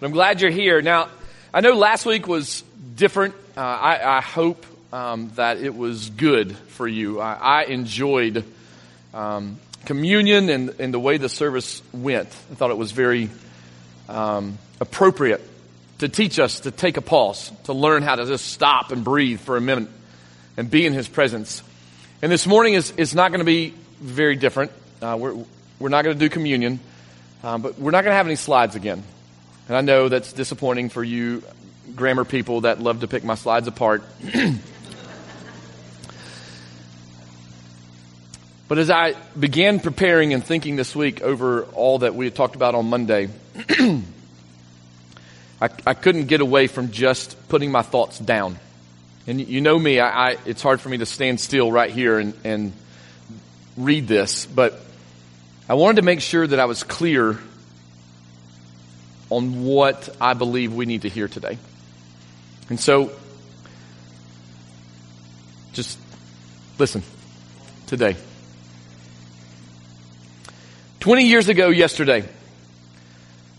But 0.00 0.06
I'm 0.06 0.12
glad 0.12 0.40
you're 0.40 0.50
here. 0.50 0.80
Now, 0.80 1.10
I 1.52 1.60
know 1.60 1.74
last 1.74 2.06
week 2.06 2.26
was 2.26 2.64
different. 2.96 3.34
Uh, 3.54 3.60
I, 3.60 4.16
I, 4.16 4.20
hope 4.22 4.64
um, 4.94 5.30
that 5.34 5.58
it 5.58 5.76
was 5.76 6.08
good 6.08 6.56
for 6.56 6.88
you. 6.88 7.20
I, 7.20 7.34
I 7.34 7.64
enjoyed 7.64 8.42
um, 9.12 9.58
communion 9.84 10.48
and, 10.48 10.70
and, 10.80 10.94
the 10.94 10.98
way 10.98 11.18
the 11.18 11.28
service 11.28 11.82
went. 11.92 12.28
I 12.28 12.54
thought 12.54 12.70
it 12.70 12.78
was 12.78 12.92
very 12.92 13.28
um, 14.08 14.56
appropriate 14.80 15.46
to 15.98 16.08
teach 16.08 16.38
us 16.38 16.60
to 16.60 16.70
take 16.70 16.96
a 16.96 17.02
pause, 17.02 17.52
to 17.64 17.74
learn 17.74 18.02
how 18.02 18.14
to 18.14 18.24
just 18.24 18.46
stop 18.46 18.92
and 18.92 19.04
breathe 19.04 19.40
for 19.40 19.58
a 19.58 19.60
minute 19.60 19.90
and 20.56 20.70
be 20.70 20.86
in 20.86 20.94
His 20.94 21.08
presence. 21.08 21.62
And 22.22 22.32
this 22.32 22.46
morning 22.46 22.72
is, 22.72 22.90
is 22.92 23.14
not 23.14 23.32
going 23.32 23.40
to 23.40 23.44
be 23.44 23.74
very 24.00 24.36
different. 24.36 24.72
Uh, 25.02 25.18
we're, 25.20 25.44
we're 25.78 25.90
not 25.90 26.04
going 26.04 26.16
to 26.16 26.20
do 26.20 26.30
communion, 26.30 26.80
um, 27.42 27.60
but 27.60 27.78
we're 27.78 27.90
not 27.90 28.02
going 28.02 28.12
to 28.12 28.16
have 28.16 28.26
any 28.26 28.36
slides 28.36 28.76
again. 28.76 29.02
And 29.70 29.76
I 29.76 29.82
know 29.82 30.08
that's 30.08 30.32
disappointing 30.32 30.88
for 30.88 31.04
you 31.04 31.44
grammar 31.94 32.24
people 32.24 32.62
that 32.62 32.80
love 32.80 33.02
to 33.02 33.06
pick 33.06 33.22
my 33.22 33.36
slides 33.36 33.68
apart. 33.68 34.02
but 38.66 38.78
as 38.78 38.90
I 38.90 39.14
began 39.38 39.78
preparing 39.78 40.34
and 40.34 40.44
thinking 40.44 40.74
this 40.74 40.96
week 40.96 41.22
over 41.22 41.62
all 41.66 42.00
that 42.00 42.16
we 42.16 42.24
had 42.24 42.34
talked 42.34 42.56
about 42.56 42.74
on 42.74 42.86
Monday, 42.90 43.28
I, 43.70 44.02
I, 45.86 45.94
couldn't 45.94 46.26
get 46.26 46.40
away 46.40 46.66
from 46.66 46.90
just 46.90 47.36
putting 47.48 47.70
my 47.70 47.82
thoughts 47.82 48.18
down. 48.18 48.58
And 49.28 49.40
you 49.40 49.60
know 49.60 49.78
me, 49.78 50.00
I, 50.00 50.30
I, 50.30 50.36
it's 50.46 50.62
hard 50.62 50.80
for 50.80 50.88
me 50.88 50.98
to 50.98 51.06
stand 51.06 51.38
still 51.38 51.70
right 51.70 51.92
here 51.92 52.18
and, 52.18 52.34
and 52.42 52.72
read 53.76 54.08
this, 54.08 54.46
but 54.46 54.80
I 55.68 55.74
wanted 55.74 56.00
to 56.00 56.02
make 56.02 56.22
sure 56.22 56.44
that 56.44 56.58
I 56.58 56.64
was 56.64 56.82
clear 56.82 57.38
on 59.30 59.64
what 59.64 60.08
I 60.20 60.34
believe 60.34 60.74
we 60.74 60.86
need 60.86 61.02
to 61.02 61.08
hear 61.08 61.28
today. 61.28 61.56
And 62.68 62.78
so, 62.78 63.12
just 65.72 65.98
listen 66.78 67.02
today. 67.86 68.16
20 71.00 71.26
years 71.26 71.48
ago, 71.48 71.68
yesterday, 71.68 72.28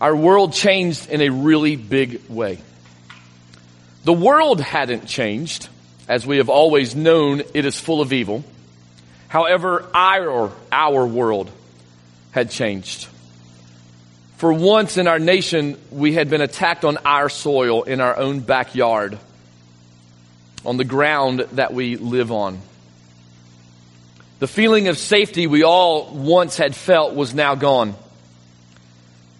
our 0.00 0.14
world 0.14 0.52
changed 0.52 1.08
in 1.08 1.20
a 1.20 1.30
really 1.30 1.76
big 1.76 2.28
way. 2.28 2.58
The 4.04 4.12
world 4.12 4.60
hadn't 4.60 5.06
changed. 5.06 5.68
As 6.08 6.26
we 6.26 6.38
have 6.38 6.48
always 6.48 6.94
known, 6.94 7.42
it 7.54 7.64
is 7.64 7.78
full 7.78 8.00
of 8.00 8.12
evil. 8.12 8.44
However, 9.28 9.88
our, 9.94 10.52
our 10.70 11.06
world 11.06 11.50
had 12.32 12.50
changed. 12.50 13.08
For 14.42 14.52
once 14.52 14.96
in 14.96 15.06
our 15.06 15.20
nation, 15.20 15.78
we 15.92 16.14
had 16.14 16.28
been 16.28 16.40
attacked 16.40 16.84
on 16.84 16.96
our 17.04 17.28
soil 17.28 17.84
in 17.84 18.00
our 18.00 18.16
own 18.16 18.40
backyard, 18.40 19.16
on 20.66 20.76
the 20.76 20.84
ground 20.84 21.46
that 21.52 21.72
we 21.72 21.94
live 21.94 22.32
on. 22.32 22.60
The 24.40 24.48
feeling 24.48 24.88
of 24.88 24.98
safety 24.98 25.46
we 25.46 25.62
all 25.62 26.12
once 26.12 26.56
had 26.56 26.74
felt 26.74 27.14
was 27.14 27.32
now 27.32 27.54
gone. 27.54 27.94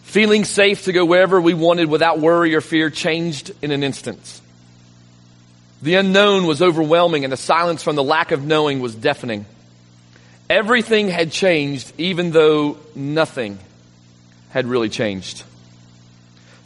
Feeling 0.05 0.45
safe 0.45 0.85
to 0.85 0.93
go 0.93 1.05
wherever 1.05 1.41
we 1.41 1.53
wanted 1.53 1.89
without 1.89 2.21
worry 2.21 2.55
or 2.55 2.61
fear 2.61 2.89
changed 2.89 3.51
in 3.61 3.73
an 3.73 3.83
instant. 3.83 4.41
The 5.83 5.97
unknown 5.97 6.47
was 6.47 6.63
overwhelming 6.63 7.25
and 7.25 7.33
the 7.33 7.37
silence 7.37 7.83
from 7.83 7.97
the 7.97 8.05
lack 8.05 8.31
of 8.31 8.45
knowing 8.45 8.79
was 8.79 8.95
deafening. 8.95 9.47
Everything 10.49 11.09
had 11.09 11.33
changed 11.33 11.93
even 11.99 12.31
though 12.31 12.77
nothing 12.95 13.59
had 14.53 14.67
really 14.67 14.89
changed. 14.89 15.43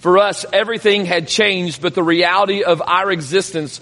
For 0.01 0.19
us, 0.19 0.45
everything 0.53 1.06
had 1.06 1.29
changed, 1.29 1.81
but 1.81 1.95
the 1.95 2.03
reality 2.03 2.62
of 2.62 2.83
our 2.83 3.11
existence 3.11 3.81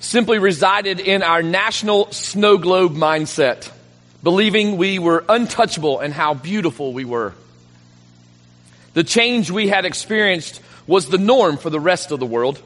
simply 0.00 0.38
resided 0.38 1.00
in 1.00 1.22
our 1.22 1.42
national 1.42 2.12
snow 2.12 2.58
globe 2.58 2.94
mindset, 2.94 3.70
believing 4.22 4.76
we 4.76 4.98
were 4.98 5.24
untouchable 5.28 6.00
and 6.00 6.12
how 6.12 6.34
beautiful 6.34 6.92
we 6.92 7.04
were. 7.04 7.32
The 8.92 9.04
change 9.04 9.50
we 9.50 9.68
had 9.68 9.84
experienced 9.84 10.60
was 10.86 11.08
the 11.08 11.18
norm 11.18 11.56
for 11.56 11.70
the 11.70 11.80
rest 11.80 12.10
of 12.10 12.20
the 12.20 12.26
world. 12.26 12.60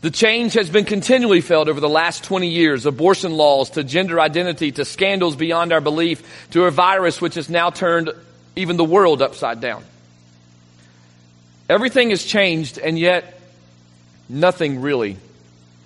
The 0.00 0.10
change 0.10 0.54
has 0.54 0.70
been 0.70 0.84
continually 0.84 1.40
felt 1.40 1.68
over 1.68 1.80
the 1.80 1.88
last 1.88 2.24
20 2.24 2.48
years, 2.48 2.86
abortion 2.86 3.32
laws 3.32 3.70
to 3.70 3.84
gender 3.84 4.20
identity 4.20 4.72
to 4.72 4.84
scandals 4.84 5.36
beyond 5.36 5.72
our 5.72 5.80
belief 5.80 6.22
to 6.50 6.64
a 6.64 6.70
virus 6.70 7.20
which 7.20 7.34
has 7.34 7.48
now 7.48 7.70
turned 7.70 8.10
even 8.58 8.76
the 8.76 8.84
world 8.84 9.22
upside 9.22 9.60
down. 9.60 9.84
Everything 11.68 12.10
has 12.10 12.24
changed, 12.24 12.78
and 12.78 12.98
yet 12.98 13.40
nothing 14.28 14.80
really 14.80 15.16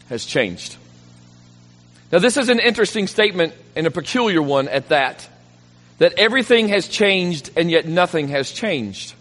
has 0.08 0.24
changed. 0.24 0.76
Now, 2.10 2.18
this 2.18 2.36
is 2.36 2.48
an 2.48 2.60
interesting 2.60 3.06
statement 3.06 3.54
and 3.74 3.86
a 3.86 3.90
peculiar 3.90 4.42
one 4.42 4.68
at 4.68 4.88
that. 4.88 5.28
That 5.98 6.14
everything 6.18 6.68
has 6.68 6.88
changed, 6.88 7.50
and 7.56 7.70
yet 7.70 7.86
nothing 7.86 8.28
has 8.28 8.50
changed. 8.50 9.14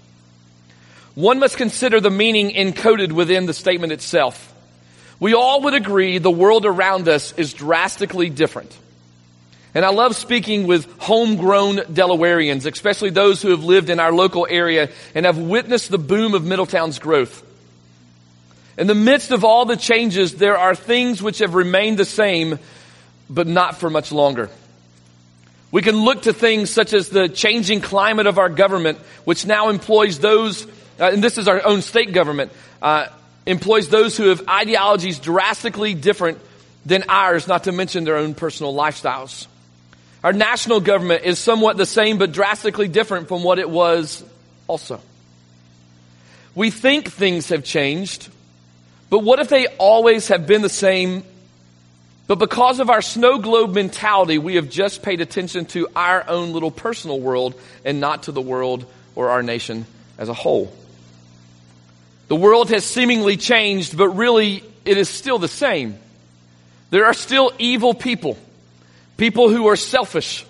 One 1.15 1.39
must 1.39 1.57
consider 1.57 1.99
the 1.99 2.09
meaning 2.09 2.51
encoded 2.51 3.11
within 3.11 3.45
the 3.45 3.53
statement 3.53 3.91
itself. 3.91 4.53
We 5.19 5.33
all 5.33 5.61
would 5.61 5.73
agree 5.73 6.17
the 6.17 6.31
world 6.31 6.65
around 6.65 7.07
us 7.07 7.33
is 7.37 7.53
drastically 7.53 8.29
different. 8.29 8.75
And 9.73 9.85
I 9.85 9.89
love 9.89 10.15
speaking 10.17 10.67
with 10.67 10.85
homegrown 10.99 11.77
Delawareans, 11.77 12.65
especially 12.65 13.09
those 13.09 13.41
who 13.41 13.51
have 13.51 13.63
lived 13.63 13.89
in 13.89 13.99
our 13.99 14.11
local 14.11 14.45
area 14.49 14.89
and 15.15 15.25
have 15.25 15.37
witnessed 15.37 15.89
the 15.89 15.97
boom 15.97 16.33
of 16.33 16.43
Middletown's 16.43 16.99
growth. 16.99 17.41
In 18.77 18.87
the 18.87 18.95
midst 18.95 19.31
of 19.31 19.45
all 19.45 19.65
the 19.65 19.77
changes, 19.77 20.35
there 20.35 20.57
are 20.57 20.75
things 20.75 21.21
which 21.21 21.39
have 21.39 21.55
remained 21.55 21.97
the 21.97 22.05
same, 22.05 22.59
but 23.29 23.47
not 23.47 23.77
for 23.77 23.89
much 23.89 24.11
longer. 24.11 24.49
We 25.71 25.81
can 25.81 25.95
look 25.95 26.23
to 26.23 26.33
things 26.33 26.69
such 26.69 26.91
as 26.91 27.07
the 27.07 27.29
changing 27.29 27.79
climate 27.79 28.27
of 28.27 28.37
our 28.37 28.49
government, 28.49 28.97
which 29.23 29.45
now 29.45 29.69
employs 29.69 30.19
those, 30.19 30.65
uh, 30.99 31.11
and 31.13 31.23
this 31.23 31.37
is 31.37 31.47
our 31.47 31.65
own 31.65 31.81
state 31.81 32.11
government, 32.11 32.51
uh, 32.81 33.07
employs 33.45 33.87
those 33.87 34.17
who 34.17 34.27
have 34.29 34.47
ideologies 34.49 35.19
drastically 35.19 35.93
different 35.93 36.39
than 36.85 37.05
ours, 37.07 37.47
not 37.47 37.65
to 37.65 37.71
mention 37.71 38.03
their 38.03 38.17
own 38.17 38.33
personal 38.33 38.73
lifestyles. 38.73 39.47
Our 40.23 40.33
national 40.33 40.81
government 40.81 41.23
is 41.23 41.39
somewhat 41.39 41.77
the 41.77 41.85
same 41.85 42.17
but 42.17 42.31
drastically 42.31 42.87
different 42.87 43.27
from 43.27 43.43
what 43.43 43.57
it 43.57 43.69
was 43.69 44.23
also. 44.67 45.01
We 46.53 46.69
think 46.69 47.09
things 47.09 47.49
have 47.49 47.63
changed, 47.63 48.29
but 49.09 49.19
what 49.19 49.39
if 49.39 49.49
they 49.49 49.67
always 49.67 50.27
have 50.27 50.45
been 50.45 50.61
the 50.61 50.69
same? 50.69 51.23
But 52.27 52.35
because 52.35 52.79
of 52.79 52.89
our 52.89 53.01
snow 53.01 53.39
globe 53.39 53.73
mentality, 53.73 54.37
we 54.37 54.55
have 54.55 54.69
just 54.69 55.01
paid 55.01 55.21
attention 55.21 55.65
to 55.67 55.87
our 55.95 56.27
own 56.29 56.53
little 56.53 56.71
personal 56.71 57.19
world 57.19 57.59
and 57.83 57.99
not 57.99 58.23
to 58.23 58.31
the 58.31 58.41
world 58.41 58.85
or 59.15 59.31
our 59.31 59.41
nation 59.41 59.85
as 60.17 60.29
a 60.29 60.33
whole. 60.33 60.71
The 62.27 62.35
world 62.35 62.69
has 62.69 62.85
seemingly 62.85 63.37
changed, 63.37 63.97
but 63.97 64.09
really 64.09 64.63
it 64.85 64.97
is 64.97 65.09
still 65.09 65.39
the 65.39 65.47
same. 65.47 65.97
There 66.91 67.05
are 67.05 67.13
still 67.13 67.51
evil 67.57 67.93
people 67.93 68.37
People 69.21 69.51
who 69.51 69.67
are 69.67 69.75
selfish. 69.75 70.47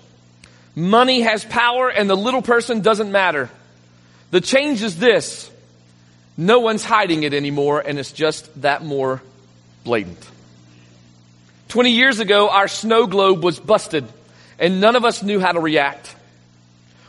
Money 0.74 1.20
has 1.20 1.44
power 1.44 1.90
and 1.90 2.08
the 2.08 2.16
little 2.16 2.40
person 2.40 2.80
doesn't 2.80 3.12
matter. 3.12 3.50
The 4.30 4.40
change 4.40 4.82
is 4.82 4.98
this. 4.98 5.50
No 6.38 6.60
one's 6.60 6.82
hiding 6.82 7.22
it 7.24 7.34
anymore 7.34 7.82
and 7.86 7.98
it's 7.98 8.12
just 8.12 8.62
that 8.62 8.82
more 8.82 9.20
blatant. 9.84 10.26
20 11.68 11.90
years 11.90 12.18
ago, 12.18 12.48
our 12.48 12.66
snow 12.66 13.06
globe 13.06 13.44
was 13.44 13.60
busted 13.60 14.06
and 14.58 14.80
none 14.80 14.96
of 14.96 15.04
us 15.04 15.22
knew 15.22 15.38
how 15.38 15.52
to 15.52 15.60
react. 15.60 16.16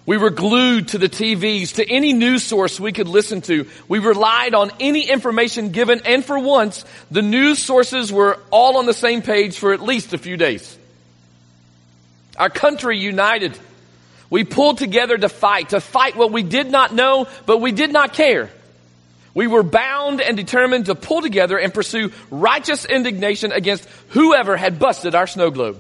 We 0.06 0.18
were 0.18 0.32
glued 0.32 0.90
to 0.90 0.98
the 0.98 1.08
TVs, 1.08 1.76
to 1.76 1.90
any 1.90 2.12
news 2.12 2.44
source 2.44 2.78
we 2.78 2.92
could 2.92 3.08
listen 3.08 3.40
to. 3.44 3.70
We 3.88 4.00
relied 4.00 4.54
on 4.54 4.70
any 4.82 5.10
information 5.10 5.70
given, 5.70 6.02
and 6.04 6.26
for 6.26 6.38
once, 6.38 6.84
the 7.10 7.22
news 7.22 7.60
sources 7.60 8.12
were 8.12 8.38
all 8.52 8.80
on 8.80 8.86
the 8.86 8.94
same 8.94 9.22
page 9.22 9.58
for 9.58 9.72
at 9.72 9.82
least 9.82 10.12
a 10.12 10.18
few 10.18 10.36
days. 10.36 10.78
Our 12.38 12.50
country 12.50 12.98
united. 12.98 13.58
We 14.30 14.44
pulled 14.44 14.80
together 14.80 15.18
to 15.18 15.30
fight, 15.30 15.70
to 15.70 15.80
fight 15.80 16.16
what 16.16 16.32
we 16.32 16.44
did 16.44 16.72
not 16.72 16.94
know, 16.94 17.28
but 17.46 17.60
we 17.60 17.72
did 17.72 17.92
not 17.92 18.14
care. 18.14 18.50
We 19.36 19.48
were 19.48 19.64
bound 19.64 20.22
and 20.22 20.38
determined 20.38 20.88
to 20.88 20.96
pull 20.96 21.22
together 21.22 21.58
and 21.58 21.74
pursue 21.74 22.12
righteous 22.30 22.86
indignation 22.86 23.52
against 23.52 23.88
whoever 24.10 24.56
had 24.56 24.80
busted 24.80 25.16
our 25.16 25.28
snow 25.28 25.50
globe. 25.50 25.80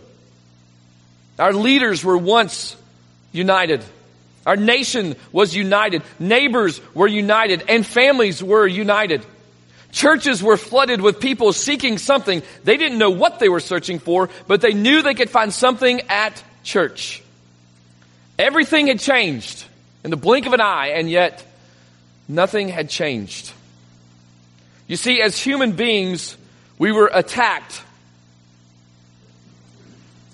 Our 1.37 1.53
leaders 1.53 2.03
were 2.03 2.17
once 2.17 2.75
united. 3.31 3.83
Our 4.45 4.55
nation 4.55 5.15
was 5.31 5.55
united. 5.55 6.03
Neighbors 6.19 6.81
were 6.93 7.07
united 7.07 7.63
and 7.69 7.85
families 7.85 8.43
were 8.43 8.67
united. 8.67 9.25
Churches 9.93 10.41
were 10.41 10.57
flooded 10.57 11.01
with 11.01 11.19
people 11.19 11.53
seeking 11.53 11.99
something. 11.99 12.41
They 12.63 12.77
didn't 12.77 12.97
know 12.97 13.11
what 13.11 13.37
they 13.37 13.47
were 13.47 13.59
searching 13.59 13.99
for, 13.99 14.27
but 14.47 14.59
they 14.59 14.73
knew 14.73 15.03
they 15.03 15.13
could 15.13 15.29
find 15.29 15.53
something 15.53 16.01
at 16.09 16.43
church. 16.63 17.21
Everything 18.39 18.87
had 18.87 18.99
changed 18.99 19.63
in 20.03 20.09
the 20.09 20.17
blink 20.17 20.47
of 20.47 20.53
an 20.53 20.61
eye, 20.61 20.93
and 20.95 21.09
yet 21.11 21.45
nothing 22.27 22.69
had 22.69 22.89
changed. 22.89 23.51
You 24.87 24.95
see, 24.95 25.21
as 25.21 25.37
human 25.37 25.73
beings, 25.73 26.37
we 26.79 26.91
were 26.91 27.11
attacked. 27.13 27.79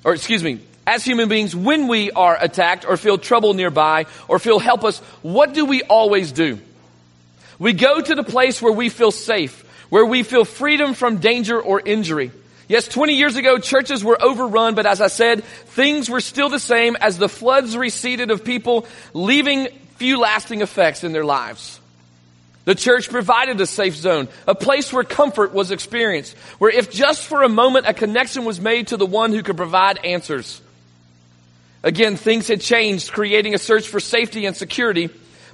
Or 0.06 0.14
excuse 0.14 0.42
me, 0.42 0.62
as 0.88 1.04
human 1.04 1.28
beings, 1.28 1.54
when 1.54 1.90
we 1.90 2.12
are 2.12 2.38
attacked 2.40 2.86
or 2.88 2.96
feel 2.96 3.18
trouble 3.18 3.54
nearby 3.54 4.06
or 4.30 4.40
feel 4.40 4.58
helpless, 4.58 5.00
what 5.22 5.54
do 5.54 5.66
we 5.66 5.84
always 5.84 6.32
do? 6.32 6.60
We 7.60 7.74
go 7.74 8.02
to 8.02 8.16
the 8.16 8.24
place 8.24 8.62
where 8.62 8.72
we 8.72 8.90
feel 8.90 9.12
safe, 9.12 9.64
where 9.90 10.06
we 10.06 10.24
feel 10.24 10.46
freedom 10.46 10.94
from 10.94 11.18
danger 11.18 11.62
or 11.62 11.80
injury. 11.80 12.32
Yes, 12.70 12.88
20 12.88 13.16
years 13.16 13.36
ago, 13.36 13.58
churches 13.58 14.04
were 14.04 14.22
overrun, 14.22 14.76
but 14.76 14.86
as 14.86 15.02
I 15.02 15.08
said, 15.08 15.44
things 15.44 16.10
were 16.10 16.22
still 16.22 16.50
the 16.50 16.60
same 16.60 16.96
as 16.96 17.18
the 17.18 17.28
floods 17.28 17.76
receded 17.76 18.32
of 18.32 18.46
people, 18.46 18.86
leaving 19.14 19.68
few 19.98 20.20
lasting 20.20 20.62
effects 20.62 21.04
in 21.04 21.12
their 21.12 21.26
lives. 21.26 21.80
The 22.66 22.76
church 22.76 23.10
provided 23.10 23.60
a 23.60 23.66
safe 23.66 23.96
zone, 23.96 24.28
a 24.48 24.54
place 24.54 24.94
where 24.94 25.04
comfort 25.04 25.54
was 25.54 25.72
experienced, 25.72 26.38
where 26.60 26.70
if 26.70 26.92
just 26.92 27.26
for 27.26 27.42
a 27.42 27.50
moment 27.50 27.88
a 27.88 27.94
connection 27.94 28.46
was 28.46 28.62
made 28.62 28.90
to 28.90 28.98
the 28.98 29.06
one 29.06 29.34
who 29.34 29.42
could 29.42 29.58
provide 29.58 30.06
answers. 30.06 30.62
Again, 31.82 32.16
things 32.16 32.48
had 32.48 32.62
changed, 32.62 33.12
creating 33.12 33.56
a 33.56 33.58
search 33.58 33.88
for 33.88 34.00
safety 34.00 34.46
and 34.46 34.56
security, 34.56 35.10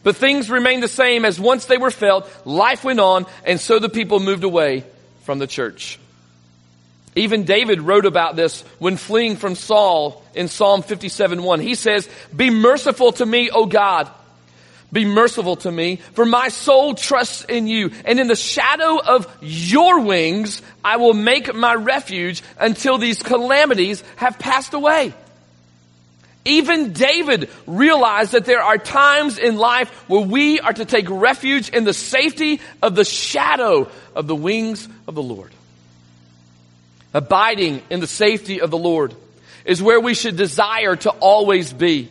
but 0.06 0.16
things 0.16 0.52
remained 0.52 0.84
the 0.84 0.88
same 0.88 1.26
as 1.26 1.40
once 1.40 1.66
they 1.66 1.80
were 1.80 1.90
felt, 1.90 2.30
life 2.46 2.84
went 2.84 3.00
on, 3.00 3.26
and 3.44 3.60
so 3.60 3.80
the 3.80 3.90
people 3.90 4.20
moved 4.20 4.44
away 4.44 4.84
from 5.24 5.40
the 5.40 5.48
church. 5.48 5.98
Even 7.16 7.44
David 7.44 7.82
wrote 7.82 8.06
about 8.06 8.36
this 8.36 8.62
when 8.78 8.98
fleeing 8.98 9.36
from 9.36 9.56
Saul 9.56 10.24
in 10.36 10.48
Psalm 10.48 10.84
57:1. 10.84 11.60
He 11.60 11.74
says, 11.74 12.08
"Be 12.36 12.52
merciful 12.52 13.14
to 13.14 13.26
me, 13.26 13.50
O 13.50 13.66
God, 13.66 14.08
be 14.94 15.06
merciful 15.06 15.56
to 15.58 15.72
me, 15.72 15.96
for 16.14 16.24
my 16.24 16.50
soul 16.50 16.94
trusts 16.94 17.44
in 17.46 17.66
you. 17.66 17.90
And 18.06 18.20
in 18.20 18.28
the 18.28 18.36
shadow 18.36 19.00
of 19.00 19.28
your 19.42 20.02
wings, 20.02 20.62
I 20.84 20.98
will 20.98 21.16
make 21.16 21.52
my 21.56 21.74
refuge 21.74 22.44
until 22.60 23.00
these 23.00 23.24
calamities 23.24 24.04
have 24.18 24.38
passed 24.38 24.76
away. 24.76 25.16
Even 26.46 26.94
David 26.94 27.50
realized 27.66 28.34
that 28.34 28.46
there 28.46 28.62
are 28.62 28.78
times 28.78 29.40
in 29.40 29.58
life 29.58 29.90
where 30.08 30.22
we 30.22 30.60
are 30.60 30.74
to 30.74 30.86
take 30.86 31.10
refuge 31.10 31.70
in 31.70 31.84
the 31.84 31.94
safety 31.94 32.62
of 32.84 32.96
the 32.96 33.04
shadow 33.04 33.90
of 34.16 34.28
the 34.28 34.36
wings 34.36 34.88
of 35.08 35.16
the 35.16 35.24
Lord. 35.24 35.52
Abiding 37.16 37.82
in 37.90 38.00
the 38.00 38.08
safety 38.08 38.62
of 38.62 38.70
the 38.70 38.78
Lord 38.78 39.16
is 39.66 39.82
where 39.82 40.00
we 40.00 40.14
should 40.14 40.38
desire 40.38 40.96
to 40.98 41.10
always 41.10 41.74
be. 41.74 42.10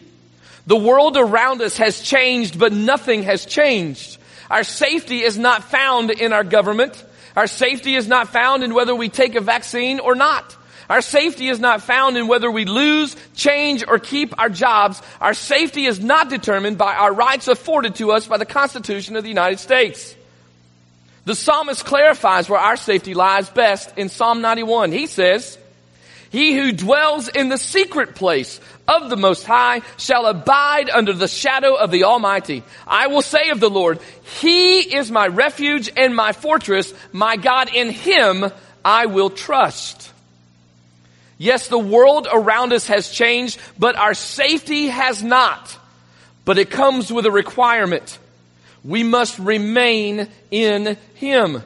The 0.66 0.76
world 0.76 1.16
around 1.16 1.62
us 1.62 1.76
has 1.76 2.00
changed, 2.00 2.58
but 2.58 2.72
nothing 2.72 3.22
has 3.22 3.46
changed. 3.46 4.18
Our 4.50 4.64
safety 4.64 5.22
is 5.22 5.38
not 5.38 5.64
found 5.64 6.10
in 6.10 6.32
our 6.32 6.44
government. 6.44 7.04
Our 7.36 7.46
safety 7.46 7.94
is 7.94 8.08
not 8.08 8.30
found 8.30 8.64
in 8.64 8.74
whether 8.74 8.94
we 8.94 9.08
take 9.08 9.36
a 9.36 9.40
vaccine 9.40 10.00
or 10.00 10.14
not. 10.14 10.56
Our 10.88 11.00
safety 11.00 11.48
is 11.48 11.60
not 11.60 11.82
found 11.82 12.16
in 12.16 12.28
whether 12.28 12.50
we 12.50 12.64
lose, 12.64 13.16
change, 13.34 13.84
or 13.86 13.98
keep 13.98 14.38
our 14.38 14.48
jobs. 14.48 15.00
Our 15.20 15.34
safety 15.34 15.86
is 15.86 16.00
not 16.00 16.28
determined 16.28 16.78
by 16.78 16.94
our 16.94 17.12
rights 17.12 17.48
afforded 17.48 17.94
to 17.96 18.12
us 18.12 18.26
by 18.26 18.36
the 18.36 18.44
Constitution 18.44 19.16
of 19.16 19.22
the 19.22 19.28
United 19.28 19.60
States. 19.60 20.14
The 21.24 21.34
psalmist 21.34 21.86
clarifies 21.86 22.50
where 22.50 22.60
our 22.60 22.76
safety 22.76 23.14
lies 23.14 23.48
best 23.48 23.96
in 23.96 24.10
Psalm 24.10 24.42
91. 24.42 24.92
He 24.92 25.06
says, 25.06 25.56
He 26.30 26.54
who 26.54 26.72
dwells 26.72 27.28
in 27.28 27.48
the 27.48 27.56
secret 27.56 28.14
place 28.14 28.60
of 28.86 29.08
the 29.08 29.16
Most 29.16 29.44
High 29.44 29.80
shall 29.96 30.26
abide 30.26 30.90
under 30.90 31.14
the 31.14 31.28
shadow 31.28 31.76
of 31.76 31.90
the 31.90 32.04
Almighty. 32.04 32.62
I 32.86 33.06
will 33.06 33.22
say 33.22 33.48
of 33.48 33.60
the 33.60 33.70
Lord, 33.70 34.00
He 34.40 34.80
is 34.80 35.10
my 35.10 35.26
refuge 35.28 35.90
and 35.96 36.14
my 36.14 36.32
fortress, 36.32 36.92
my 37.10 37.36
God, 37.36 37.70
in 37.72 37.88
Him 37.88 38.44
I 38.84 39.06
will 39.06 39.30
trust. 39.30 40.12
Yes, 41.38 41.68
the 41.68 41.78
world 41.78 42.28
around 42.32 42.72
us 42.72 42.86
has 42.86 43.10
changed, 43.10 43.58
but 43.78 43.96
our 43.96 44.14
safety 44.14 44.88
has 44.88 45.22
not. 45.22 45.76
But 46.44 46.58
it 46.58 46.70
comes 46.70 47.12
with 47.12 47.26
a 47.26 47.30
requirement. 47.30 48.18
We 48.84 49.02
must 49.02 49.38
remain 49.38 50.28
in 50.50 50.96
Him. 51.14 51.62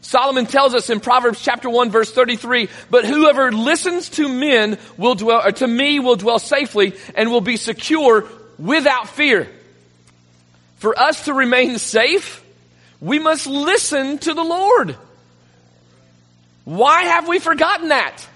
Solomon 0.00 0.46
tells 0.46 0.74
us 0.74 0.90
in 0.90 1.00
Proverbs 1.00 1.42
chapter 1.42 1.68
1 1.68 1.90
verse 1.90 2.12
33, 2.12 2.68
but 2.90 3.04
whoever 3.04 3.50
listens 3.52 4.08
to 4.10 4.28
men 4.28 4.78
will 4.96 5.14
dwell, 5.14 5.42
or 5.44 5.52
to 5.52 5.66
me 5.66 5.98
will 5.98 6.16
dwell 6.16 6.38
safely 6.38 6.94
and 7.14 7.30
will 7.30 7.40
be 7.40 7.56
secure 7.56 8.26
without 8.58 9.08
fear. 9.08 9.48
For 10.76 10.98
us 10.98 11.24
to 11.24 11.34
remain 11.34 11.78
safe, 11.78 12.42
we 13.00 13.18
must 13.18 13.46
listen 13.46 14.18
to 14.18 14.34
the 14.34 14.44
Lord. 14.44 14.96
Why 16.64 17.02
have 17.02 17.26
we 17.26 17.38
forgotten 17.38 17.88
that? 17.88 18.26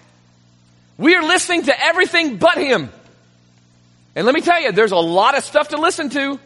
We 0.99 1.15
are 1.17 1.23
listening 1.23 1.65
to 1.65 1.85
everything 1.85 2.37
but 2.37 2.59
Him. 2.59 2.91
And 4.15 4.27
let 4.27 4.35
me 4.35 4.41
tell 4.41 4.61
you, 4.61 4.73
there's 4.73 4.93
a 4.93 4.97
lot 4.97 5.37
of 5.37 5.45
stuff 5.45 5.69
to 5.69 5.79
listen 5.79 6.11
to. 6.11 6.39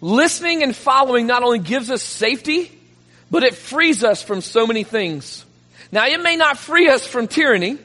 Listening 0.00 0.62
and 0.62 0.76
following 0.76 1.26
not 1.26 1.42
only 1.42 1.58
gives 1.58 1.90
us 1.90 2.02
safety, 2.02 2.70
but 3.30 3.42
it 3.42 3.54
frees 3.54 4.04
us 4.04 4.22
from 4.22 4.42
so 4.42 4.66
many 4.66 4.84
things. 4.84 5.44
Now 5.90 6.06
it 6.06 6.22
may 6.22 6.36
not 6.36 6.58
free 6.58 6.88
us 6.88 7.06
from 7.06 7.26
tyranny. 7.26 7.78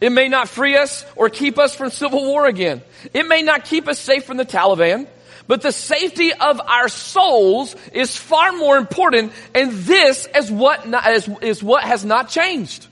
It 0.00 0.10
may 0.10 0.28
not 0.28 0.48
free 0.48 0.76
us 0.76 1.06
or 1.16 1.30
keep 1.30 1.58
us 1.58 1.74
from 1.74 1.90
civil 1.90 2.22
war 2.24 2.46
again. 2.46 2.82
It 3.14 3.26
may 3.26 3.42
not 3.42 3.64
keep 3.64 3.88
us 3.88 3.98
safe 3.98 4.24
from 4.24 4.36
the 4.36 4.44
Taliban. 4.44 5.06
But 5.46 5.62
the 5.62 5.72
safety 5.72 6.32
of 6.32 6.60
our 6.60 6.88
souls 6.88 7.76
is 7.92 8.16
far 8.16 8.52
more 8.52 8.78
important, 8.78 9.32
and 9.54 9.72
this 9.72 10.26
is 10.34 10.50
what, 10.50 10.88
not, 10.88 11.06
is, 11.10 11.28
is 11.42 11.62
what 11.62 11.84
has 11.84 12.04
not 12.04 12.30
changed. 12.30 12.86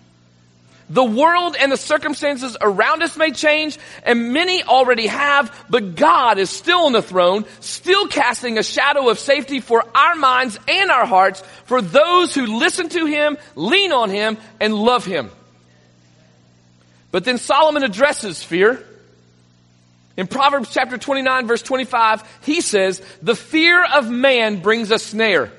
The 0.91 1.05
world 1.05 1.57
and 1.59 1.73
the 1.73 1.79
circumstances 1.79 2.55
around 2.61 3.03
us 3.03 3.17
may 3.17 3.31
change, 3.31 3.79
and 4.05 4.35
many 4.35 4.63
already 4.63 5.07
have, 5.07 5.65
but 5.71 5.95
God 5.95 6.37
is 6.37 6.51
still 6.51 6.81
on 6.81 6.93
the 6.93 7.01
throne, 7.01 7.47
still 7.61 8.09
casting 8.09 8.59
a 8.59 8.63
shadow 8.63 9.09
of 9.09 9.19
safety 9.19 9.61
for 9.61 9.83
our 9.97 10.15
minds 10.17 10.59
and 10.69 10.91
our 10.91 11.07
hearts 11.07 11.43
for 11.65 11.81
those 11.81 12.35
who 12.35 12.59
listen 12.59 12.91
to 12.91 13.07
Him, 13.07 13.39
lean 13.55 13.93
on 13.93 14.11
Him, 14.11 14.37
and 14.61 14.75
love 14.75 15.07
Him. 15.07 15.31
But 17.11 17.25
then 17.25 17.39
Solomon 17.39 17.85
addresses 17.85 18.43
fear. 18.43 18.85
In 20.17 20.27
Proverbs 20.27 20.71
chapter 20.73 20.99
29 20.99 21.47
verse 21.47 21.63
25, 21.63 22.41
he 22.45 22.61
says, 22.61 23.01
the 23.23 23.37
fear 23.37 23.83
of 23.85 24.11
man 24.11 24.61
brings 24.61 24.91
a 24.91 24.99
snare. 24.99 25.51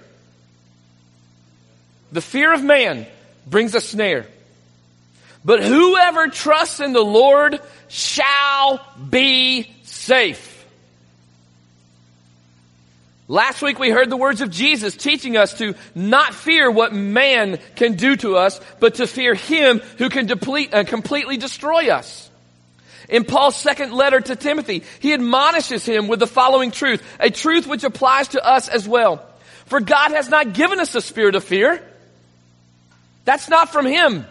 The 2.12 2.22
fear 2.22 2.54
of 2.54 2.64
man 2.64 3.08
brings 3.48 3.74
a 3.74 3.82
snare. 3.82 4.28
But 5.44 5.64
whoever 5.64 6.28
trusts 6.28 6.80
in 6.80 6.94
the 6.94 7.04
Lord 7.04 7.60
shall 7.88 8.86
be 9.10 9.70
safe. 9.84 10.52
Last 13.28 13.62
week 13.62 13.80
we 13.80 13.90
heard 13.90 14.10
the 14.10 14.18
words 14.18 14.42
of 14.42 14.52
Jesus 14.52 14.96
teaching 14.96 15.38
us 15.38 15.58
to 15.58 15.76
not 15.96 16.34
fear 16.34 16.70
what 16.70 16.94
man 16.94 17.58
can 17.76 17.96
do 17.96 18.16
to 18.18 18.36
us, 18.36 18.60
but 18.80 18.96
to 18.96 19.08
fear 19.08 19.34
him 19.34 19.80
who 19.98 20.10
can 20.10 20.26
deplete, 20.26 20.74
uh, 20.74 20.84
completely 20.84 21.38
destroy 21.38 21.90
us. 21.90 22.30
In 23.14 23.26
Paul's 23.26 23.56
second 23.56 23.94
letter 23.94 24.20
to 24.20 24.36
Timothy, 24.36 24.82
he 25.00 25.14
admonishes 25.14 25.86
him 25.86 26.08
with 26.08 26.20
the 26.20 26.26
following 26.26 26.72
truth, 26.72 27.04
a 27.20 27.30
truth 27.30 27.68
which 27.68 27.84
applies 27.84 28.30
to 28.30 28.44
us 28.44 28.68
as 28.68 28.88
well. 28.88 29.24
For 29.68 29.80
God 29.80 30.14
has 30.14 30.30
not 30.30 30.54
given 30.54 30.80
us 30.80 30.96
a 30.96 31.02
spirit 31.02 31.36
of 31.36 31.44
fear. 31.44 31.80
That's 33.24 33.48
not 33.50 33.72
from 33.72 33.86
him. 33.86 34.26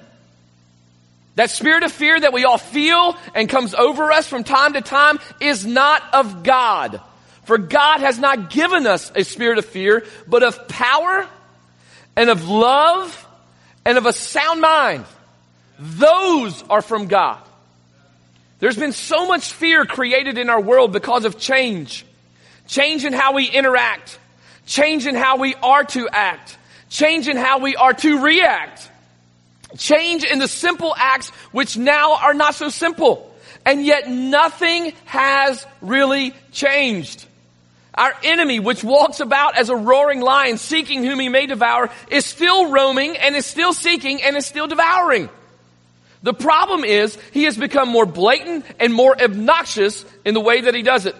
That 1.36 1.50
spirit 1.50 1.84
of 1.84 1.92
fear 1.92 2.18
that 2.18 2.32
we 2.32 2.44
all 2.44 2.58
feel 2.58 3.16
and 3.36 3.48
comes 3.48 3.72
over 3.72 4.10
us 4.10 4.26
from 4.26 4.42
time 4.42 4.72
to 4.72 4.80
time 4.80 5.20
is 5.38 5.64
not 5.64 6.02
of 6.12 6.42
God. 6.42 7.00
For 7.44 7.58
God 7.58 8.00
has 8.00 8.18
not 8.18 8.50
given 8.50 8.88
us 8.88 9.12
a 9.14 9.22
spirit 9.22 9.58
of 9.58 9.64
fear, 9.64 10.04
but 10.26 10.42
of 10.42 10.66
power 10.66 11.28
and 12.16 12.28
of 12.28 12.48
love 12.48 13.28
and 13.84 13.96
of 13.96 14.06
a 14.06 14.12
sound 14.12 14.60
mind. 14.60 15.04
Those 15.78 16.64
are 16.68 16.82
from 16.82 17.06
God. 17.06 17.38
There's 18.62 18.78
been 18.78 18.92
so 18.92 19.26
much 19.26 19.52
fear 19.52 19.84
created 19.84 20.38
in 20.38 20.48
our 20.48 20.60
world 20.60 20.92
because 20.92 21.24
of 21.24 21.36
change. 21.36 22.06
Change 22.68 23.04
in 23.04 23.12
how 23.12 23.32
we 23.32 23.46
interact. 23.46 24.20
Change 24.66 25.08
in 25.08 25.16
how 25.16 25.36
we 25.36 25.56
are 25.56 25.82
to 25.82 26.08
act. 26.08 26.56
Change 26.88 27.26
in 27.26 27.36
how 27.36 27.58
we 27.58 27.74
are 27.74 27.92
to 27.92 28.22
react. 28.22 28.88
Change 29.76 30.22
in 30.22 30.38
the 30.38 30.46
simple 30.46 30.94
acts 30.96 31.30
which 31.50 31.76
now 31.76 32.14
are 32.18 32.34
not 32.34 32.54
so 32.54 32.68
simple. 32.68 33.34
And 33.66 33.84
yet 33.84 34.08
nothing 34.08 34.92
has 35.06 35.66
really 35.80 36.32
changed. 36.52 37.26
Our 37.94 38.14
enemy, 38.22 38.60
which 38.60 38.84
walks 38.84 39.18
about 39.18 39.58
as 39.58 39.70
a 39.70 39.76
roaring 39.76 40.20
lion 40.20 40.56
seeking 40.56 41.02
whom 41.02 41.18
he 41.18 41.28
may 41.28 41.46
devour, 41.46 41.90
is 42.12 42.24
still 42.26 42.70
roaming 42.70 43.16
and 43.16 43.34
is 43.34 43.44
still 43.44 43.72
seeking 43.72 44.22
and 44.22 44.36
is 44.36 44.46
still 44.46 44.68
devouring. 44.68 45.30
The 46.22 46.34
problem 46.34 46.84
is 46.84 47.18
he 47.32 47.44
has 47.44 47.56
become 47.56 47.88
more 47.88 48.06
blatant 48.06 48.64
and 48.78 48.94
more 48.94 49.20
obnoxious 49.20 50.04
in 50.24 50.34
the 50.34 50.40
way 50.40 50.62
that 50.62 50.74
he 50.74 50.82
does 50.82 51.06
it. 51.06 51.16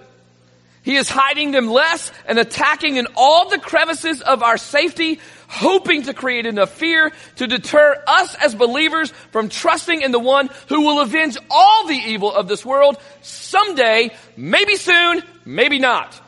He 0.83 0.97
is 0.97 1.09
hiding 1.09 1.53
them 1.53 1.69
less 1.69 2.13
and 2.27 2.39
attacking 2.39 2.97
in 2.97 3.07
all 3.17 3.49
the 3.49 3.59
crevices 3.59 4.21
of 4.21 4.43
our 4.43 4.57
safety, 4.57 5.21
hoping 5.47 6.03
to 6.05 6.15
create 6.15 6.45
enough 6.45 6.71
fear 6.71 7.13
to 7.37 7.47
deter 7.47 8.03
us 8.07 8.35
as 8.35 8.55
believers 8.55 9.13
from 9.31 9.49
trusting 9.49 10.03
in 10.03 10.11
the 10.11 10.19
one 10.19 10.51
who 10.69 10.81
will 10.81 11.01
avenge 11.01 11.37
all 11.51 11.87
the 11.87 11.95
evil 11.95 12.33
of 12.33 12.49
this 12.49 12.65
world 12.65 12.97
someday, 13.23 14.11
maybe 14.37 14.75
soon, 14.75 15.23
maybe 15.45 15.79
not. 15.79 16.21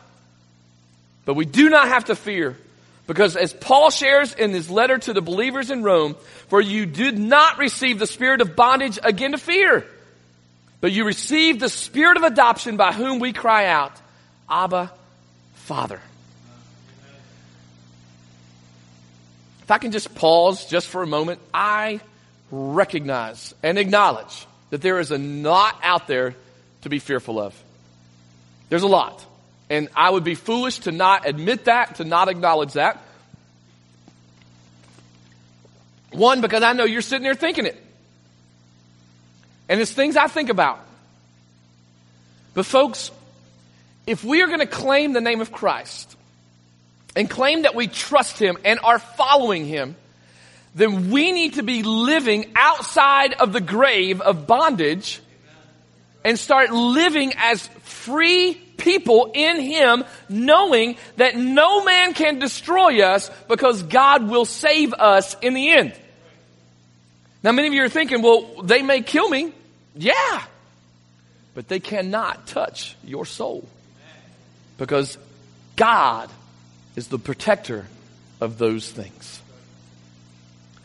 But 1.25 1.35
we 1.35 1.47
do 1.47 1.69
not 1.69 1.89
have 1.89 2.07
to 2.07 2.15
fear 2.15 2.57
because 3.07 3.37
as 3.37 3.53
Paul 3.53 3.91
shares 3.91 4.35
in 4.35 4.53
his 4.53 4.71
letter 4.71 4.99
to 4.99 5.13
the 5.13 5.21
believers 5.21 5.71
in 5.71 5.83
Rome, 5.83 6.17
for 6.55 6.61
you 6.61 6.87
did 6.87 7.19
not 7.19 7.59
receive 7.59 7.99
the 7.99 8.07
spirit 8.07 8.41
of 8.41 8.55
bondage 8.55 8.97
again 9.03 9.33
to 9.33 9.39
fear, 9.39 9.85
but 10.81 10.93
you 10.93 11.05
received 11.05 11.59
the 11.59 11.69
spirit 11.69 12.17
of 12.17 12.23
adoption 12.23 12.77
by 12.77 12.93
whom 12.93 13.19
we 13.19 13.33
cry 13.33 13.67
out, 13.67 13.91
Abba, 14.49 14.93
Father. 15.55 16.01
If 19.63 19.71
I 19.73 19.79
can 19.79 19.91
just 19.91 20.15
pause 20.15 20.67
just 20.67 20.87
for 20.87 21.03
a 21.03 21.09
moment, 21.09 21.41
I 21.53 21.99
recognize 22.53 23.53
and 23.65 23.77
acknowledge 23.77 24.47
that 24.71 24.81
there 24.81 25.01
is 25.01 25.11
a 25.11 25.19
lot 25.19 25.77
out 25.83 26.07
there 26.07 26.37
to 26.83 26.89
be 26.89 27.01
fearful 27.01 27.41
of. 27.41 27.61
There's 28.69 28.85
a 28.85 28.87
lot. 28.87 29.27
And 29.69 29.89
I 29.97 30.09
would 30.09 30.23
be 30.23 30.37
foolish 30.37 30.79
to 30.87 30.93
not 30.93 31.27
admit 31.29 31.65
that, 31.65 31.97
to 31.97 32.05
not 32.05 32.29
acknowledge 32.29 32.75
that. 32.75 33.04
One, 36.15 36.41
because 36.41 36.63
I 36.63 36.73
know 36.73 36.85
you're 36.85 37.03
sitting 37.03 37.25
there 37.25 37.35
thinking 37.35 37.67
it. 37.67 37.81
And 39.69 39.81
it's 39.81 39.93
things 39.93 40.17
I 40.17 40.29
think 40.29 40.49
about. 40.49 40.81
But 42.55 42.67
folks, 42.67 43.11
if 44.07 44.23
we 44.23 44.43
are 44.43 44.47
going 44.47 44.61
to 44.61 44.67
claim 44.67 45.13
the 45.13 45.21
name 45.21 45.41
of 45.41 45.51
Christ 45.51 46.17
and 47.17 47.29
claim 47.29 47.63
that 47.63 47.75
we 47.75 47.89
trust 47.89 48.39
Him 48.39 48.59
and 48.65 48.79
are 48.85 48.99
following 48.99 49.67
Him, 49.67 49.97
then 50.75 51.11
we 51.11 51.33
need 51.33 51.55
to 51.55 51.63
be 51.63 51.83
living 51.83 52.53
outside 52.55 53.33
of 53.35 53.53
the 53.53 53.61
grave 53.61 54.21
of 54.21 54.47
bondage 54.47 55.21
and 56.25 56.39
start 56.39 56.71
living 56.71 57.33
as 57.37 57.67
free 57.83 58.55
people 58.77 59.33
in 59.35 59.61
Him, 59.61 60.05
knowing 60.29 60.97
that 61.17 61.37
no 61.37 61.85
man 61.85 62.15
can 62.15 62.39
destroy 62.39 63.03
us 63.03 63.31
because 63.49 63.83
God 63.83 64.29
will 64.29 64.45
save 64.45 64.93
us 64.95 65.37
in 65.43 65.55
the 65.55 65.71
end. 65.71 65.95
Now, 67.45 67.53
many 67.53 67.69
of 67.69 67.75
you 67.75 67.85
are 67.85 67.91
thinking, 67.91 68.23
well, 68.23 68.63
they 68.63 68.81
may 68.81 69.03
kill 69.03 69.29
me. 69.29 69.53
Yeah. 69.95 70.43
But 71.53 71.69
they 71.69 71.79
cannot 71.79 72.47
touch 72.47 72.97
your 73.05 73.27
soul 73.27 73.69
because 74.79 75.19
God 75.77 76.31
is 76.97 77.09
the 77.09 77.19
protector 77.19 77.85
of 78.41 78.57
those 78.57 78.91
things. 78.91 79.43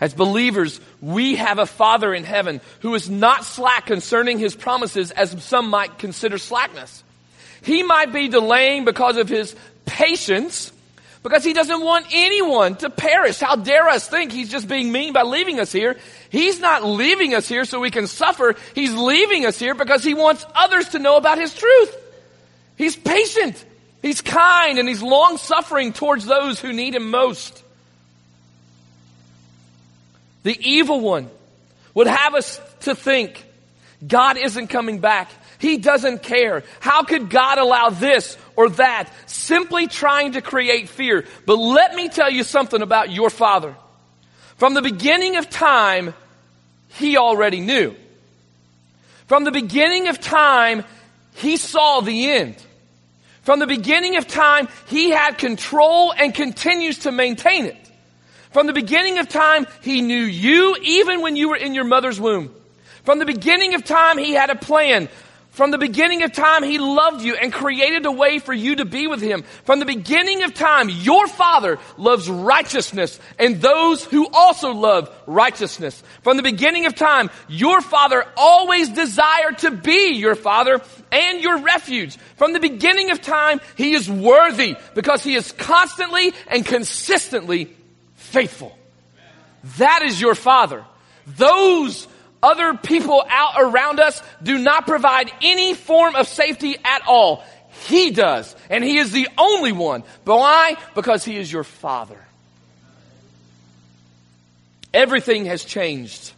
As 0.01 0.13
believers, 0.13 0.81
we 1.01 1.37
have 1.37 1.59
a 1.59 1.65
Father 1.65 2.13
in 2.13 2.25
heaven 2.25 2.59
who 2.81 2.93
is 2.93 3.09
not 3.09 3.45
slack 3.45 3.85
concerning 3.85 4.37
his 4.37 4.53
promises 4.53 5.11
as 5.11 5.41
some 5.43 5.69
might 5.69 5.97
consider 5.97 6.37
slackness. 6.37 7.03
He 7.61 7.83
might 7.83 8.11
be 8.11 8.27
delaying 8.27 8.83
because 8.83 9.15
of 9.15 9.29
his 9.29 9.55
patience, 9.85 10.71
because 11.23 11.43
he 11.43 11.53
doesn't 11.53 11.81
want 11.83 12.05
anyone 12.11 12.75
to 12.77 12.89
perish. 12.89 13.39
How 13.39 13.55
dare 13.55 13.87
us 13.89 14.07
think 14.07 14.31
he's 14.31 14.49
just 14.49 14.67
being 14.67 14.91
mean 14.91 15.13
by 15.13 15.23
leaving 15.23 15.59
us 15.59 15.71
here? 15.71 15.97
He's 16.29 16.59
not 16.59 16.85
leaving 16.85 17.33
us 17.33 17.47
here 17.47 17.65
so 17.65 17.79
we 17.79 17.91
can 17.91 18.07
suffer. 18.07 18.55
He's 18.73 18.93
leaving 18.93 19.45
us 19.45 19.59
here 19.59 19.75
because 19.75 20.03
he 20.03 20.13
wants 20.13 20.45
others 20.55 20.89
to 20.89 20.99
know 20.99 21.17
about 21.17 21.37
his 21.37 21.53
truth. 21.53 21.95
He's 22.77 22.95
patient. 22.95 23.63
He's 24.01 24.21
kind 24.21 24.79
and 24.79 24.87
he's 24.87 25.01
long 25.01 25.37
suffering 25.37 25.91
towards 25.91 26.25
those 26.25 26.59
who 26.59 26.71
need 26.71 26.95
him 26.95 27.11
most. 27.11 27.61
The 30.43 30.57
evil 30.61 31.01
one 31.01 31.29
would 31.93 32.07
have 32.07 32.33
us 32.33 32.61
to 32.81 32.95
think 32.95 33.45
God 34.05 34.37
isn't 34.37 34.67
coming 34.67 34.99
back. 34.99 35.29
He 35.59 35.77
doesn't 35.77 36.23
care. 36.23 36.63
How 36.79 37.03
could 37.03 37.29
God 37.29 37.57
allow 37.57 37.89
this 37.89 38.37
or 38.55 38.69
that? 38.69 39.11
Simply 39.27 39.87
trying 39.87 40.31
to 40.31 40.41
create 40.41 40.89
fear. 40.89 41.25
But 41.45 41.57
let 41.57 41.93
me 41.95 42.07
tell 42.07 42.31
you 42.31 42.43
something 42.43 42.81
about 42.81 43.11
your 43.11 43.29
father. 43.29 43.75
From 44.55 44.73
the 44.73 44.81
beginning 44.81 45.35
of 45.35 45.49
time, 45.49 46.13
he 46.95 47.17
already 47.17 47.59
knew. 47.59 47.93
From 49.27 49.43
the 49.43 49.51
beginning 49.51 50.07
of 50.07 50.19
time, 50.19 50.83
he 51.35 51.57
saw 51.57 51.99
the 51.99 52.31
end. 52.31 52.55
From 53.43 53.59
the 53.59 53.67
beginning 53.67 54.15
of 54.15 54.27
time, 54.27 54.67
he 54.87 55.11
had 55.11 55.37
control 55.37 56.13
and 56.13 56.33
continues 56.33 56.99
to 56.99 57.11
maintain 57.11 57.65
it. 57.65 57.77
From 58.51 58.65
the 58.67 58.73
beginning 58.73 59.19
of 59.19 59.29
time, 59.29 59.67
he 59.81 60.01
knew 60.01 60.23
you 60.23 60.75
even 60.81 61.21
when 61.21 61.35
you 61.35 61.49
were 61.49 61.55
in 61.55 61.73
your 61.73 61.83
mother's 61.83 62.19
womb. 62.19 62.53
From 63.03 63.19
the 63.19 63.25
beginning 63.25 63.75
of 63.75 63.83
time, 63.83 64.17
he 64.17 64.33
had 64.33 64.49
a 64.49 64.55
plan. 64.55 65.09
From 65.59 65.71
the 65.71 65.77
beginning 65.77 66.23
of 66.23 66.31
time, 66.31 66.63
He 66.63 66.77
loved 66.77 67.21
you 67.21 67.35
and 67.35 67.51
created 67.51 68.05
a 68.05 68.11
way 68.13 68.39
for 68.39 68.53
you 68.53 68.77
to 68.77 68.85
be 68.85 69.07
with 69.07 69.19
Him. 69.19 69.43
From 69.65 69.79
the 69.79 69.85
beginning 69.85 70.43
of 70.43 70.53
time, 70.53 70.87
your 70.87 71.27
Father 71.27 71.79
loves 71.97 72.29
righteousness 72.29 73.19
and 73.37 73.61
those 73.61 74.05
who 74.05 74.29
also 74.31 74.71
love 74.71 75.13
righteousness. 75.27 76.01
From 76.21 76.37
the 76.37 76.43
beginning 76.43 76.85
of 76.85 76.95
time, 76.95 77.29
your 77.49 77.81
Father 77.81 78.23
always 78.37 78.87
desired 78.87 79.57
to 79.57 79.71
be 79.71 80.13
your 80.13 80.35
Father 80.35 80.79
and 81.11 81.41
your 81.41 81.57
refuge. 81.57 82.15
From 82.37 82.53
the 82.53 82.61
beginning 82.61 83.11
of 83.11 83.21
time, 83.21 83.59
He 83.75 83.95
is 83.95 84.09
worthy 84.09 84.77
because 84.95 85.25
He 85.25 85.35
is 85.35 85.51
constantly 85.51 86.31
and 86.47 86.65
consistently 86.65 87.69
faithful. 88.15 88.77
That 89.77 90.03
is 90.03 90.21
your 90.21 90.35
Father. 90.35 90.85
Those 91.27 92.07
other 92.41 92.73
people 92.75 93.23
out 93.27 93.55
around 93.57 93.99
us 93.99 94.21
do 94.41 94.57
not 94.57 94.87
provide 94.87 95.31
any 95.41 95.73
form 95.73 96.15
of 96.15 96.27
safety 96.27 96.77
at 96.83 97.01
all. 97.07 97.43
He 97.87 98.11
does. 98.11 98.55
And 98.69 98.83
He 98.83 98.97
is 98.97 99.11
the 99.11 99.27
only 99.37 99.71
one. 99.71 100.03
But 100.25 100.37
why? 100.37 100.77
Because 100.95 101.23
He 101.25 101.37
is 101.37 101.51
your 101.51 101.63
Father. 101.63 102.19
Everything 104.93 105.45
has 105.45 105.63
changed, 105.63 106.33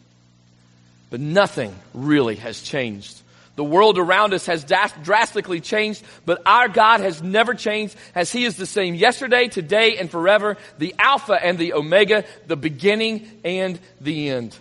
but 1.10 1.22
nothing 1.22 1.74
really 1.94 2.36
has 2.36 2.62
changed. 2.62 3.18
The 3.56 3.64
world 3.64 3.98
around 3.98 4.34
us 4.34 4.46
has 4.48 4.66
drastically 4.66 5.62
changed, 5.62 6.04
but 6.26 6.42
our 6.46 6.68
God 6.68 7.02
has 7.02 7.22
never 7.22 7.54
changed 7.54 7.96
as 8.16 8.32
He 8.32 8.44
is 8.44 8.58
the 8.58 8.66
same 8.66 8.96
yesterday, 8.96 9.48
today, 9.48 9.98
and 9.98 10.10
forever, 10.10 10.58
the 10.80 10.96
Alpha 11.00 11.34
and 11.34 11.58
the 11.58 11.74
Omega, 11.74 12.26
the 12.48 12.58
beginning 12.58 13.30
and 13.44 13.80
the 14.02 14.30
end. 14.30 14.56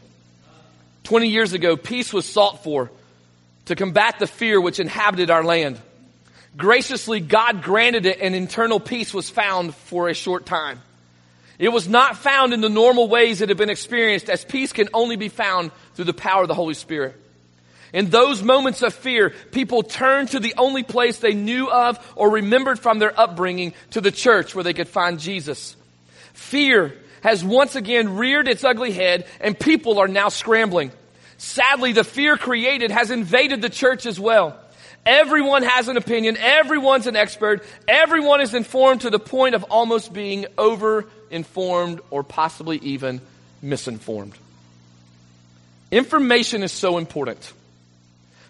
20 1.04 1.28
years 1.28 1.52
ago, 1.52 1.76
peace 1.76 2.12
was 2.12 2.26
sought 2.26 2.62
for 2.62 2.90
to 3.66 3.76
combat 3.76 4.19
the 4.19 4.26
fear 4.26 4.61
which 4.61 4.80
inhabited 4.80 5.30
our 5.30 5.45
land. 5.45 5.80
Graciously, 6.57 7.21
God 7.21 7.62
granted 7.62 8.07
it 8.07 8.19
and 8.21 8.35
internal 8.35 8.80
peace 8.80 9.14
was 9.14 9.30
found 9.30 9.75
for 9.75 10.09
a 10.09 10.14
short 10.14 10.47
time. 10.47 10.80
It 11.59 11.69
was 11.69 11.88
not 11.88 12.16
found 12.16 12.52
in 12.52 12.62
the 12.62 12.69
normal 12.69 13.09
ways 13.09 13.40
that 13.40 13.50
have 13.50 13.59
been 13.59 13.71
experienced 13.71 14.30
as 14.30 14.45
peace 14.45 14.73
can 14.73 14.88
only 14.95 15.16
be 15.16 15.28
found 15.28 15.71
through 15.95 16.07
the 16.07 16.14
power 16.14 16.42
of 16.42 16.49
the 16.49 16.54
Holy 16.54 16.75
Spirit. 16.75 17.14
In 17.92 18.09
those 18.09 18.42
moments 18.42 18.83
of 18.83 18.95
fear, 18.95 19.30
people 19.50 19.83
turned 19.83 20.30
to 20.30 20.40
the 20.40 20.54
only 20.57 20.83
place 20.83 21.19
they 21.19 21.35
knew 21.35 21.69
of 21.69 21.99
or 22.16 22.30
remembered 22.30 22.78
from 22.78 22.99
their 22.99 23.19
upbringing 23.19 23.75
to 23.90 24.00
the 24.00 24.12
church 24.12 24.54
where 24.54 24.64
they 24.64 24.73
could 24.73 24.88
find 24.88 25.19
Jesus. 25.19 25.76
Fear 26.33 26.95
has 27.23 27.45
once 27.45 27.77
again 27.77 28.17
reared 28.17 28.49
its 28.49 28.65
ugly 28.65 28.93
head 28.93 29.27
and 29.41 29.59
people 29.59 29.99
are 29.99 30.09
now 30.09 30.29
scrambling. 30.29 30.93
Sadly, 31.39 31.93
the 31.93 32.05
fear 32.05 32.37
created 32.37 32.91
has 32.91 33.11
invaded 33.11 33.62
the 33.62 33.71
church 33.71 34.07
as 34.07 34.21
well. 34.21 34.59
Everyone 35.07 35.62
has 35.62 35.89
an 35.89 35.97
opinion. 35.97 36.37
Everyone's 36.37 37.07
an 37.07 37.17
expert. 37.17 37.65
Everyone 37.89 38.41
is 38.41 38.55
informed 38.55 39.03
to 39.03 39.11
the 39.11 39.19
point 39.19 39.55
of 39.55 39.65
almost 39.65 40.12
being 40.12 40.47
over 40.59 41.07
informed 41.31 42.00
or 42.11 42.23
possibly 42.23 42.77
even 42.79 43.21
misinformed. 43.62 44.35
Information 45.91 46.62
is 46.62 46.73
so 46.73 46.99
important. 46.99 47.53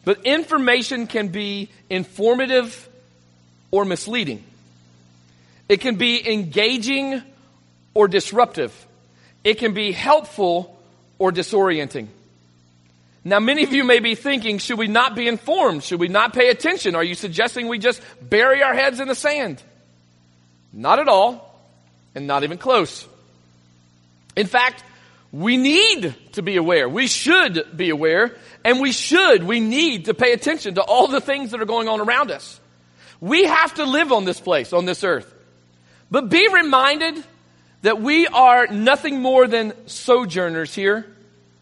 But 0.05 0.27
information 0.27 1.07
can 1.07 1.29
be 1.29 1.69
informative 1.89 2.89
or 3.71 3.85
misleading. 3.85 4.43
It 5.69 5.81
can 5.81 5.97
be 5.97 6.33
engaging 6.33 7.23
or 7.95 8.09
disruptive. 8.09 8.75
It 9.45 9.55
can 9.55 9.75
be 9.75 9.93
helpful 9.93 10.79
or 11.19 11.33
disorienting. 11.33 12.09
Now, 13.23 13.39
many 13.39 13.65
of 13.65 13.73
you 13.73 13.85
may 13.85 14.01
be 14.01 14.15
thinking, 14.15 14.59
should 14.59 14.79
we 14.79 14.89
not 14.89 15.15
be 15.15 15.29
informed? 15.29 15.85
Should 15.85 16.01
we 16.01 16.09
not 16.09 16.33
pay 16.33 16.49
attention? 16.49 16.95
Are 16.95 17.05
you 17.05 17.15
suggesting 17.15 17.69
we 17.69 17.79
just 17.79 18.01
bury 18.23 18.63
our 18.63 18.75
heads 18.75 18.99
in 18.99 19.09
the 19.09 19.15
sand? 19.15 19.63
Not 20.73 20.99
at 20.99 21.09
all, 21.09 21.61
and 22.15 22.27
not 22.27 22.45
even 22.45 22.57
close. 22.57 23.07
In 24.37 24.47
fact, 24.47 24.83
we 25.33 25.59
need 25.59 26.15
to 26.33 26.43
be 26.43 26.57
aware. 26.57 26.89
We 26.89 27.07
should 27.07 27.77
be 27.77 27.91
aware, 27.91 28.37
and 28.65 28.81
we 28.81 28.93
should, 28.93 29.45
we 29.45 29.61
need 29.61 30.07
to 30.07 30.15
pay 30.15 30.33
attention 30.33 30.77
to 30.77 30.83
all 30.83 31.07
the 31.07 31.21
things 31.21 31.51
that 31.51 31.61
are 31.61 31.67
going 31.67 31.89
on 31.89 32.01
around 32.01 32.31
us. 32.31 32.59
We 33.21 33.45
have 33.45 33.75
to 33.75 33.85
live 33.85 34.13
on 34.13 34.25
this 34.25 34.41
place, 34.41 34.73
on 34.73 34.87
this 34.87 35.05
earth. 35.05 35.33
But 36.11 36.31
be 36.31 36.49
reminded 36.49 37.23
that 37.83 38.01
we 38.01 38.27
are 38.27 38.67
nothing 38.67 39.21
more 39.21 39.47
than 39.47 39.73
sojourners 39.87 40.75
here. 40.75 41.07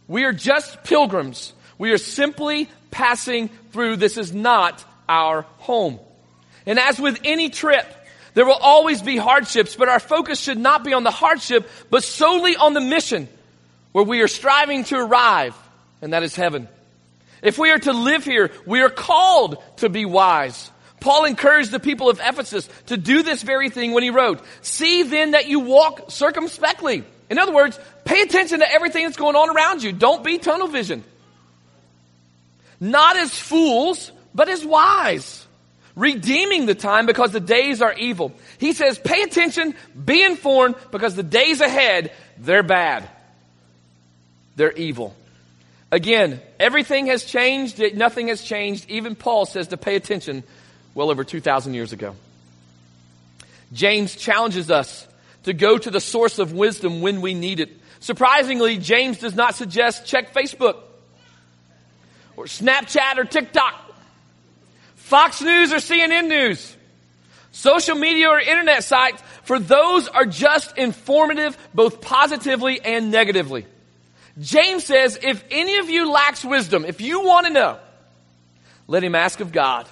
We 0.07 0.25
are 0.25 0.33
just 0.33 0.85
pilgrims. 0.85 1.53
We 1.79 1.93
are 1.93 1.99
simply 1.99 2.69
passing 2.91 3.49
through. 3.73 3.97
This 3.97 4.17
is 4.17 4.35
not 4.35 4.85
our 5.09 5.43
home. 5.59 6.01
And 6.67 6.79
as 6.79 6.99
with 6.99 7.21
any 7.25 7.51
trip, 7.51 7.87
there 8.35 8.45
will 8.45 8.53
always 8.53 9.03
be 9.03 9.17
hardships, 9.17 9.77
but 9.77 9.89
our 9.89 10.01
focus 10.01 10.41
should 10.41 10.59
not 10.59 10.85
be 10.85 10.93
on 10.93 11.05
the 11.05 11.11
hardship, 11.11 11.69
but 11.91 12.05
solely 12.05 12.57
on 12.57 12.75
the 12.75 12.81
mission 12.81 13.29
where 13.93 14.05
we 14.05 14.21
are 14.21 14.29
striving 14.29 14.85
to 14.85 14.97
arrive, 14.97 15.57
and 16.03 16.13
that 16.13 16.23
is 16.23 16.37
heaven. 16.37 16.69
If 17.43 17.59
we 17.59 17.71
are 17.71 17.79
to 17.79 17.93
live 17.93 18.25
here, 18.25 18.51
we 18.67 18.83
are 18.83 18.91
called 18.91 19.63
to 19.79 19.89
be 19.89 20.05
wise. 20.05 20.71
Paul 21.00 21.25
encouraged 21.25 21.71
the 21.71 21.81
people 21.81 22.09
of 22.09 22.21
Ephesus 22.23 22.69
to 22.87 22.97
do 22.97 23.23
this 23.23 23.43
very 23.43 23.71
thing 23.71 23.93
when 23.93 24.02
he 24.02 24.11
wrote, 24.11 24.40
See 24.62 25.02
then 25.05 25.33
that 25.33 25.49
you 25.49 25.61
walk 25.61 26.11
circumspectly. 26.11 27.05
In 27.31 27.38
other 27.38 27.52
words, 27.52 27.78
pay 28.05 28.23
attention 28.23 28.61
to 28.61 28.71
everything 28.71 29.05
that's 29.05 29.17
going 29.17 29.37
on 29.37 29.55
around 29.55 29.83
you. 29.83 29.93
Don't 29.93 30.25
be 30.25 30.38
tunnel 30.38 30.69
vision. 30.69 31.05
Not 32.81 33.17
as 33.17 33.37
fools, 33.37 34.12
but 34.35 34.49
as 34.49 34.64
wise. 34.64 35.47
Redeeming 35.95 36.67
the 36.67 36.75
time 36.76 37.07
because 37.07 37.33
the 37.33 37.40
days 37.40 37.83
are 37.83 37.93
evil. 37.93 38.33
He 38.59 38.73
says, 38.73 38.99
pay 38.99 39.23
attention, 39.23 39.75
be 40.02 40.23
informed 40.23 40.76
because 40.93 41.17
the 41.17 41.25
days 41.25 41.61
ahead, 41.61 42.12
they're 42.38 42.62
bad. 42.62 43.09
They're 44.55 44.73
evil. 44.73 45.14
Again, 45.90 46.40
everything 46.61 47.07
has 47.07 47.25
changed, 47.25 47.81
nothing 47.97 48.28
has 48.28 48.43
changed. 48.43 48.88
Even 48.88 49.17
Paul 49.17 49.45
says 49.47 49.69
to 49.69 49.76
pay 49.76 49.97
attention 49.97 50.45
well 50.99 51.12
over 51.12 51.23
2,000 51.23 51.75
years 51.75 51.93
ago. 51.93 52.17
James 53.73 54.17
challenges 54.17 54.69
us 54.69 55.07
to 55.45 55.52
go 55.52 55.78
to 55.78 55.93
the 55.93 56.00
source 56.00 56.40
of 56.40 56.52
wisdom 56.52 57.02
when 57.02 57.21
we 57.21 57.35
need 57.35 57.61
it. 57.61 57.71
Surprisingly, 58.00 58.78
James 58.78 59.19
does 59.19 59.37
not 59.37 59.55
suggest 59.55 60.07
check 60.07 60.35
Facebook 60.35 60.76
or 62.37 62.47
Snapchat 62.47 63.17
or 63.17 63.25
TikTok, 63.25 63.75
Fox 64.97 65.40
News 65.40 65.73
or 65.73 65.76
CNN 65.76 66.26
News, 66.26 66.76
social 67.52 67.95
media 67.95 68.31
or 68.31 68.40
internet 68.40 68.83
sites, 68.83 69.23
for 69.45 69.61
those 69.61 70.09
are 70.09 70.26
just 70.26 70.76
informative 70.76 71.57
both 71.73 72.00
positively 72.00 72.81
and 72.81 73.12
negatively. 73.12 73.67
James 74.40 74.85
says, 74.85 75.17
if 75.23 75.45
any 75.52 75.78
of 75.78 75.88
you 75.88 76.11
lacks 76.11 76.45
wisdom, 76.45 76.85
if 76.85 77.00
you 77.00 77.25
want 77.25 77.47
to 77.47 77.52
know, 77.52 77.78
let 78.88 79.05
him 79.05 79.14
ask 79.14 79.38
of 79.38 79.52
God, 79.52 79.87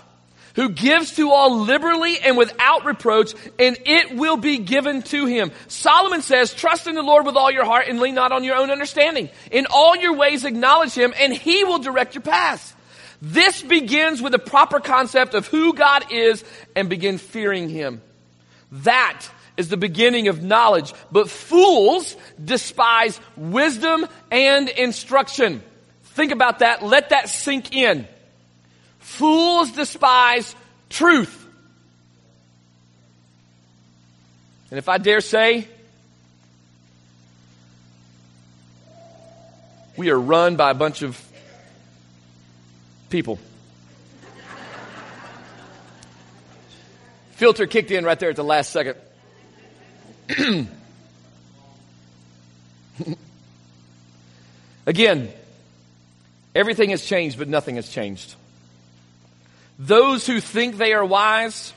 who 0.57 0.71
gives 0.71 1.13
to 1.17 1.31
all 1.31 1.61
liberally 1.61 2.19
and 2.19 2.37
without 2.37 2.85
reproach, 2.85 3.35
and 3.59 3.79
it 3.85 4.17
will 4.17 4.37
be 4.37 4.59
given 4.59 5.03
to 5.03 5.27
him. 5.27 5.53
Solomon 5.69 6.23
says, 6.23 6.53
trust 6.53 6.87
in 6.87 6.95
the 6.95 7.03
Lord 7.03 7.27
with 7.27 7.37
all 7.37 7.51
your 7.51 7.67
heart 7.67 7.87
and 7.89 8.01
lean 8.01 8.15
not 8.15 8.33
on 8.33 8.43
your 8.43 8.57
own 8.57 8.71
understanding. 8.71 9.29
In 9.51 9.67
all 9.71 9.95
your 9.95 10.15
ways 10.15 10.45
acknowledge 10.45 10.95
him, 10.95 11.15
and 11.19 11.33
he 11.33 11.63
will 11.65 11.79
direct 11.79 12.15
your 12.15 12.23
paths. 12.23 12.75
This 13.21 13.63
begins 13.63 14.21
with 14.21 14.35
a 14.35 14.39
proper 14.39 14.81
concept 14.81 15.35
of 15.35 15.47
who 15.47 15.75
God 15.75 16.11
is 16.11 16.43
and 16.75 16.89
begin 16.89 17.19
fearing 17.19 17.69
him. 17.69 18.01
That 18.73 19.27
is 19.57 19.69
the 19.69 19.77
beginning 19.77 20.29
of 20.29 20.43
knowledge. 20.43 20.93
But 21.13 21.31
fools 21.31 22.17
despise 22.43 23.21
wisdom 23.37 24.07
and 24.31 24.69
instruction. 24.69 25.63
Think 26.05 26.33
about 26.33 26.61
that. 26.61 26.83
Let 26.83 27.11
that 27.11 27.29
sink 27.29 27.75
in. 27.75 28.07
Fools 29.07 29.71
despise 29.71 30.55
truth. 30.91 31.49
And 34.71 34.79
if 34.79 34.91
I 34.91 34.99
dare 34.99 35.23
say, 35.23 35.69
we 39.97 40.11
are 40.11 40.21
run 40.21 40.57
by 40.57 40.73
a 40.73 40.75
bunch 40.75 41.01
of 41.03 41.19
people. 43.09 43.39
Filter 47.37 47.67
kicked 47.67 47.93
in 47.93 48.05
right 48.05 48.19
there 48.19 48.31
at 48.31 48.37
the 48.37 48.45
last 48.45 48.71
second. 48.71 48.97
Again, 54.85 55.33
everything 56.55 56.91
has 56.91 57.03
changed, 57.07 57.39
but 57.39 57.49
nothing 57.49 57.77
has 57.77 57.89
changed. 57.89 58.35
Those 59.79 60.27
who 60.27 60.41
think 60.41 60.77
they 60.77 60.93
are 60.95 61.05
wise, 61.05 61.73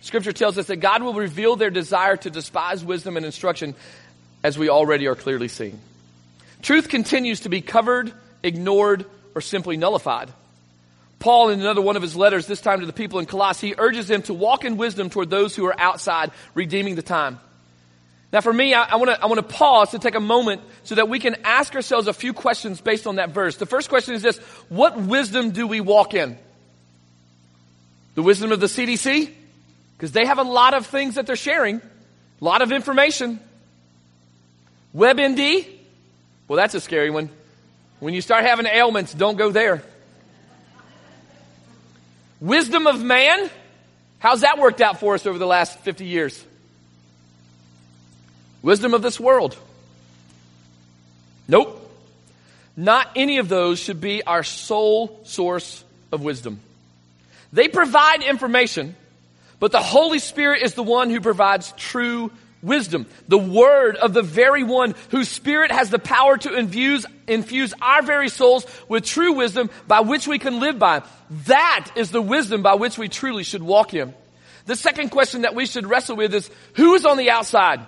Scripture 0.00 0.32
tells 0.32 0.56
us 0.56 0.66
that 0.66 0.76
God 0.76 1.02
will 1.02 1.14
reveal 1.14 1.56
their 1.56 1.70
desire 1.70 2.16
to 2.16 2.30
despise 2.30 2.84
wisdom 2.84 3.16
and 3.16 3.26
instruction 3.26 3.74
as 4.42 4.58
we 4.58 4.68
already 4.68 5.06
are 5.06 5.14
clearly 5.14 5.48
seeing. 5.48 5.78
Truth 6.62 6.88
continues 6.88 7.40
to 7.40 7.48
be 7.48 7.60
covered, 7.60 8.12
ignored, 8.42 9.04
or 9.34 9.40
simply 9.40 9.76
nullified. 9.76 10.30
Paul, 11.18 11.50
in 11.50 11.60
another 11.60 11.80
one 11.80 11.96
of 11.96 12.02
his 12.02 12.16
letters, 12.16 12.46
this 12.46 12.60
time 12.60 12.80
to 12.80 12.86
the 12.86 12.92
people 12.92 13.18
in 13.18 13.26
Colossae, 13.26 13.74
urges 13.78 14.08
them 14.08 14.22
to 14.22 14.34
walk 14.34 14.64
in 14.64 14.76
wisdom 14.76 15.10
toward 15.10 15.30
those 15.30 15.56
who 15.56 15.66
are 15.66 15.78
outside, 15.78 16.30
redeeming 16.54 16.94
the 16.94 17.02
time. 17.02 17.38
Now, 18.32 18.40
for 18.40 18.52
me, 18.52 18.74
I, 18.74 18.96
want 18.96 19.10
to 19.10 19.22
I 19.22 19.26
want 19.26 19.38
to 19.38 19.54
pause 19.54 19.92
to 19.92 19.98
take 19.98 20.14
a 20.14 20.20
moment 20.20 20.60
so 20.82 20.96
that 20.96 21.08
we 21.08 21.18
can 21.18 21.36
ask 21.44 21.74
ourselves 21.74 22.06
a 22.06 22.12
few 22.12 22.32
questions 22.32 22.80
based 22.80 23.06
on 23.06 23.16
that 23.16 23.30
verse. 23.30 23.56
The 23.56 23.66
first 23.66 23.88
question 23.88 24.14
is 24.14 24.22
this: 24.22 24.38
What 24.68 25.00
wisdom 25.00 25.52
do 25.52 25.66
we 25.66 25.80
walk 25.80 26.12
in? 26.12 26.36
The 28.16 28.22
wisdom 28.22 28.50
of 28.50 28.60
the 28.60 28.66
CDC, 28.66 29.30
because 29.96 30.10
they 30.10 30.26
have 30.26 30.38
a 30.38 30.42
lot 30.42 30.74
of 30.74 30.86
things 30.86 31.14
that 31.14 31.26
they're 31.26 31.36
sharing, 31.36 31.76
a 31.76 32.44
lot 32.44 32.62
of 32.62 32.72
information. 32.72 33.38
WebMD, 34.94 35.68
well, 36.48 36.56
that's 36.56 36.74
a 36.74 36.80
scary 36.80 37.10
one. 37.10 37.30
When 38.00 38.14
you 38.14 38.20
start 38.22 38.44
having 38.44 38.66
ailments, 38.66 39.14
don't 39.14 39.36
go 39.36 39.50
there. 39.50 39.82
Wisdom 42.40 42.86
of 42.86 43.02
man, 43.02 43.50
how's 44.18 44.40
that 44.40 44.58
worked 44.58 44.80
out 44.80 44.98
for 44.98 45.14
us 45.14 45.26
over 45.26 45.38
the 45.38 45.46
last 45.46 45.78
50 45.80 46.06
years? 46.06 46.42
Wisdom 48.62 48.94
of 48.94 49.02
this 49.02 49.20
world. 49.20 49.56
Nope. 51.48 51.82
Not 52.76 53.08
any 53.14 53.38
of 53.38 53.48
those 53.48 53.78
should 53.78 54.00
be 54.00 54.22
our 54.22 54.42
sole 54.42 55.20
source 55.24 55.84
of 56.10 56.22
wisdom. 56.22 56.60
They 57.56 57.68
provide 57.68 58.22
information, 58.22 58.94
but 59.60 59.72
the 59.72 59.80
Holy 59.80 60.18
Spirit 60.18 60.62
is 60.62 60.74
the 60.74 60.82
one 60.82 61.08
who 61.08 61.22
provides 61.22 61.72
true 61.78 62.30
wisdom. 62.60 63.06
The 63.28 63.38
word 63.38 63.96
of 63.96 64.12
the 64.12 64.20
very 64.20 64.62
one 64.62 64.94
whose 65.08 65.30
spirit 65.30 65.72
has 65.72 65.88
the 65.88 65.98
power 65.98 66.36
to 66.36 66.54
infuse, 66.54 67.06
infuse 67.26 67.72
our 67.80 68.02
very 68.02 68.28
souls 68.28 68.66
with 68.90 69.06
true 69.06 69.32
wisdom 69.32 69.70
by 69.88 70.00
which 70.00 70.28
we 70.28 70.38
can 70.38 70.60
live 70.60 70.78
by. 70.78 71.02
That 71.46 71.92
is 71.96 72.10
the 72.10 72.20
wisdom 72.20 72.60
by 72.60 72.74
which 72.74 72.98
we 72.98 73.08
truly 73.08 73.42
should 73.42 73.62
walk 73.62 73.94
in. 73.94 74.12
The 74.66 74.76
second 74.76 75.08
question 75.08 75.40
that 75.40 75.54
we 75.54 75.64
should 75.64 75.86
wrestle 75.86 76.16
with 76.16 76.34
is, 76.34 76.50
who 76.74 76.92
is 76.92 77.06
on 77.06 77.16
the 77.16 77.30
outside? 77.30 77.80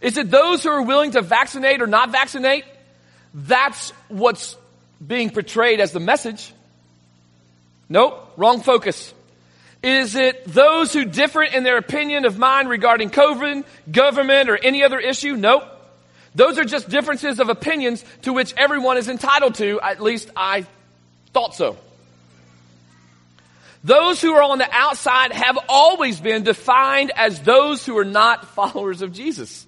Is 0.00 0.16
it 0.16 0.30
those 0.30 0.62
who 0.62 0.70
are 0.70 0.80
willing 0.80 1.10
to 1.10 1.20
vaccinate 1.20 1.82
or 1.82 1.86
not 1.86 2.12
vaccinate? 2.12 2.64
That's 3.34 3.90
what's 4.08 4.56
being 5.06 5.28
portrayed 5.28 5.80
as 5.80 5.92
the 5.92 6.00
message. 6.00 6.50
Nope, 7.88 8.32
wrong 8.36 8.60
focus. 8.60 9.14
Is 9.82 10.16
it 10.16 10.44
those 10.46 10.92
who 10.92 11.04
differ 11.04 11.42
in 11.42 11.62
their 11.62 11.76
opinion 11.76 12.24
of 12.24 12.38
mine 12.38 12.66
regarding 12.66 13.10
COVID, 13.10 13.64
government, 13.90 14.48
or 14.48 14.56
any 14.56 14.82
other 14.82 14.98
issue? 14.98 15.36
Nope. 15.36 15.62
Those 16.34 16.58
are 16.58 16.64
just 16.64 16.88
differences 16.88 17.40
of 17.40 17.48
opinions 17.48 18.04
to 18.22 18.32
which 18.32 18.52
everyone 18.56 18.96
is 18.98 19.08
entitled 19.08 19.54
to. 19.56 19.80
At 19.80 20.02
least 20.02 20.30
I 20.36 20.66
thought 21.32 21.54
so. 21.54 21.76
Those 23.84 24.20
who 24.20 24.32
are 24.32 24.42
on 24.42 24.58
the 24.58 24.68
outside 24.70 25.32
have 25.32 25.58
always 25.68 26.20
been 26.20 26.42
defined 26.42 27.12
as 27.14 27.40
those 27.40 27.86
who 27.86 27.96
are 27.98 28.04
not 28.04 28.48
followers 28.54 29.02
of 29.02 29.12
Jesus. 29.12 29.65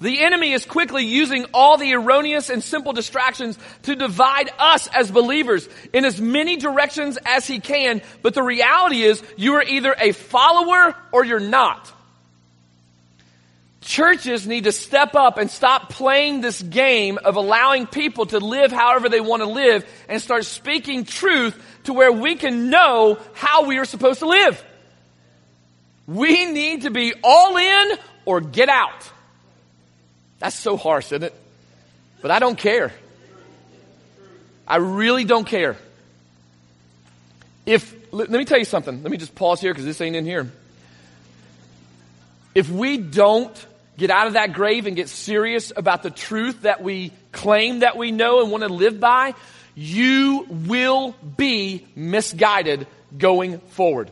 The 0.00 0.22
enemy 0.22 0.52
is 0.52 0.64
quickly 0.64 1.04
using 1.04 1.44
all 1.52 1.76
the 1.76 1.92
erroneous 1.92 2.48
and 2.48 2.64
simple 2.64 2.94
distractions 2.94 3.58
to 3.82 3.94
divide 3.94 4.50
us 4.58 4.88
as 4.88 5.10
believers 5.10 5.68
in 5.92 6.06
as 6.06 6.18
many 6.20 6.56
directions 6.56 7.18
as 7.26 7.46
he 7.46 7.60
can, 7.60 8.00
but 8.22 8.32
the 8.32 8.42
reality 8.42 9.02
is 9.02 9.22
you 9.36 9.54
are 9.54 9.62
either 9.62 9.94
a 9.98 10.12
follower 10.12 10.96
or 11.12 11.24
you're 11.24 11.38
not. 11.38 11.92
Churches 13.82 14.46
need 14.46 14.64
to 14.64 14.72
step 14.72 15.14
up 15.14 15.36
and 15.36 15.50
stop 15.50 15.90
playing 15.90 16.40
this 16.40 16.62
game 16.62 17.18
of 17.22 17.36
allowing 17.36 17.86
people 17.86 18.26
to 18.26 18.38
live 18.38 18.72
however 18.72 19.08
they 19.08 19.20
want 19.20 19.42
to 19.42 19.48
live 19.48 19.84
and 20.08 20.20
start 20.20 20.44
speaking 20.44 21.04
truth 21.04 21.60
to 21.84 21.92
where 21.92 22.12
we 22.12 22.36
can 22.36 22.70
know 22.70 23.18
how 23.34 23.66
we 23.66 23.78
are 23.78 23.86
supposed 23.86 24.20
to 24.20 24.28
live. 24.28 24.62
We 26.06 26.46
need 26.46 26.82
to 26.82 26.90
be 26.90 27.14
all 27.22 27.56
in 27.56 27.98
or 28.24 28.40
get 28.40 28.68
out. 28.68 29.10
That's 30.40 30.56
so 30.56 30.76
harsh, 30.76 31.06
isn't 31.06 31.22
it? 31.22 31.34
But 32.20 32.32
I 32.32 32.40
don't 32.40 32.58
care. 32.58 32.92
I 34.66 34.76
really 34.76 35.24
don't 35.24 35.46
care. 35.46 35.76
If 37.66 37.94
let 38.12 38.30
me 38.30 38.44
tell 38.44 38.58
you 38.58 38.64
something. 38.64 39.02
Let 39.02 39.10
me 39.10 39.16
just 39.16 39.34
pause 39.34 39.60
here 39.60 39.72
because 39.72 39.84
this 39.84 40.00
ain't 40.00 40.16
in 40.16 40.24
here. 40.24 40.50
If 42.54 42.68
we 42.68 42.96
don't 42.96 43.54
get 43.96 44.10
out 44.10 44.26
of 44.26 44.32
that 44.32 44.52
grave 44.52 44.86
and 44.86 44.96
get 44.96 45.08
serious 45.08 45.72
about 45.74 46.02
the 46.02 46.10
truth 46.10 46.62
that 46.62 46.82
we 46.82 47.12
claim 47.32 47.80
that 47.80 47.96
we 47.96 48.10
know 48.10 48.42
and 48.42 48.50
want 48.50 48.64
to 48.64 48.68
live 48.68 48.98
by, 48.98 49.34
you 49.74 50.46
will 50.48 51.14
be 51.36 51.86
misguided 51.94 52.86
going 53.16 53.58
forward. 53.58 54.10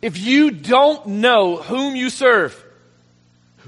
If 0.00 0.18
you 0.18 0.52
don't 0.52 1.06
know 1.06 1.56
whom 1.56 1.96
you 1.96 2.08
serve, 2.10 2.64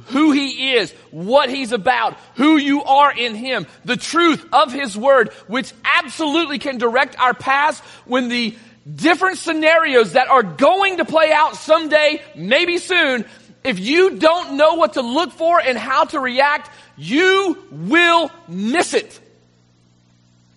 who 0.06 0.32
he 0.32 0.74
is, 0.74 0.92
what 1.10 1.50
he's 1.50 1.72
about, 1.72 2.16
who 2.34 2.56
you 2.56 2.82
are 2.84 3.12
in 3.12 3.34
him, 3.34 3.66
the 3.84 3.96
truth 3.96 4.44
of 4.52 4.72
his 4.72 4.96
word, 4.96 5.30
which 5.46 5.72
absolutely 5.84 6.58
can 6.58 6.78
direct 6.78 7.18
our 7.18 7.34
paths 7.34 7.80
when 8.06 8.28
the 8.28 8.56
different 8.94 9.38
scenarios 9.38 10.12
that 10.12 10.28
are 10.28 10.42
going 10.42 10.98
to 10.98 11.04
play 11.04 11.32
out 11.32 11.56
someday, 11.56 12.22
maybe 12.34 12.78
soon, 12.78 13.24
if 13.62 13.78
you 13.78 14.16
don't 14.16 14.56
know 14.56 14.74
what 14.74 14.94
to 14.94 15.02
look 15.02 15.32
for 15.32 15.60
and 15.60 15.76
how 15.76 16.04
to 16.04 16.18
react, 16.18 16.70
you 16.96 17.58
will 17.70 18.30
miss 18.48 18.94
it. 18.94 19.20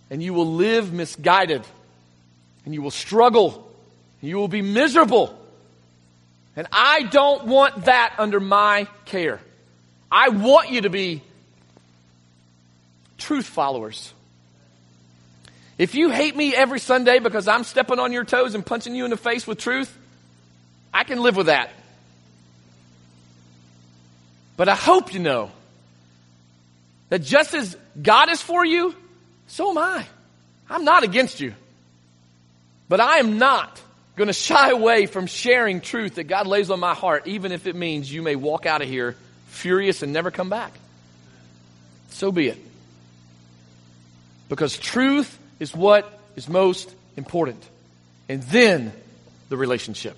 And 0.09 0.21
you 0.21 0.33
will 0.33 0.53
live 0.53 0.93
misguided. 0.93 1.63
And 2.65 2.73
you 2.73 2.81
will 2.81 2.91
struggle. 2.91 3.69
You 4.21 4.37
will 4.37 4.47
be 4.47 4.61
miserable. 4.61 5.37
And 6.55 6.67
I 6.71 7.03
don't 7.03 7.45
want 7.45 7.85
that 7.85 8.15
under 8.17 8.39
my 8.39 8.87
care. 9.05 9.39
I 10.11 10.29
want 10.29 10.69
you 10.69 10.81
to 10.81 10.89
be 10.89 11.23
truth 13.17 13.45
followers. 13.45 14.13
If 15.77 15.95
you 15.95 16.09
hate 16.09 16.35
me 16.35 16.55
every 16.55 16.79
Sunday 16.79 17.19
because 17.19 17.47
I'm 17.47 17.63
stepping 17.63 17.97
on 17.97 18.11
your 18.11 18.23
toes 18.23 18.53
and 18.53 18.63
punching 18.63 18.95
you 18.95 19.05
in 19.05 19.09
the 19.09 19.17
face 19.17 19.47
with 19.47 19.57
truth, 19.57 19.95
I 20.93 21.03
can 21.03 21.21
live 21.21 21.35
with 21.35 21.47
that. 21.47 21.71
But 24.55 24.69
I 24.69 24.75
hope 24.75 25.13
you 25.13 25.19
know 25.19 25.51
that 27.09 27.19
just 27.19 27.55
as 27.55 27.75
God 27.99 28.29
is 28.29 28.41
for 28.41 28.63
you, 28.63 28.95
so 29.47 29.71
am 29.71 29.79
I. 29.79 30.05
I'm 30.69 30.83
not 30.83 31.03
against 31.03 31.39
you. 31.39 31.55
But 32.87 32.99
I 32.99 33.17
am 33.17 33.39
not 33.39 33.81
going 34.15 34.27
to 34.27 34.33
shy 34.33 34.69
away 34.69 35.05
from 35.05 35.25
sharing 35.25 35.81
truth 35.81 36.15
that 36.15 36.25
God 36.25 36.47
lays 36.47 36.69
on 36.69 36.79
my 36.79 36.93
heart, 36.93 37.27
even 37.27 37.51
if 37.51 37.65
it 37.67 37.75
means 37.75 38.11
you 38.11 38.21
may 38.21 38.35
walk 38.35 38.65
out 38.65 38.81
of 38.81 38.87
here 38.87 39.15
furious 39.47 40.03
and 40.03 40.13
never 40.13 40.31
come 40.31 40.49
back. 40.49 40.73
So 42.09 42.31
be 42.31 42.47
it. 42.47 42.57
Because 44.49 44.77
truth 44.77 45.37
is 45.59 45.75
what 45.75 46.19
is 46.35 46.47
most 46.47 46.93
important. 47.17 47.63
And 48.29 48.43
then 48.43 48.93
the 49.49 49.57
relationship. 49.57 50.15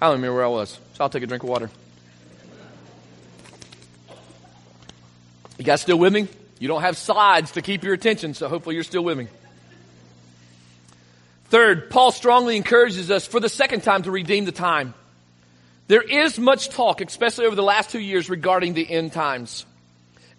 I 0.00 0.06
don't 0.06 0.16
remember 0.16 0.36
where 0.36 0.44
I 0.44 0.48
was, 0.48 0.70
so 0.70 1.04
I'll 1.04 1.08
take 1.08 1.22
a 1.22 1.26
drink 1.26 1.42
of 1.42 1.48
water. 1.48 1.70
You 5.58 5.64
guys 5.64 5.80
still 5.80 5.98
with 5.98 6.12
me? 6.12 6.28
You 6.58 6.68
don't 6.68 6.82
have 6.82 6.98
slides 6.98 7.52
to 7.52 7.62
keep 7.62 7.84
your 7.84 7.94
attention, 7.94 8.34
so 8.34 8.48
hopefully 8.48 8.74
you're 8.74 8.84
still 8.84 9.04
with 9.04 9.16
me. 9.16 9.28
Third, 11.46 11.90
Paul 11.90 12.10
strongly 12.12 12.56
encourages 12.56 13.10
us 13.10 13.26
for 13.26 13.40
the 13.40 13.48
second 13.48 13.82
time 13.82 14.02
to 14.02 14.10
redeem 14.10 14.44
the 14.44 14.52
time. 14.52 14.94
There 15.86 16.02
is 16.02 16.38
much 16.38 16.70
talk, 16.70 17.00
especially 17.00 17.46
over 17.46 17.56
the 17.56 17.62
last 17.62 17.90
two 17.90 18.00
years, 18.00 18.30
regarding 18.30 18.74
the 18.74 18.90
end 18.90 19.12
times. 19.12 19.66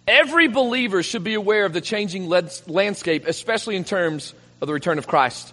Every 0.06 0.48
believer 0.48 1.02
should 1.02 1.24
be 1.24 1.34
aware 1.34 1.64
of 1.64 1.72
the 1.72 1.80
changing 1.80 2.28
landscape, 2.28 3.26
especially 3.26 3.76
in 3.76 3.84
terms 3.84 4.34
of 4.60 4.66
the 4.66 4.74
return 4.74 4.98
of 4.98 5.06
Christ. 5.06 5.52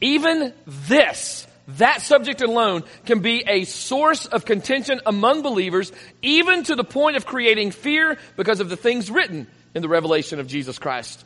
Even 0.00 0.52
this, 0.66 1.46
that 1.76 2.02
subject 2.02 2.40
alone, 2.40 2.84
can 3.04 3.20
be 3.20 3.42
a 3.46 3.64
source 3.64 4.26
of 4.26 4.44
contention 4.44 5.00
among 5.06 5.42
believers, 5.42 5.92
even 6.22 6.62
to 6.64 6.76
the 6.76 6.84
point 6.84 7.16
of 7.16 7.26
creating 7.26 7.72
fear 7.72 8.16
because 8.36 8.60
of 8.60 8.68
the 8.68 8.76
things 8.76 9.10
written 9.10 9.46
in 9.74 9.82
the 9.82 9.88
revelation 9.88 10.38
of 10.38 10.46
Jesus 10.46 10.78
Christ. 10.78 11.24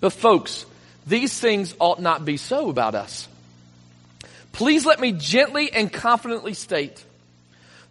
But 0.00 0.12
folks, 0.12 0.66
these 1.06 1.38
things 1.38 1.74
ought 1.78 2.00
not 2.00 2.24
be 2.24 2.36
so 2.36 2.70
about 2.70 2.94
us. 2.94 3.28
Please 4.52 4.84
let 4.84 5.00
me 5.00 5.12
gently 5.12 5.72
and 5.72 5.92
confidently 5.92 6.54
state 6.54 7.04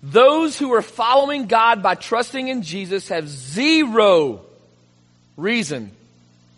those 0.04 0.58
who 0.58 0.74
are 0.74 0.82
following 0.82 1.45
God 1.45 1.84
by 1.84 1.95
trusting 1.95 2.47
in 2.47 2.63
Jesus 2.63 3.10
have 3.10 3.28
zero 3.30 4.41
reason 5.38 5.91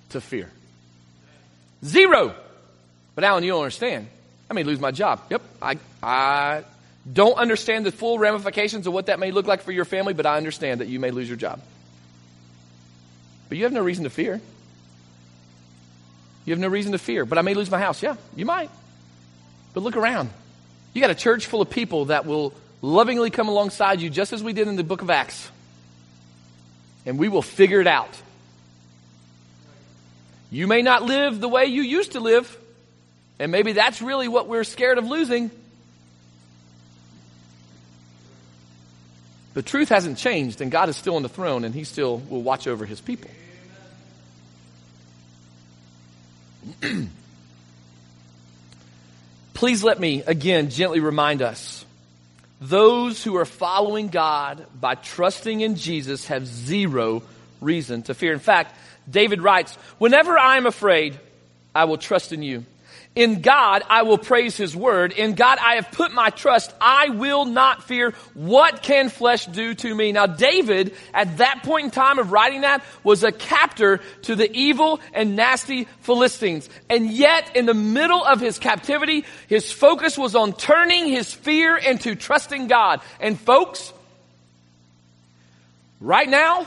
to 0.09 0.21
fear. 0.21 0.49
Zero. 1.83 2.35
But 3.15 3.25
Alan, 3.25 3.43
you 3.43 3.51
don't 3.51 3.61
understand. 3.61 4.07
I 4.49 4.53
may 4.53 4.63
lose 4.63 4.79
my 4.79 4.91
job. 4.91 5.21
Yep. 5.29 5.41
I, 5.61 5.77
I 6.01 6.63
don't 7.11 7.37
understand 7.37 7.85
the 7.85 7.91
full 7.91 8.17
ramifications 8.17 8.87
of 8.87 8.93
what 8.93 9.07
that 9.07 9.19
may 9.19 9.31
look 9.31 9.45
like 9.45 9.63
for 9.63 9.73
your 9.73 9.85
family, 9.85 10.13
but 10.13 10.25
I 10.25 10.37
understand 10.37 10.79
that 10.79 10.87
you 10.87 10.99
may 10.99 11.11
lose 11.11 11.27
your 11.27 11.37
job. 11.37 11.59
But 13.49 13.57
you 13.57 13.65
have 13.65 13.73
no 13.73 13.81
reason 13.81 14.05
to 14.05 14.09
fear. 14.09 14.39
You 16.45 16.51
have 16.51 16.59
no 16.59 16.67
reason 16.67 16.91
to 16.91 16.97
fear. 16.97 17.25
But 17.25 17.37
I 17.37 17.41
may 17.41 17.53
lose 17.53 17.71
my 17.71 17.79
house. 17.79 18.03
Yeah, 18.03 18.15
you 18.35 18.45
might. 18.45 18.69
But 19.73 19.81
look 19.81 19.95
around. 19.95 20.29
You 20.93 21.01
got 21.01 21.09
a 21.09 21.15
church 21.15 21.47
full 21.47 21.61
of 21.61 21.69
people 21.69 22.05
that 22.05 22.25
will 22.25 22.53
lovingly 22.81 23.29
come 23.29 23.47
alongside 23.47 24.01
you, 24.01 24.09
just 24.09 24.33
as 24.33 24.43
we 24.43 24.53
did 24.53 24.67
in 24.67 24.75
the 24.75 24.83
book 24.83 25.01
of 25.01 25.09
Acts. 25.09 25.49
And 27.05 27.17
we 27.17 27.29
will 27.29 27.41
figure 27.41 27.81
it 27.81 27.87
out. 27.87 28.15
You 30.51 30.67
may 30.67 30.83
not 30.83 31.01
live 31.01 31.39
the 31.39 31.49
way 31.49 31.65
you 31.65 31.81
used 31.81 32.11
to 32.11 32.19
live, 32.19 32.55
and 33.39 33.51
maybe 33.51 33.73
that's 33.73 34.01
really 34.01 34.27
what 34.27 34.47
we're 34.47 34.63
scared 34.63 34.99
of 34.99 35.07
losing. 35.07 35.49
The 39.55 39.63
truth 39.63 39.89
hasn't 39.89 40.17
changed, 40.19 40.61
and 40.61 40.71
God 40.71 40.89
is 40.89 40.95
still 40.95 41.15
on 41.15 41.23
the 41.23 41.29
throne, 41.29 41.63
and 41.63 41.73
He 41.73 41.83
still 41.83 42.17
will 42.17 42.43
watch 42.43 42.67
over 42.67 42.85
His 42.85 43.01
people. 43.01 43.31
Please 49.53 49.83
let 49.83 49.99
me 49.99 50.23
again 50.25 50.69
gently 50.69 50.99
remind 50.99 51.41
us 51.41 51.85
those 52.59 53.23
who 53.23 53.35
are 53.35 53.45
following 53.45 54.07
God 54.07 54.65
by 54.79 54.95
trusting 54.95 55.61
in 55.61 55.75
Jesus 55.75 56.27
have 56.27 56.47
zero 56.47 57.23
reason 57.59 58.03
to 58.03 58.13
fear. 58.13 58.33
In 58.33 58.39
fact, 58.39 58.75
David 59.09 59.41
writes, 59.41 59.75
Whenever 59.97 60.37
I 60.37 60.57
am 60.57 60.65
afraid, 60.65 61.19
I 61.75 61.85
will 61.85 61.97
trust 61.97 62.31
in 62.31 62.41
you. 62.41 62.65
In 63.15 63.41
God, 63.41 63.83
I 63.87 64.01
will 64.01 64.17
praise 64.17 64.57
His 64.57 64.75
word. 64.75 65.11
In 65.11 65.35
God, 65.35 65.59
I 65.61 65.75
have 65.75 65.91
put 65.91 66.11
my 66.13 66.31
trust. 66.31 66.73
I 66.81 67.09
will 67.09 67.45
not 67.45 67.83
fear. 67.83 68.15
What 68.33 68.81
can 68.81 69.09
flesh 69.09 69.45
do 69.45 69.75
to 69.75 69.93
me? 69.93 70.11
Now, 70.11 70.25
David, 70.25 70.95
at 71.13 71.37
that 71.37 71.61
point 71.61 71.85
in 71.85 71.91
time 71.91 72.17
of 72.17 72.31
writing 72.31 72.61
that, 72.61 72.83
was 73.03 73.23
a 73.23 73.31
captor 73.31 74.01
to 74.23 74.35
the 74.35 74.51
evil 74.51 74.99
and 75.13 75.35
nasty 75.35 75.83
Philistines. 76.01 76.67
And 76.89 77.11
yet, 77.11 77.55
in 77.55 77.67
the 77.67 77.75
middle 77.75 78.23
of 78.23 78.39
his 78.39 78.57
captivity, 78.57 79.25
his 79.47 79.71
focus 79.71 80.17
was 80.17 80.33
on 80.33 80.53
turning 80.53 81.07
his 81.07 81.31
fear 81.31 81.77
into 81.77 82.15
trusting 82.15 82.65
God. 82.65 82.99
And 83.19 83.39
folks, 83.39 83.93
right 86.01 86.27
now, 86.27 86.65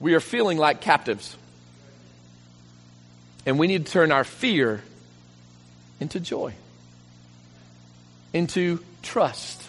we 0.00 0.14
are 0.14 0.20
feeling 0.20 0.56
like 0.56 0.80
captives. 0.80 1.36
And 3.44 3.58
we 3.58 3.66
need 3.66 3.84
to 3.84 3.92
turn 3.92 4.10
our 4.10 4.24
fear 4.24 4.82
into 6.00 6.20
joy, 6.20 6.54
into 8.32 8.80
trust, 9.02 9.62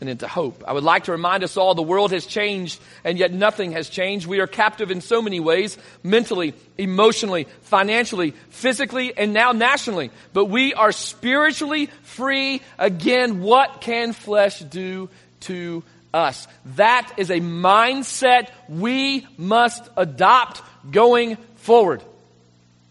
and 0.00 0.08
into 0.08 0.26
hope. 0.26 0.64
I 0.66 0.72
would 0.72 0.84
like 0.84 1.04
to 1.04 1.12
remind 1.12 1.44
us 1.44 1.56
all 1.56 1.74
the 1.74 1.82
world 1.82 2.12
has 2.12 2.24
changed 2.24 2.80
and 3.04 3.18
yet 3.18 3.32
nothing 3.32 3.72
has 3.72 3.88
changed. 3.88 4.26
We 4.26 4.40
are 4.40 4.46
captive 4.46 4.90
in 4.90 5.02
so 5.02 5.20
many 5.20 5.40
ways, 5.40 5.76
mentally, 6.02 6.54
emotionally, 6.78 7.46
financially, 7.62 8.32
physically, 8.48 9.16
and 9.16 9.34
now 9.34 9.52
nationally. 9.52 10.10
But 10.32 10.46
we 10.46 10.72
are 10.72 10.92
spiritually 10.92 11.86
free. 12.02 12.62
Again, 12.78 13.42
what 13.42 13.82
can 13.82 14.14
flesh 14.14 14.60
do 14.60 15.10
to 15.40 15.84
us? 16.14 16.48
That 16.76 17.12
is 17.18 17.30
a 17.30 17.40
mindset 17.40 18.48
we 18.68 19.26
must 19.36 19.86
adopt 19.96 20.62
going 20.90 21.36
forward. 21.56 22.02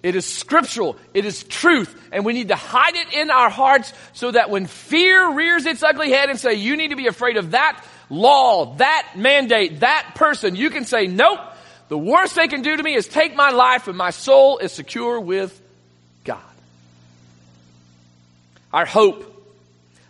It 0.01 0.15
is 0.15 0.25
scriptural. 0.25 0.95
It 1.13 1.25
is 1.25 1.43
truth. 1.43 1.93
And 2.11 2.23
we 2.23 2.33
need 2.33 2.47
to 2.49 2.55
hide 2.55 2.95
it 2.95 3.13
in 3.13 3.29
our 3.29 3.49
hearts 3.49 3.91
so 4.13 4.31
that 4.31 4.49
when 4.49 4.65
fear 4.65 5.33
rears 5.33 5.65
its 5.65 5.83
ugly 5.83 6.11
head 6.11 6.29
and 6.29 6.39
say, 6.39 6.53
you 6.53 6.77
need 6.77 6.89
to 6.89 6.95
be 6.95 7.07
afraid 7.07 7.37
of 7.37 7.51
that 7.51 7.83
law, 8.09 8.75
that 8.75 9.13
mandate, 9.15 9.81
that 9.81 10.13
person, 10.15 10.55
you 10.55 10.69
can 10.69 10.85
say, 10.85 11.07
nope. 11.07 11.39
The 11.89 11.97
worst 11.97 12.35
they 12.35 12.47
can 12.47 12.61
do 12.61 12.77
to 12.77 12.83
me 12.83 12.93
is 12.93 13.07
take 13.07 13.35
my 13.35 13.49
life 13.49 13.87
and 13.87 13.97
my 13.97 14.11
soul 14.11 14.59
is 14.59 14.71
secure 14.71 15.19
with 15.19 15.59
God. 16.23 16.39
Our 18.71 18.85
hope, 18.85 19.25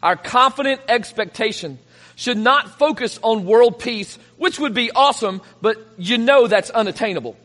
our 0.04 0.18
confident 0.18 0.82
expectation 0.90 1.80
should 2.16 2.38
not 2.38 2.78
focus 2.78 3.18
on 3.24 3.46
world 3.46 3.80
peace, 3.80 4.20
which 4.38 4.60
would 4.60 4.74
be 4.74 4.92
awesome, 4.92 5.42
but 5.62 5.78
you 5.98 6.18
know 6.18 6.48
that's 6.48 6.70
unattainable. 6.70 7.38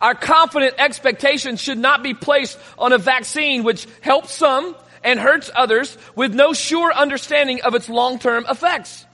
Our 0.00 0.14
confident 0.14 0.74
expectations 0.78 1.60
should 1.60 1.78
not 1.78 2.02
be 2.02 2.14
placed 2.14 2.58
on 2.78 2.92
a 2.92 2.98
vaccine 2.98 3.64
which 3.64 3.86
helps 4.00 4.32
some 4.32 4.76
and 5.02 5.18
hurts 5.18 5.50
others 5.54 5.96
with 6.14 6.34
no 6.34 6.52
sure 6.52 6.92
understanding 6.92 7.62
of 7.62 7.74
its 7.74 7.88
long-term 7.88 8.46
effects. 8.48 9.04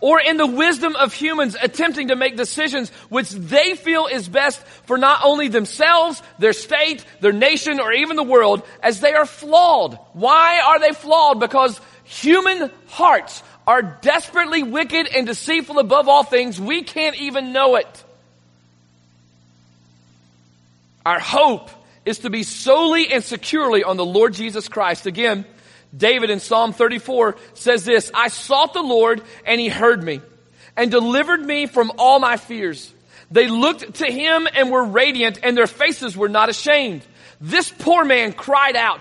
Or 0.00 0.20
in 0.20 0.36
the 0.36 0.46
wisdom 0.46 0.96
of 0.96 1.14
humans 1.14 1.56
attempting 1.60 2.08
to 2.08 2.16
make 2.16 2.36
decisions 2.36 2.90
which 3.08 3.30
they 3.30 3.74
feel 3.74 4.06
is 4.06 4.28
best 4.28 4.60
for 4.84 4.98
not 4.98 5.20
only 5.24 5.48
themselves, 5.48 6.22
their 6.38 6.52
state, 6.52 7.04
their 7.20 7.32
nation, 7.32 7.80
or 7.80 7.92
even 7.92 8.16
the 8.16 8.22
world, 8.22 8.62
as 8.82 9.00
they 9.00 9.14
are 9.14 9.24
flawed. 9.24 9.98
Why 10.12 10.60
are 10.60 10.78
they 10.78 10.92
flawed? 10.92 11.40
Because 11.40 11.80
human 12.04 12.70
hearts 12.86 13.42
are 13.66 13.82
desperately 13.82 14.62
wicked 14.62 15.08
and 15.08 15.26
deceitful 15.26 15.78
above 15.78 16.06
all 16.06 16.22
things. 16.22 16.60
We 16.60 16.82
can't 16.82 17.16
even 17.16 17.52
know 17.52 17.76
it. 17.76 18.04
Our 21.04 21.18
hope 21.18 21.70
is 22.04 22.20
to 22.20 22.30
be 22.30 22.42
solely 22.42 23.12
and 23.12 23.22
securely 23.22 23.84
on 23.84 23.96
the 23.96 24.04
Lord 24.04 24.34
Jesus 24.34 24.68
Christ. 24.68 25.06
Again, 25.06 25.44
David 25.96 26.30
in 26.30 26.40
Psalm 26.40 26.72
34 26.72 27.36
says 27.54 27.84
this, 27.84 28.10
I 28.14 28.28
sought 28.28 28.74
the 28.74 28.82
Lord 28.82 29.22
and 29.46 29.60
he 29.60 29.68
heard 29.68 30.02
me 30.02 30.20
and 30.76 30.90
delivered 30.90 31.40
me 31.40 31.66
from 31.66 31.92
all 31.98 32.18
my 32.18 32.36
fears. 32.36 32.92
They 33.30 33.48
looked 33.48 33.94
to 33.94 34.06
him 34.06 34.48
and 34.54 34.70
were 34.70 34.84
radiant 34.84 35.38
and 35.42 35.56
their 35.56 35.66
faces 35.66 36.16
were 36.16 36.28
not 36.28 36.48
ashamed. 36.48 37.02
This 37.40 37.70
poor 37.70 38.04
man 38.04 38.32
cried 38.32 38.76
out 38.76 39.00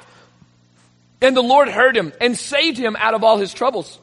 and 1.21 1.35
the 1.35 1.43
Lord 1.43 1.69
heard 1.69 1.95
him 1.95 2.13
and 2.19 2.37
saved 2.37 2.77
him 2.77 2.95
out 2.97 3.13
of 3.13 3.23
all 3.23 3.37
his 3.37 3.53
troubles. 3.53 3.99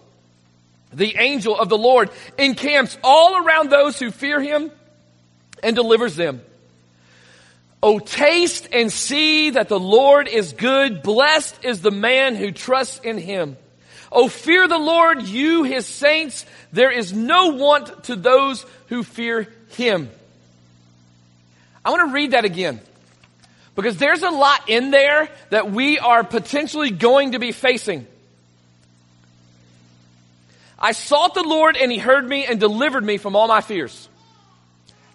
The 0.92 1.16
angel 1.16 1.56
of 1.56 1.68
the 1.68 1.78
Lord 1.78 2.10
encamps 2.38 2.98
all 3.04 3.44
around 3.44 3.70
those 3.70 3.98
who 3.98 4.10
fear 4.10 4.40
him 4.40 4.72
and 5.62 5.76
delivers 5.76 6.16
them. 6.16 6.42
Oh, 7.82 7.98
taste 7.98 8.68
and 8.72 8.92
see 8.92 9.50
that 9.50 9.68
the 9.68 9.80
Lord 9.80 10.28
is 10.28 10.52
good. 10.52 11.02
Blessed 11.02 11.64
is 11.64 11.80
the 11.80 11.90
man 11.90 12.36
who 12.36 12.52
trusts 12.52 13.00
in 13.00 13.16
him. 13.16 13.56
Oh, 14.12 14.28
fear 14.28 14.68
the 14.68 14.78
Lord, 14.78 15.22
you 15.22 15.62
his 15.62 15.86
saints. 15.86 16.44
There 16.72 16.90
is 16.90 17.12
no 17.12 17.48
want 17.48 18.04
to 18.04 18.16
those 18.16 18.66
who 18.88 19.02
fear 19.02 19.48
him. 19.70 20.10
I 21.84 21.90
want 21.90 22.10
to 22.10 22.14
read 22.14 22.32
that 22.32 22.44
again. 22.44 22.80
Because 23.74 23.96
there's 23.96 24.22
a 24.22 24.30
lot 24.30 24.68
in 24.68 24.90
there 24.90 25.30
that 25.48 25.70
we 25.70 25.98
are 25.98 26.22
potentially 26.22 26.90
going 26.90 27.32
to 27.32 27.38
be 27.38 27.52
facing. 27.52 28.06
I 30.78 30.92
sought 30.92 31.34
the 31.34 31.42
Lord 31.42 31.76
and 31.76 31.90
he 31.90 31.98
heard 31.98 32.28
me 32.28 32.44
and 32.46 32.58
delivered 32.58 33.04
me 33.04 33.16
from 33.16 33.36
all 33.36 33.48
my 33.48 33.60
fears. 33.60 34.08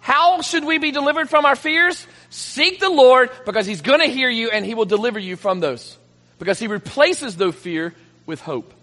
How 0.00 0.40
should 0.40 0.64
we 0.64 0.78
be 0.78 0.90
delivered 0.90 1.28
from 1.28 1.44
our 1.44 1.56
fears? 1.56 2.06
Seek 2.36 2.80
the 2.80 2.90
Lord 2.90 3.30
because 3.46 3.64
He's 3.64 3.80
going 3.80 4.00
to 4.00 4.08
hear 4.08 4.28
you 4.28 4.50
and 4.50 4.62
He 4.62 4.74
will 4.74 4.84
deliver 4.84 5.18
you 5.18 5.36
from 5.36 5.60
those. 5.60 5.96
Because 6.38 6.58
He 6.58 6.66
replaces 6.66 7.34
the 7.34 7.50
fear 7.50 7.94
with 8.26 8.42
hope. 8.42 8.74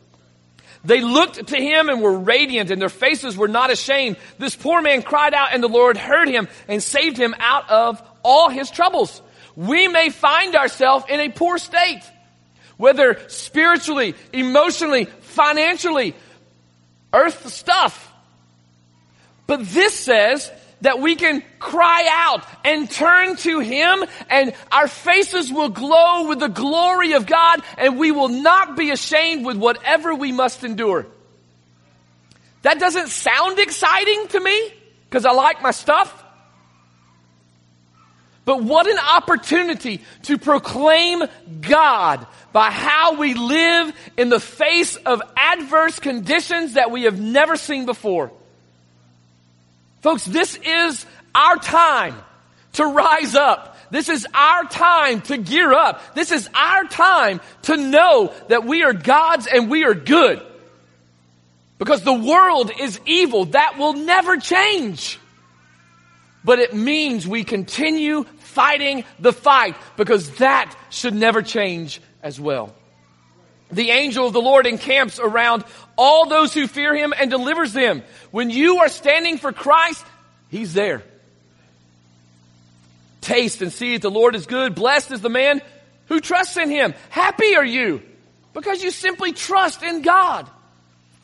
They 0.83 1.01
looked 1.01 1.45
to 1.49 1.55
Him 1.55 1.87
and 1.87 2.01
were 2.01 2.17
radiant 2.17 2.71
and 2.71 2.81
their 2.81 2.89
faces 2.89 3.37
were 3.37 3.47
not 3.47 3.69
ashamed. 3.69 4.17
This 4.39 4.55
poor 4.55 4.81
man 4.81 5.03
cried 5.03 5.35
out 5.35 5.53
and 5.53 5.61
the 5.61 5.67
Lord 5.67 5.97
heard 5.97 6.27
him 6.27 6.47
and 6.67 6.81
saved 6.81 7.15
him 7.15 7.35
out 7.37 7.69
of 7.69 8.01
all 8.23 8.49
his 8.49 8.71
troubles. 8.71 9.21
We 9.55 9.87
may 9.87 10.09
find 10.09 10.55
ourselves 10.55 11.05
in 11.07 11.19
a 11.19 11.29
poor 11.29 11.59
state, 11.59 12.01
whether 12.77 13.19
spiritually, 13.27 14.15
emotionally, 14.33 15.05
financially, 15.05 16.15
earth 17.13 17.49
stuff. 17.49 18.11
But 19.45 19.63
this 19.63 19.93
says 19.93 20.51
that 20.83 20.99
we 20.99 21.15
can 21.15 21.41
cry 21.59 22.07
out 22.11 22.45
and 22.65 22.91
turn 22.91 23.37
to 23.37 23.59
Him 23.59 24.03
and 24.29 24.53
our 24.71 24.87
faces 24.87 25.51
will 25.51 25.69
glow 25.69 26.27
with 26.27 26.39
the 26.39 26.49
glory 26.49 27.13
of 27.13 27.25
God 27.25 27.61
and 27.77 27.97
we 27.97 28.11
will 28.11 28.27
not 28.27 28.75
be 28.77 28.91
ashamed 28.91 29.45
with 29.45 29.57
whatever 29.57 30.13
we 30.13 30.33
must 30.33 30.63
endure. 30.63 31.07
That 32.63 32.79
doesn't 32.79 33.07
sound 33.07 33.59
exciting 33.59 34.27
to 34.29 34.39
me 34.39 34.73
because 35.09 35.25
I 35.25 35.31
like 35.31 35.61
my 35.61 35.71
stuff. 35.71 36.21
But 38.45 38.61
what 38.61 38.85
an 38.87 38.99
opportunity 38.99 40.01
to 40.23 40.37
proclaim 40.37 41.23
God 41.61 42.27
by 42.51 42.71
how 42.71 43.15
we 43.17 43.33
live 43.35 43.95
in 44.17 44.27
the 44.27 44.39
face 44.39 44.97
of 44.97 45.21
adverse 45.37 45.99
conditions 45.99 46.73
that 46.73 46.91
we 46.91 47.03
have 47.03 47.21
never 47.21 47.55
seen 47.55 47.85
before. 47.85 48.33
Folks, 50.03 50.25
this 50.25 50.59
is 50.63 51.05
our 51.33 51.55
time 51.55 52.15
to 52.73 52.85
rise 52.85 53.35
up. 53.35 53.77
This 53.89 54.09
is 54.09 54.27
our 54.33 54.65
time 54.65 55.21
to 55.21 55.37
gear 55.37 55.71
up. 55.71 56.13
This 56.13 56.31
is 56.31 56.49
our 56.53 56.83
time 56.83 57.39
to 57.63 57.77
know 57.77 58.33
that 58.49 58.65
we 58.65 58.83
are 58.83 58.91
God's 58.91 59.47
and 59.47 59.71
we 59.71 59.85
are 59.85 59.93
good. 59.93 60.45
Because 61.79 62.03
the 62.03 62.13
world 62.13 62.69
is 62.77 62.99
evil. 63.05 63.45
That 63.45 63.77
will 63.77 63.93
never 63.93 64.37
change. 64.37 65.19
But 66.43 66.59
it 66.59 66.73
means 66.73 67.25
we 67.25 67.45
continue 67.45 68.25
fighting 68.39 69.05
the 69.19 69.31
fight 69.31 69.77
because 69.95 70.31
that 70.35 70.75
should 70.89 71.13
never 71.15 71.41
change 71.41 72.01
as 72.21 72.37
well. 72.41 72.75
The 73.71 73.91
angel 73.91 74.27
of 74.27 74.33
the 74.33 74.41
Lord 74.41 74.67
encamps 74.67 75.19
around 75.19 75.63
all 75.95 76.27
those 76.27 76.53
who 76.53 76.67
fear 76.67 76.95
him 76.95 77.13
and 77.17 77.29
delivers 77.29 77.73
them. 77.73 78.03
When 78.31 78.49
you 78.49 78.79
are 78.79 78.89
standing 78.89 79.37
for 79.37 79.51
Christ, 79.51 80.05
he's 80.49 80.73
there. 80.73 81.03
Taste 83.21 83.61
and 83.61 83.71
see 83.71 83.93
that 83.93 84.01
the 84.01 84.11
Lord 84.11 84.35
is 84.35 84.45
good. 84.45 84.75
Blessed 84.75 85.11
is 85.11 85.21
the 85.21 85.29
man 85.29 85.61
who 86.07 86.19
trusts 86.19 86.57
in 86.57 86.69
him. 86.69 86.93
Happy 87.09 87.55
are 87.55 87.65
you 87.65 88.01
because 88.53 88.83
you 88.83 88.91
simply 88.91 89.31
trust 89.31 89.83
in 89.83 90.01
God. 90.01 90.49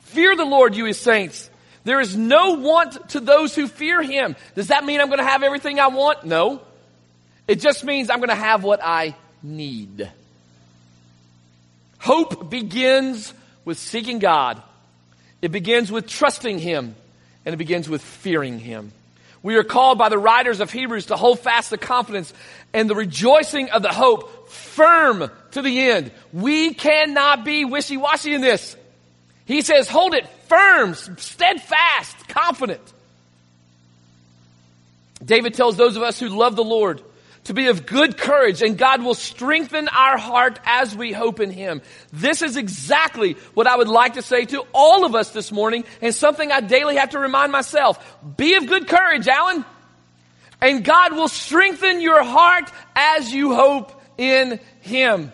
Fear 0.02 0.36
the 0.36 0.46
Lord, 0.46 0.76
you 0.76 0.86
his 0.86 1.00
saints. 1.00 1.50
There 1.84 2.00
is 2.00 2.16
no 2.16 2.54
want 2.54 3.10
to 3.10 3.20
those 3.20 3.56
who 3.56 3.68
fear 3.68 4.02
him. 4.02 4.36
Does 4.56 4.68
that 4.68 4.86
mean 4.86 5.02
I'm 5.02 5.08
going 5.08 5.20
to 5.20 5.26
have 5.26 5.44
everything 5.44 5.80
I 5.80 5.88
want? 5.88 6.26
No. 6.26 6.62
It 7.48 7.60
just 7.60 7.84
means 7.84 8.10
I'm 8.10 8.20
going 8.20 8.30
to 8.30 8.36
have 8.36 8.64
what 8.64 8.80
I 8.84 9.16
need. 9.42 10.10
Hope 12.00 12.50
begins 12.50 13.34
with 13.66 13.78
seeking 13.78 14.20
God. 14.20 14.62
It 15.42 15.52
begins 15.52 15.92
with 15.92 16.08
trusting 16.08 16.60
Him 16.60 16.96
and 17.46 17.54
it 17.54 17.58
begins 17.58 17.90
with 17.90 18.02
fearing 18.02 18.60
Him. 18.60 18.92
We 19.42 19.56
are 19.56 19.64
called 19.64 19.98
by 19.98 20.10
the 20.10 20.18
writers 20.18 20.60
of 20.60 20.72
Hebrews 20.72 21.08
to 21.08 21.16
hold 21.16 21.40
fast 21.40 21.70
the 21.70 21.78
confidence 21.78 22.34
and 22.74 22.90
the 22.90 22.96
rejoicing 22.96 23.70
of 23.72 23.82
the 23.82 23.94
hope 23.94 24.50
firm 24.50 25.32
to 25.52 25.62
the 25.62 25.80
end. 25.90 26.12
We 26.34 26.74
cannot 26.74 27.46
be 27.46 27.64
wishy-washy 27.64 28.34
in 28.34 28.42
this. 28.42 28.76
He 29.46 29.62
says, 29.62 29.88
hold 29.88 30.14
it 30.14 30.28
firm, 30.48 30.94
steadfast, 30.94 32.28
confident. 32.28 32.82
David 35.24 35.54
tells 35.54 35.78
those 35.78 35.96
of 35.96 36.04
us 36.04 36.20
who 36.20 36.30
love 36.30 36.56
the 36.56 36.64
Lord 36.64 37.02
to 37.50 37.56
be 37.56 37.68
of 37.68 37.88
good 37.88 38.16
courage 38.16 38.62
and 38.62 38.78
God 38.78 39.02
will 39.02 39.16
strengthen 39.16 39.88
our 39.88 40.20
heart 40.20 40.60
as 40.66 40.96
we 40.96 41.12
hope 41.12 41.40
in 41.40 41.50
Him. 41.50 41.82
This 42.14 42.44
is 42.44 42.58
exactly 42.58 43.34
what 43.56 43.66
I 43.66 43.76
would 43.76 43.88
like 43.88 44.14
to 44.14 44.22
say 44.22 44.46
to 44.46 44.64
all 44.72 45.04
of 45.04 45.16
us 45.16 45.32
this 45.32 45.52
morning 45.52 45.84
and 46.00 46.14
something 46.14 46.52
I 46.52 46.62
daily 46.62 46.98
have 46.98 47.10
to 47.10 47.20
remind 47.20 47.52
myself. 47.52 47.98
Be 48.38 48.54
of 48.54 48.68
good 48.68 48.88
courage, 48.88 49.28
Alan. 49.28 49.66
And 50.62 50.86
God 50.86 51.14
will 51.14 51.28
strengthen 51.28 52.02
your 52.02 52.24
heart 52.24 52.72
as 52.96 53.34
you 53.34 53.56
hope 53.56 54.00
in 54.20 54.60
Him. 54.82 55.32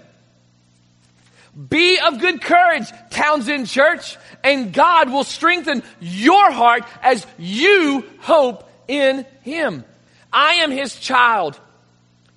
Be 1.69 1.99
of 1.99 2.21
good 2.21 2.41
courage, 2.41 2.87
Townsend 3.09 3.67
Church, 3.67 4.15
and 4.41 4.71
God 4.71 5.11
will 5.11 5.25
strengthen 5.25 5.83
your 5.99 6.49
heart 6.49 6.83
as 7.01 7.27
you 7.37 8.05
hope 8.21 8.69
in 8.87 9.25
Him. 9.41 9.83
I 10.31 10.55
am 10.55 10.71
His 10.71 10.95
child 10.95 11.59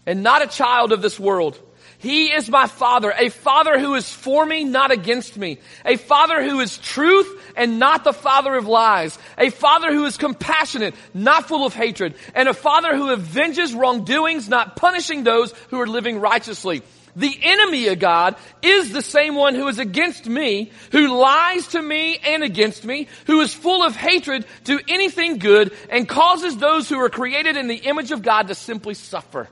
and 0.08 0.22
not 0.22 0.42
a 0.42 0.46
child 0.46 0.90
of 0.92 1.02
this 1.02 1.20
world. 1.20 1.60
He 1.98 2.32
is 2.32 2.48
my 2.48 2.66
father, 2.66 3.12
a 3.16 3.28
father 3.28 3.78
who 3.78 3.94
is 3.94 4.10
for 4.10 4.46
me, 4.46 4.64
not 4.64 4.90
against 4.90 5.36
me. 5.36 5.58
A 5.84 5.96
father 5.96 6.42
who 6.42 6.60
is 6.60 6.78
truth 6.78 7.28
and 7.56 7.78
not 7.78 8.04
the 8.04 8.12
father 8.12 8.54
of 8.54 8.66
lies. 8.66 9.18
A 9.36 9.50
father 9.50 9.92
who 9.92 10.06
is 10.06 10.16
compassionate, 10.16 10.94
not 11.12 11.46
full 11.46 11.66
of 11.66 11.74
hatred. 11.74 12.14
And 12.34 12.48
a 12.48 12.54
father 12.54 12.96
who 12.96 13.10
avenges 13.10 13.74
wrongdoings, 13.74 14.48
not 14.48 14.76
punishing 14.76 15.24
those 15.24 15.52
who 15.68 15.80
are 15.80 15.88
living 15.88 16.20
righteously. 16.20 16.82
The 17.14 17.36
enemy 17.42 17.88
of 17.88 17.98
God 17.98 18.36
is 18.62 18.92
the 18.92 19.02
same 19.02 19.34
one 19.34 19.56
who 19.56 19.66
is 19.68 19.80
against 19.80 20.26
me, 20.26 20.70
who 20.92 21.18
lies 21.18 21.66
to 21.68 21.82
me 21.82 22.16
and 22.24 22.44
against 22.44 22.84
me, 22.84 23.08
who 23.26 23.40
is 23.40 23.52
full 23.52 23.82
of 23.82 23.96
hatred 23.96 24.46
to 24.64 24.80
anything 24.88 25.38
good 25.38 25.76
and 25.90 26.08
causes 26.08 26.56
those 26.56 26.88
who 26.88 26.98
are 27.00 27.10
created 27.10 27.56
in 27.56 27.66
the 27.66 27.74
image 27.74 28.12
of 28.12 28.22
God 28.22 28.48
to 28.48 28.54
simply 28.54 28.94
suffer. 28.94 29.48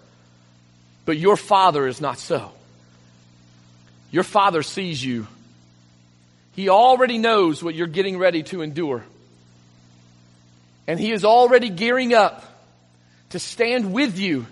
But 1.06 1.16
your 1.16 1.36
father 1.38 1.86
is 1.86 2.00
not 2.00 2.18
so. 2.18 2.52
Your 4.10 4.24
father 4.24 4.62
sees 4.62 5.02
you. 5.02 5.26
He 6.52 6.68
already 6.68 7.16
knows 7.16 7.62
what 7.62 7.74
you're 7.74 7.86
getting 7.86 8.18
ready 8.18 8.42
to 8.44 8.60
endure. 8.60 9.04
And 10.86 11.00
he 11.00 11.12
is 11.12 11.24
already 11.24 11.70
gearing 11.70 12.12
up 12.12 12.44
to 13.30 13.38
stand 13.38 13.92
with 13.92 14.18
you 14.18 14.46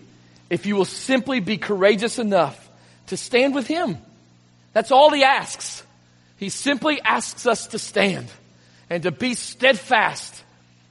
if 0.51 0.67
you 0.67 0.77
will 0.77 0.85
simply 0.85 1.41
be 1.41 1.57
courageous 1.57 2.19
enough 2.19 2.61
to 3.09 3.17
stand 3.17 3.55
with 3.55 3.67
Him. 3.67 3.99
That's 4.73 4.93
all 4.93 5.11
He 5.11 5.25
asks. 5.25 5.83
He 6.37 6.49
simply 6.49 7.01
asks 7.01 7.47
us 7.47 7.69
to 7.69 7.79
stand 7.79 8.29
and 8.91 9.03
to 9.05 9.11
be 9.11 9.35
steadfast, 9.35 10.43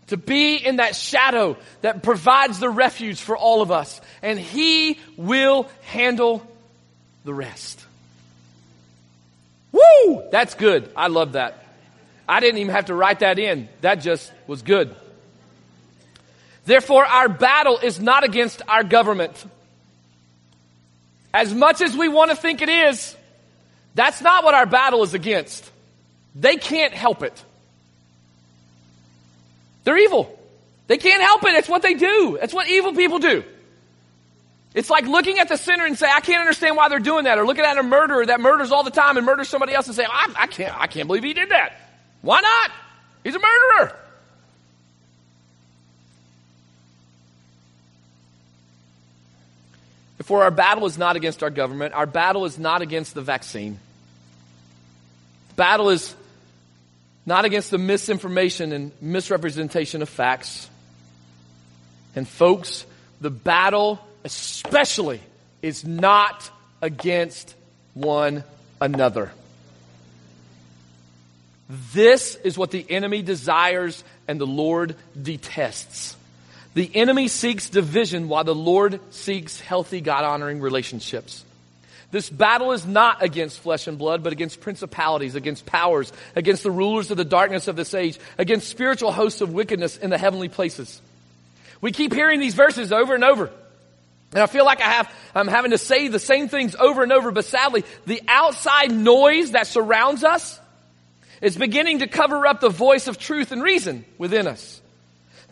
to 0.07 0.17
be 0.17 0.55
in 0.55 0.77
that 0.77 0.95
shadow 0.95 1.57
that 1.81 2.03
provides 2.03 2.59
the 2.59 2.69
refuge 2.69 3.19
for 3.19 3.37
all 3.37 3.61
of 3.61 3.71
us. 3.71 4.01
And 4.21 4.39
He 4.39 4.99
will 5.17 5.69
handle 5.83 6.45
the 7.23 7.33
rest. 7.33 7.83
Woo! 9.71 10.23
That's 10.31 10.55
good. 10.55 10.91
I 10.95 11.07
love 11.07 11.33
that. 11.33 11.63
I 12.27 12.39
didn't 12.39 12.59
even 12.59 12.73
have 12.73 12.85
to 12.85 12.95
write 12.95 13.19
that 13.19 13.39
in. 13.39 13.67
That 13.81 13.95
just 13.95 14.31
was 14.47 14.61
good. 14.61 14.95
Therefore, 16.65 17.05
our 17.05 17.27
battle 17.27 17.77
is 17.79 17.99
not 17.99 18.23
against 18.23 18.61
our 18.67 18.83
government. 18.83 19.43
As 21.33 21.53
much 21.53 21.81
as 21.81 21.97
we 21.97 22.07
want 22.07 22.29
to 22.29 22.37
think 22.37 22.61
it 22.61 22.69
is, 22.69 23.15
that's 23.95 24.21
not 24.21 24.43
what 24.43 24.53
our 24.53 24.65
battle 24.65 25.03
is 25.03 25.13
against. 25.13 25.69
They 26.35 26.55
can't 26.55 26.93
help 26.93 27.23
it. 27.23 27.43
They're 29.84 29.98
evil. 29.98 30.39
They 30.88 30.98
can't 30.98 31.22
help 31.22 31.43
it. 31.46 31.56
It's 31.56 31.69
what 31.69 31.82
they 31.82 31.93
do. 31.93 32.38
It's 32.41 32.54
what 32.54 32.69
evil 32.69 32.93
people 32.93 33.19
do. 33.19 33.43
It's 34.74 34.89
like 34.89 35.06
looking 35.06 35.39
at 35.39 35.50
the 35.50 35.58
sinner 35.58 35.86
and 35.86 35.98
say, 35.98 36.10
I 36.12 36.19
can't 36.19 36.41
understand 36.41 36.76
why 36.76 36.89
they're 36.89 37.00
doing 37.00 37.26
that. 37.26 37.38
Or 37.38 37.46
looking 37.46 37.63
at 37.63 37.78
a 37.78 37.84
murderer 37.84 38.26
that 38.26 38.41
murders 38.41 38.72
all 38.72 38.84
the 38.84 38.91
time 38.91 39.17
and 39.17 39.26
murders 39.26 39.48
somebody 39.48 39.74
else 39.74 39.88
and 39.88 39.96
say, 39.96 40.06
I, 40.06 40.34
I 40.36 40.48
can't, 40.48 40.76
I 40.80 40.88
can't 40.88 41.08
believe 41.08 41.24
he 41.24 41.34
did 41.34 41.50
that. 41.50 41.80
Why 42.22 42.41
not? 42.41 42.72
He's 43.24 43.36
a 43.36 43.39
murderer. 43.39 43.96
Therefore, 50.17 50.43
our 50.43 50.52
battle 50.52 50.86
is 50.86 50.98
not 50.98 51.17
against 51.17 51.43
our 51.43 51.50
government. 51.50 51.93
Our 51.93 52.06
battle 52.06 52.46
is 52.46 52.58
not 52.58 52.82
against 52.82 53.13
the 53.13 53.22
vaccine. 53.22 53.78
Battle 55.56 55.89
is 55.89 56.15
not 57.25 57.45
against 57.45 57.71
the 57.71 57.77
misinformation 57.77 58.71
and 58.71 58.91
misrepresentation 59.01 60.01
of 60.01 60.09
facts. 60.09 60.69
And 62.15 62.27
folks, 62.27 62.86
the 63.21 63.29
battle 63.29 63.99
especially 64.23 65.21
is 65.62 65.86
not 65.86 66.49
against 66.81 67.55
one 67.93 68.43
another. 68.81 69.31
This 71.93 72.36
is 72.43 72.57
what 72.57 72.71
the 72.71 72.86
enemy 72.89 73.21
desires 73.21 74.03
and 74.27 74.39
the 74.39 74.45
Lord 74.45 74.95
detests. 75.19 76.15
The 76.73 76.89
enemy 76.93 77.27
seeks 77.27 77.69
division 77.69 78.27
while 78.27 78.43
the 78.43 78.55
Lord 78.55 78.99
seeks 79.12 79.59
healthy, 79.59 80.01
God 80.01 80.23
honoring 80.23 80.59
relationships. 80.59 81.43
This 82.13 82.30
battle 82.30 82.73
is 82.73 82.86
not 82.86 83.23
against 83.23 83.60
flesh 83.60 83.88
and 83.88 83.97
blood, 83.97 84.21
but 84.23 84.34
against 84.34 84.62
principalities, 84.62 85.34
against 85.34 85.65
powers, 85.65 86.13
against 86.36 86.62
the 86.62 86.69
rulers 86.69 87.10
of 87.10 87.17
the 87.17 87.26
darkness 87.26 87.67
of 87.67 87.76
this 87.76 87.95
age, 87.95 88.19
against 88.38 88.69
spiritual 88.69 89.12
hosts 89.12 89.41
of 89.41 89.52
wickedness 89.52 89.97
in 89.97 90.12
the 90.12 90.17
heavenly 90.19 90.47
places. 90.47 91.02
We 91.82 91.91
keep 91.91 92.13
hearing 92.13 92.39
these 92.39 92.54
verses 92.54 92.91
over 92.91 93.15
and 93.15 93.23
over. 93.23 93.49
And 94.32 94.43
I 94.43 94.45
feel 94.45 94.63
like 94.63 94.80
I 94.80 94.91
have, 94.91 95.12
I'm 95.34 95.47
having 95.47 95.71
to 95.71 95.80
say 95.80 96.08
the 96.08 96.19
same 96.19 96.49
things 96.49 96.76
over 96.76 97.02
and 97.02 97.12
over, 97.12 97.32
but 97.32 97.45
sadly, 97.45 97.84
the 98.06 98.21
outside 98.28 98.91
noise 98.91 99.54
that 99.54 99.65
surrounds 99.65 100.23
us 100.23 100.60
is 101.41 101.58
beginning 101.58 101.99
to 101.99 102.08
cover 102.08 102.45
up 102.45 102.62
the 102.62 102.69
voice 102.69 103.08
of 103.08 103.17
truth 103.17 103.52
and 103.52 103.63
reason 103.63 104.06
within 104.19 104.45
us. 104.45 104.83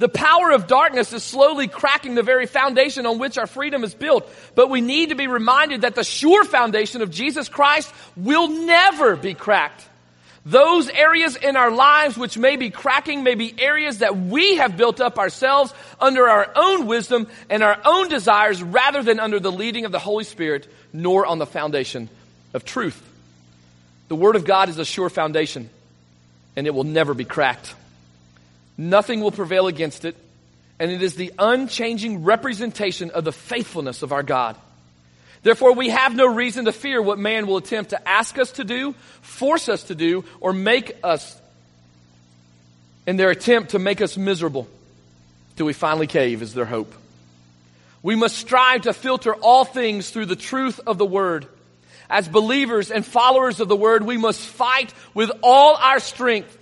The 0.01 0.09
power 0.09 0.49
of 0.49 0.65
darkness 0.65 1.13
is 1.13 1.23
slowly 1.23 1.67
cracking 1.67 2.15
the 2.15 2.23
very 2.23 2.47
foundation 2.47 3.05
on 3.05 3.19
which 3.19 3.37
our 3.37 3.45
freedom 3.45 3.83
is 3.83 3.93
built. 3.93 4.27
But 4.55 4.67
we 4.67 4.81
need 4.81 5.09
to 5.09 5.15
be 5.15 5.27
reminded 5.27 5.81
that 5.81 5.93
the 5.93 6.03
sure 6.03 6.43
foundation 6.43 7.03
of 7.03 7.11
Jesus 7.11 7.47
Christ 7.47 7.93
will 8.17 8.47
never 8.47 9.15
be 9.15 9.35
cracked. 9.35 9.87
Those 10.43 10.89
areas 10.89 11.35
in 11.35 11.55
our 11.55 11.69
lives 11.69 12.17
which 12.17 12.35
may 12.35 12.55
be 12.55 12.71
cracking 12.71 13.23
may 13.23 13.35
be 13.35 13.53
areas 13.59 13.99
that 13.99 14.17
we 14.17 14.55
have 14.55 14.75
built 14.75 14.99
up 14.99 15.19
ourselves 15.19 15.71
under 15.99 16.27
our 16.27 16.51
own 16.55 16.87
wisdom 16.87 17.27
and 17.47 17.61
our 17.61 17.77
own 17.85 18.09
desires 18.09 18.63
rather 18.63 19.03
than 19.03 19.19
under 19.19 19.39
the 19.39 19.51
leading 19.51 19.85
of 19.85 19.91
the 19.91 19.99
Holy 19.99 20.23
Spirit, 20.23 20.67
nor 20.91 21.27
on 21.27 21.37
the 21.37 21.45
foundation 21.45 22.09
of 22.55 22.65
truth. 22.65 22.99
The 24.07 24.15
Word 24.15 24.35
of 24.35 24.45
God 24.45 24.69
is 24.69 24.79
a 24.79 24.85
sure 24.85 25.11
foundation, 25.11 25.69
and 26.55 26.65
it 26.65 26.73
will 26.73 26.85
never 26.85 27.13
be 27.13 27.23
cracked. 27.23 27.75
Nothing 28.77 29.21
will 29.21 29.31
prevail 29.31 29.67
against 29.67 30.05
it. 30.05 30.15
And 30.79 30.91
it 30.91 31.03
is 31.03 31.15
the 31.15 31.31
unchanging 31.37 32.23
representation 32.23 33.11
of 33.11 33.23
the 33.23 33.31
faithfulness 33.31 34.01
of 34.01 34.11
our 34.11 34.23
God. 34.23 34.55
Therefore, 35.43 35.73
we 35.73 35.89
have 35.89 36.15
no 36.15 36.27
reason 36.27 36.65
to 36.65 36.71
fear 36.71 37.01
what 37.01 37.17
man 37.17 37.47
will 37.47 37.57
attempt 37.57 37.91
to 37.91 38.07
ask 38.07 38.37
us 38.37 38.51
to 38.53 38.63
do, 38.63 38.93
force 39.21 39.69
us 39.69 39.83
to 39.85 39.95
do, 39.95 40.23
or 40.39 40.53
make 40.53 40.97
us 41.03 41.39
in 43.07 43.17
their 43.17 43.31
attempt 43.31 43.71
to 43.71 43.79
make 43.79 44.01
us 44.01 44.17
miserable 44.17 44.67
till 45.55 45.65
we 45.65 45.73
finally 45.73 46.07
cave 46.07 46.41
is 46.41 46.53
their 46.53 46.65
hope. 46.65 46.93
We 48.03 48.15
must 48.15 48.37
strive 48.37 48.81
to 48.81 48.93
filter 48.93 49.33
all 49.33 49.65
things 49.65 50.09
through 50.09 50.27
the 50.27 50.35
truth 50.35 50.79
of 50.85 50.97
the 50.97 51.05
word. 51.05 51.47
As 52.09 52.27
believers 52.27 52.91
and 52.91 53.05
followers 53.05 53.59
of 53.59 53.67
the 53.67 53.75
word, 53.75 54.03
we 54.03 54.17
must 54.17 54.41
fight 54.41 54.93
with 55.13 55.31
all 55.41 55.75
our 55.75 55.99
strength 55.99 56.57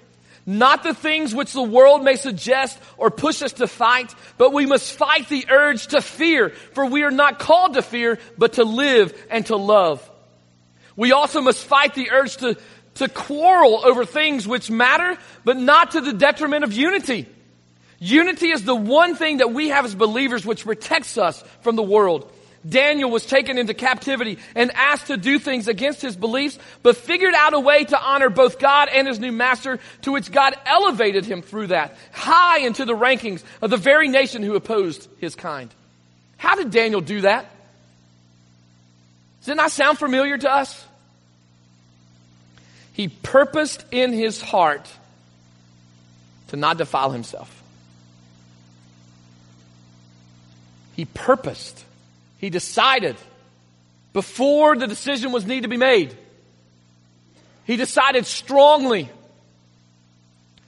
not 0.50 0.82
the 0.82 0.96
things 0.96 1.34
which 1.36 1.54
the 1.54 1.62
world 1.62 2.04
may 2.04 2.16
suggest 2.16 2.80
or 2.98 3.12
push 3.12 3.44
us 3.44 3.54
to 3.54 3.68
fight, 3.68 4.14
but 4.40 4.52
we 4.52 4.66
must 4.66 4.92
fight 4.94 5.30
the 5.30 5.46
urge 5.48 5.88
to 5.88 6.02
fear, 6.02 6.50
for 6.74 6.88
we 6.88 7.04
are 7.04 7.12
not 7.12 7.38
called 7.38 7.76
to 7.76 7.84
fear, 7.84 8.18
but 8.36 8.54
to 8.54 8.64
live 8.64 9.14
and 9.30 9.46
to 9.46 9.56
love. 9.56 10.10
We 10.96 11.12
also 11.12 11.42
must 11.42 11.64
fight 11.64 11.94
the 11.94 12.10
urge 12.10 12.38
to, 12.38 12.58
to 12.96 13.08
quarrel 13.10 13.86
over 13.86 14.06
things 14.06 14.48
which 14.48 14.72
matter, 14.72 15.20
but 15.44 15.56
not 15.56 15.92
to 15.92 16.02
the 16.02 16.14
detriment 16.14 16.64
of 16.64 16.74
unity. 16.74 17.28
Unity 18.00 18.50
is 18.50 18.64
the 18.64 18.74
one 18.74 19.16
thing 19.16 19.38
that 19.38 19.54
we 19.54 19.70
have 19.70 19.86
as 19.86 19.94
believers 19.94 20.48
which 20.48 20.66
protects 20.66 21.20
us 21.20 21.44
from 21.62 21.76
the 21.76 21.84
world. 21.84 22.32
Daniel 22.68 23.10
was 23.10 23.26
taken 23.26 23.58
into 23.58 23.74
captivity 23.74 24.38
and 24.54 24.72
asked 24.74 25.08
to 25.08 25.18
do 25.18 25.40
things 25.40 25.68
against 25.68 26.02
his 26.02 26.16
beliefs, 26.16 26.60
but 26.84 26.98
figured 26.98 27.34
out 27.34 27.54
a 27.54 27.60
way 27.60 27.86
to 27.86 28.00
honor 28.00 28.30
both 28.30 28.60
God 28.60 28.90
and 28.90 29.08
his 29.08 29.20
new 29.20 29.32
master, 29.32 29.80
to 30.02 30.12
which 30.12 30.32
God 30.32 30.56
elevated 30.66 31.26
him 31.26 31.42
through 31.42 31.68
that, 31.68 31.96
high 32.12 32.60
into 32.60 32.86
the 32.86 32.96
rankings 32.96 33.44
of 33.62 33.70
the 33.70 33.78
very 33.78 34.10
nation 34.10 34.44
who 34.44 34.56
opposed 34.56 35.08
his 35.20 35.36
kind. 35.36 35.74
How 36.38 36.56
did 36.56 36.72
Daniel 36.72 37.02
do 37.02 37.22
that? 37.22 37.50
Does 39.42 39.50
it 39.50 39.56
not 39.56 39.72
sound 39.72 39.98
familiar 39.98 40.38
to 40.38 40.52
us? 40.52 40.86
He 42.94 43.08
purposed 43.08 43.86
in 43.92 44.12
his 44.12 44.42
heart 44.42 44.90
to 46.50 46.58
not 46.58 46.78
defile 46.78 47.12
himself. 47.12 47.64
He 50.96 51.06
purposed 51.06 51.86
he 52.40 52.50
decided 52.50 53.16
before 54.14 54.76
the 54.76 54.88
decision 54.88 55.32
was 55.32 55.46
need 55.46 55.62
to 55.62 55.68
be 55.68 55.78
made. 55.78 56.16
He 57.66 57.76
decided 57.76 58.26
strongly, 58.26 59.10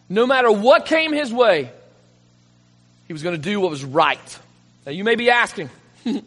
no 0.08 0.28
matter 0.28 0.52
what 0.52 0.86
came 0.86 1.14
his 1.14 1.34
way, 1.34 1.72
he 3.08 3.14
was 3.14 3.24
going 3.24 3.36
to 3.36 3.42
do 3.42 3.60
what 3.60 3.72
was 3.72 3.84
right. 3.84 4.40
Now 4.86 4.92
you 4.92 5.04
may 5.04 5.16
be 5.16 5.32
asking, 5.32 5.70
is 6.06 6.22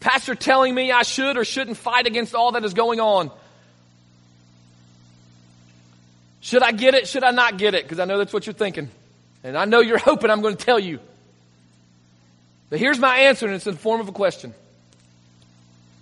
pastor 0.00 0.34
telling 0.34 0.74
me 0.74 0.90
I 0.90 1.02
should 1.02 1.36
or 1.36 1.44
shouldn't 1.44 1.76
fight 1.76 2.06
against 2.06 2.34
all 2.34 2.52
that 2.52 2.64
is 2.64 2.74
going 2.74 3.00
on? 3.00 3.30
Should 6.40 6.62
I 6.62 6.72
get 6.72 6.94
it? 6.94 7.08
Should 7.08 7.24
I 7.24 7.32
not 7.32 7.58
get 7.58 7.74
it? 7.74 7.82
Because 7.82 7.98
I 7.98 8.04
know 8.04 8.16
that's 8.16 8.32
what 8.32 8.46
you're 8.46 8.54
thinking. 8.54 8.88
And 9.42 9.58
I 9.58 9.64
know 9.64 9.80
you're 9.80 9.98
hoping 10.10 10.30
I'm 10.30 10.40
going 10.40 10.56
to 10.56 10.64
tell 10.64 10.78
you. 10.78 11.00
But 12.70 12.78
here's 12.78 12.98
my 12.98 13.16
answer, 13.18 13.46
and 13.46 13.54
it's 13.54 13.66
in 13.66 13.74
the 13.74 13.80
form 13.80 14.00
of 14.00 14.08
a 14.08 14.12
question. 14.12 14.52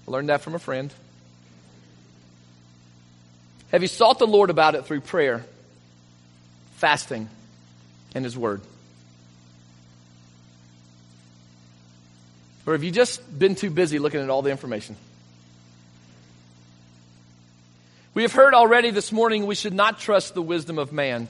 I 0.07 0.11
learned 0.11 0.29
that 0.29 0.41
from 0.41 0.55
a 0.55 0.59
friend. 0.59 0.93
Have 3.73 3.83
you 3.83 3.89
sought 3.89 4.19
the 4.19 4.27
Lord 4.27 4.51
about 4.51 4.75
it 4.75 4.87
through 4.87 5.01
prayer, 5.01 5.45
fasting, 6.77 7.29
and 8.15 8.25
His 8.25 8.37
Word? 8.37 8.61
Or 12.67 12.73
have 12.73 12.83
you 12.83 12.91
just 12.91 13.39
been 13.39 13.55
too 13.55 13.71
busy 13.71 13.99
looking 13.99 14.21
at 14.21 14.29
all 14.29 14.43
the 14.43 14.51
information? 14.51 14.97
We 18.13 18.23
have 18.23 18.33
heard 18.33 18.55
already 18.55 18.91
this 18.91 19.13
morning 19.13 19.47
we 19.47 19.55
should 19.55 19.75
not 19.75 20.01
trust 20.01 20.35
the 20.35 20.43
wisdom 20.43 20.79
of 20.79 20.93
man, 20.93 21.29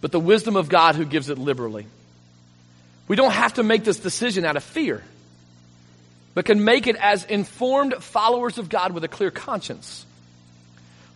but 0.00 0.10
the 0.10 0.18
wisdom 0.18 0.56
of 0.56 0.68
God 0.68 0.94
who 0.94 1.04
gives 1.04 1.28
it 1.28 1.38
liberally. 1.38 1.86
We 3.10 3.16
don't 3.16 3.32
have 3.32 3.54
to 3.54 3.64
make 3.64 3.82
this 3.82 3.98
decision 3.98 4.44
out 4.44 4.54
of 4.56 4.62
fear, 4.62 5.02
but 6.32 6.44
can 6.44 6.62
make 6.62 6.86
it 6.86 6.94
as 6.94 7.24
informed 7.24 7.92
followers 7.94 8.56
of 8.56 8.68
God 8.68 8.92
with 8.92 9.02
a 9.02 9.08
clear 9.08 9.32
conscience. 9.32 10.06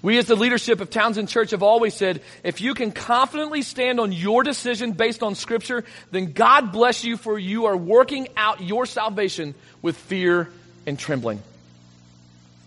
We 0.02 0.18
as 0.18 0.26
the 0.26 0.34
leadership 0.34 0.80
of 0.80 0.90
Townsend 0.90 1.28
Church 1.28 1.52
have 1.52 1.62
always 1.62 1.94
said, 1.94 2.20
if 2.42 2.60
you 2.60 2.74
can 2.74 2.90
confidently 2.90 3.62
stand 3.62 4.00
on 4.00 4.10
your 4.10 4.42
decision 4.42 4.90
based 4.90 5.22
on 5.22 5.36
scripture, 5.36 5.84
then 6.10 6.32
God 6.32 6.72
bless 6.72 7.04
you 7.04 7.16
for 7.16 7.38
you 7.38 7.66
are 7.66 7.76
working 7.76 8.26
out 8.36 8.60
your 8.60 8.86
salvation 8.86 9.54
with 9.80 9.96
fear 9.96 10.50
and 10.86 10.98
trembling. 10.98 11.40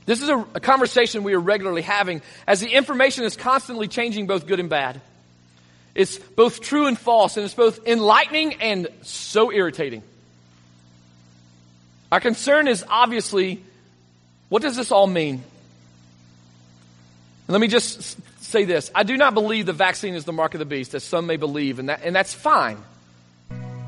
This 0.06 0.22
is 0.22 0.30
a, 0.30 0.38
a, 0.56 0.62
conversation 0.62 1.24
we 1.24 1.34
are 1.34 1.40
regularly 1.42 1.82
having 1.82 2.22
as 2.48 2.62
the 2.62 2.70
information 2.70 3.26
is 3.26 3.36
constantly 3.36 3.90
changing 3.90 4.26
both 4.26 4.48
good 4.48 4.62
and 4.62 4.70
bad. 4.70 5.02
It's 5.98 6.20
both 6.20 6.62
true 6.62 6.86
and 6.86 6.96
false, 6.96 7.38
and 7.38 7.44
it's 7.44 7.56
both 7.56 7.88
enlightening 7.88 8.62
and 8.62 8.88
so 9.02 9.52
irritating. 9.52 10.04
Our 12.12 12.20
concern 12.20 12.68
is 12.68 12.86
obviously, 12.88 13.64
what 14.50 14.62
does 14.62 14.76
this 14.76 14.92
all 14.92 15.08
mean? 15.08 15.44
Let 17.48 17.60
me 17.60 17.68
just 17.68 18.16
say 18.44 18.66
this. 18.66 18.92
I 18.94 19.02
do 19.02 19.18
not 19.18 19.34
believe 19.34 19.66
the 19.66 19.74
vaccine 19.74 20.14
is 20.14 20.24
the 20.24 20.34
mark 20.34 20.54
of 20.54 20.60
the 20.60 20.66
beast, 20.66 20.94
as 20.94 21.04
some 21.04 21.26
may 21.26 21.38
believe, 21.38 21.80
and, 21.80 21.90
that, 21.90 22.02
and 22.04 22.16
that's 22.16 22.34
fine. 22.34 22.78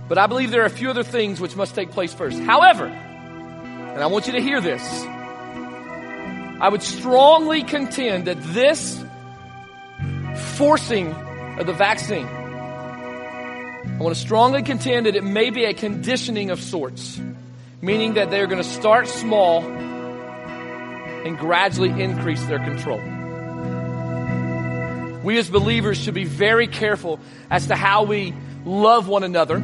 But 0.07 0.17
I 0.17 0.25
believe 0.25 0.49
there 0.49 0.63
are 0.63 0.65
a 0.65 0.71
few 0.71 0.89
other 0.89 1.03
things 1.03 1.39
which 1.39 1.55
must 1.55 1.75
take 1.75 1.91
place 1.91 2.11
first. 2.11 2.39
However, 2.39 2.87
and 2.87 4.01
I 4.01 4.07
want 4.07 4.25
you 4.25 4.33
to 4.33 4.41
hear 4.41 4.61
this, 4.61 4.81
I 6.59 6.69
would 6.69 6.81
strongly 6.81 7.61
contend 7.61 8.25
that 8.25 8.41
this 8.41 8.99
forcing 10.57 11.13
of 11.59 11.67
the 11.67 11.73
vaccine, 11.73 12.25
I 12.25 13.97
want 13.99 14.15
to 14.15 14.21
strongly 14.21 14.63
contend 14.63 15.05
that 15.05 15.15
it 15.15 15.25
may 15.25 15.49
be 15.49 15.65
a 15.65 15.73
conditioning 15.73 16.51
of 16.51 16.61
sorts, 16.61 17.19
meaning 17.81 18.13
that 18.13 18.31
they're 18.31 18.47
going 18.47 18.63
to 18.63 18.69
start 18.69 19.07
small 19.07 19.61
and 21.25 21.37
gradually 21.37 22.01
increase 22.01 22.41
their 22.45 22.59
control. 22.59 22.99
We 25.21 25.37
as 25.37 25.49
believers 25.49 25.97
should 25.97 26.13
be 26.13 26.23
very 26.23 26.67
careful 26.67 27.19
as 27.49 27.67
to 27.67 27.75
how 27.75 28.03
we 28.03 28.33
love 28.63 29.09
one 29.09 29.23
another, 29.23 29.61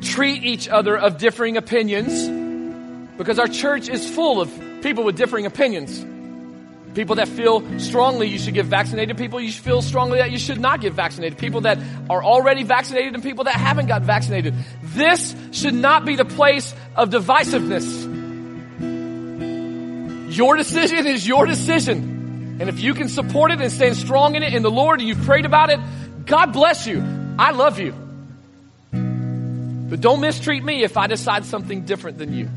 treat 0.00 0.42
each 0.42 0.68
other 0.68 0.98
of 0.98 1.18
differing 1.18 1.56
opinions, 1.56 2.28
because 3.16 3.38
our 3.38 3.46
church 3.46 3.88
is 3.88 4.08
full 4.10 4.40
of 4.40 4.50
people 4.82 5.04
with 5.04 5.16
differing 5.16 5.46
opinions. 5.46 6.04
People 6.94 7.16
that 7.16 7.28
feel 7.28 7.78
strongly 7.78 8.28
you 8.28 8.38
should 8.38 8.52
get 8.52 8.66
vaccinated, 8.66 9.16
people 9.16 9.40
you 9.40 9.50
feel 9.50 9.80
strongly 9.80 10.18
that 10.18 10.30
you 10.30 10.38
should 10.38 10.60
not 10.60 10.82
get 10.82 10.92
vaccinated, 10.92 11.38
people 11.38 11.62
that 11.62 11.78
are 12.10 12.22
already 12.22 12.64
vaccinated 12.64 13.14
and 13.14 13.22
people 13.22 13.44
that 13.44 13.54
haven't 13.54 13.86
got 13.86 14.02
vaccinated. 14.02 14.54
This 14.82 15.34
should 15.52 15.74
not 15.74 16.04
be 16.04 16.16
the 16.16 16.26
place 16.26 16.74
of 16.94 17.08
divisiveness. 17.08 18.20
Your 20.36 20.56
decision 20.56 21.06
is 21.06 21.26
your 21.26 21.46
decision. 21.46 22.58
And 22.60 22.68
if 22.68 22.80
you 22.80 22.92
can 22.92 23.08
support 23.08 23.50
it 23.50 23.60
and 23.60 23.72
stand 23.72 23.96
strong 23.96 24.34
in 24.34 24.42
it 24.42 24.54
in 24.54 24.62
the 24.62 24.70
Lord 24.70 25.00
and 25.00 25.08
you've 25.08 25.22
prayed 25.22 25.46
about 25.46 25.70
it, 25.70 25.80
God 26.26 26.52
bless 26.52 26.86
you. 26.86 27.02
I 27.38 27.52
love 27.52 27.78
you. 27.78 27.92
But 28.92 30.00
don't 30.00 30.20
mistreat 30.20 30.62
me 30.62 30.84
if 30.84 30.96
I 30.96 31.06
decide 31.06 31.44
something 31.46 31.86
different 31.86 32.18
than 32.18 32.34
you. 32.34 32.48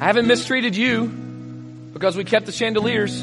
I 0.00 0.06
haven't 0.06 0.26
mistreated 0.26 0.74
you 0.74 1.08
because 1.92 2.16
we 2.16 2.24
kept 2.24 2.46
the 2.46 2.52
chandeliers. 2.52 3.20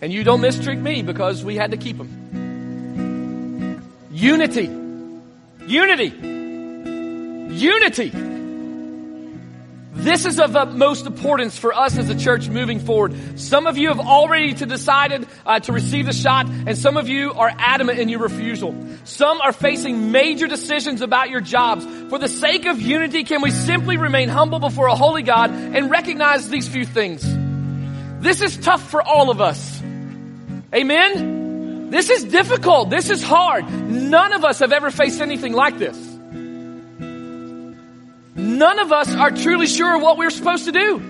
And 0.00 0.12
you 0.12 0.22
don't 0.22 0.40
mistreat 0.40 0.78
me 0.78 1.02
because 1.02 1.44
we 1.44 1.56
had 1.56 1.72
to 1.72 1.76
keep 1.76 1.98
them. 1.98 3.82
Unity. 4.12 4.70
Unity. 5.66 6.12
Unity. 7.56 8.37
This 9.98 10.26
is 10.26 10.38
of 10.38 10.54
utmost 10.54 11.06
importance 11.06 11.58
for 11.58 11.74
us 11.74 11.98
as 11.98 12.08
a 12.08 12.14
church 12.14 12.48
moving 12.48 12.78
forward. 12.78 13.14
Some 13.38 13.66
of 13.66 13.76
you 13.76 13.88
have 13.88 13.98
already 13.98 14.54
decided 14.54 15.26
uh, 15.44 15.58
to 15.60 15.72
receive 15.72 16.06
the 16.06 16.12
shot, 16.12 16.46
and 16.46 16.78
some 16.78 16.96
of 16.96 17.08
you 17.08 17.32
are 17.32 17.52
adamant 17.58 17.98
in 17.98 18.08
your 18.08 18.20
refusal. 18.20 18.76
Some 19.02 19.40
are 19.40 19.52
facing 19.52 20.12
major 20.12 20.46
decisions 20.46 21.02
about 21.02 21.30
your 21.30 21.40
jobs. 21.40 21.84
For 22.10 22.18
the 22.18 22.28
sake 22.28 22.64
of 22.66 22.80
unity, 22.80 23.24
can 23.24 23.42
we 23.42 23.50
simply 23.50 23.96
remain 23.96 24.28
humble 24.28 24.60
before 24.60 24.86
a 24.86 24.94
holy 24.94 25.24
God 25.24 25.50
and 25.50 25.90
recognize 25.90 26.48
these 26.48 26.68
few 26.68 26.84
things? 26.84 27.22
This 28.22 28.40
is 28.40 28.56
tough 28.56 28.88
for 28.88 29.02
all 29.02 29.30
of 29.30 29.40
us. 29.40 29.82
Amen? 30.72 31.90
This 31.90 32.08
is 32.08 32.22
difficult. 32.22 32.88
This 32.88 33.10
is 33.10 33.22
hard. 33.22 33.68
None 33.68 34.32
of 34.32 34.44
us 34.44 34.60
have 34.60 34.72
ever 34.72 34.92
faced 34.92 35.20
anything 35.20 35.54
like 35.54 35.76
this 35.76 36.07
none 38.58 38.78
of 38.78 38.92
us 38.92 39.14
are 39.14 39.30
truly 39.30 39.66
sure 39.66 39.98
what 39.98 40.18
we're 40.18 40.30
supposed 40.30 40.64
to 40.66 40.72
do. 40.72 41.02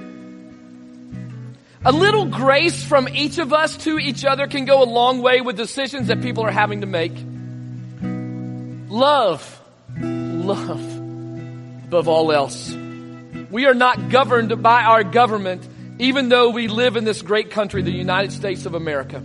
A 1.84 1.92
little 1.92 2.26
grace 2.26 2.82
from 2.84 3.09
each 3.09 3.38
of 3.38 3.53
us 3.53 3.76
to 3.78 3.99
each 3.99 4.24
other 4.24 4.46
can 4.46 4.64
go 4.64 4.82
a 4.82 4.84
long 4.84 5.22
way 5.22 5.40
with 5.40 5.57
decisions 5.57 6.09
that 6.09 6.20
people 6.20 6.44
are 6.44 6.51
having 6.51 6.80
to 6.80 6.86
make. 6.86 7.12
Love. 8.90 9.62
Love. 9.96 10.96
Above 11.84 12.09
all 12.09 12.32
else. 12.32 12.70
We 13.51 13.66
are 13.66 13.74
not 13.74 14.11
governed 14.11 14.62
by 14.62 14.82
our 14.82 15.05
government, 15.05 15.66
even 15.99 16.28
though 16.28 16.51
we 16.51 16.68
live 16.68 16.96
in 16.96 17.05
this 17.05 17.22
great 17.22 17.51
country, 17.51 17.82
the 17.82 17.90
United 17.90 18.32
States 18.32 18.66
of 18.66 18.74
America. 18.74 19.22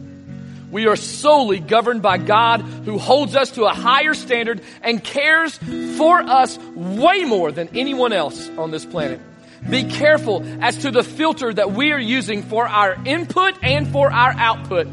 We 0.74 0.88
are 0.88 0.95
solely 0.95 1.59
governed 1.59 2.01
by 2.01 2.17
God 2.17 2.61
who 2.61 2.97
holds 2.97 3.36
us 3.36 3.51
to 3.51 3.65
a 3.65 3.69
higher 3.69 4.15
standard 4.15 4.59
and 4.82 5.03
cares 5.03 5.55
for 5.97 6.19
us 6.19 6.57
way 6.74 7.26
more 7.26 7.51
than 7.51 7.69
anyone 7.76 8.11
else 8.11 8.49
on 8.57 8.71
this 8.71 8.84
planet. 8.84 9.21
Be 9.69 9.84
careful 9.84 10.43
as 10.61 10.80
to 10.80 10.89
the 10.89 11.03
filter 11.03 11.53
that 11.53 11.74
we 11.74 11.91
are 11.91 11.99
using 11.99 12.41
for 12.41 12.67
our 12.67 12.97
input 13.05 13.53
and 13.61 13.88
for 13.88 14.11
our 14.11 14.34
output. 14.36 14.88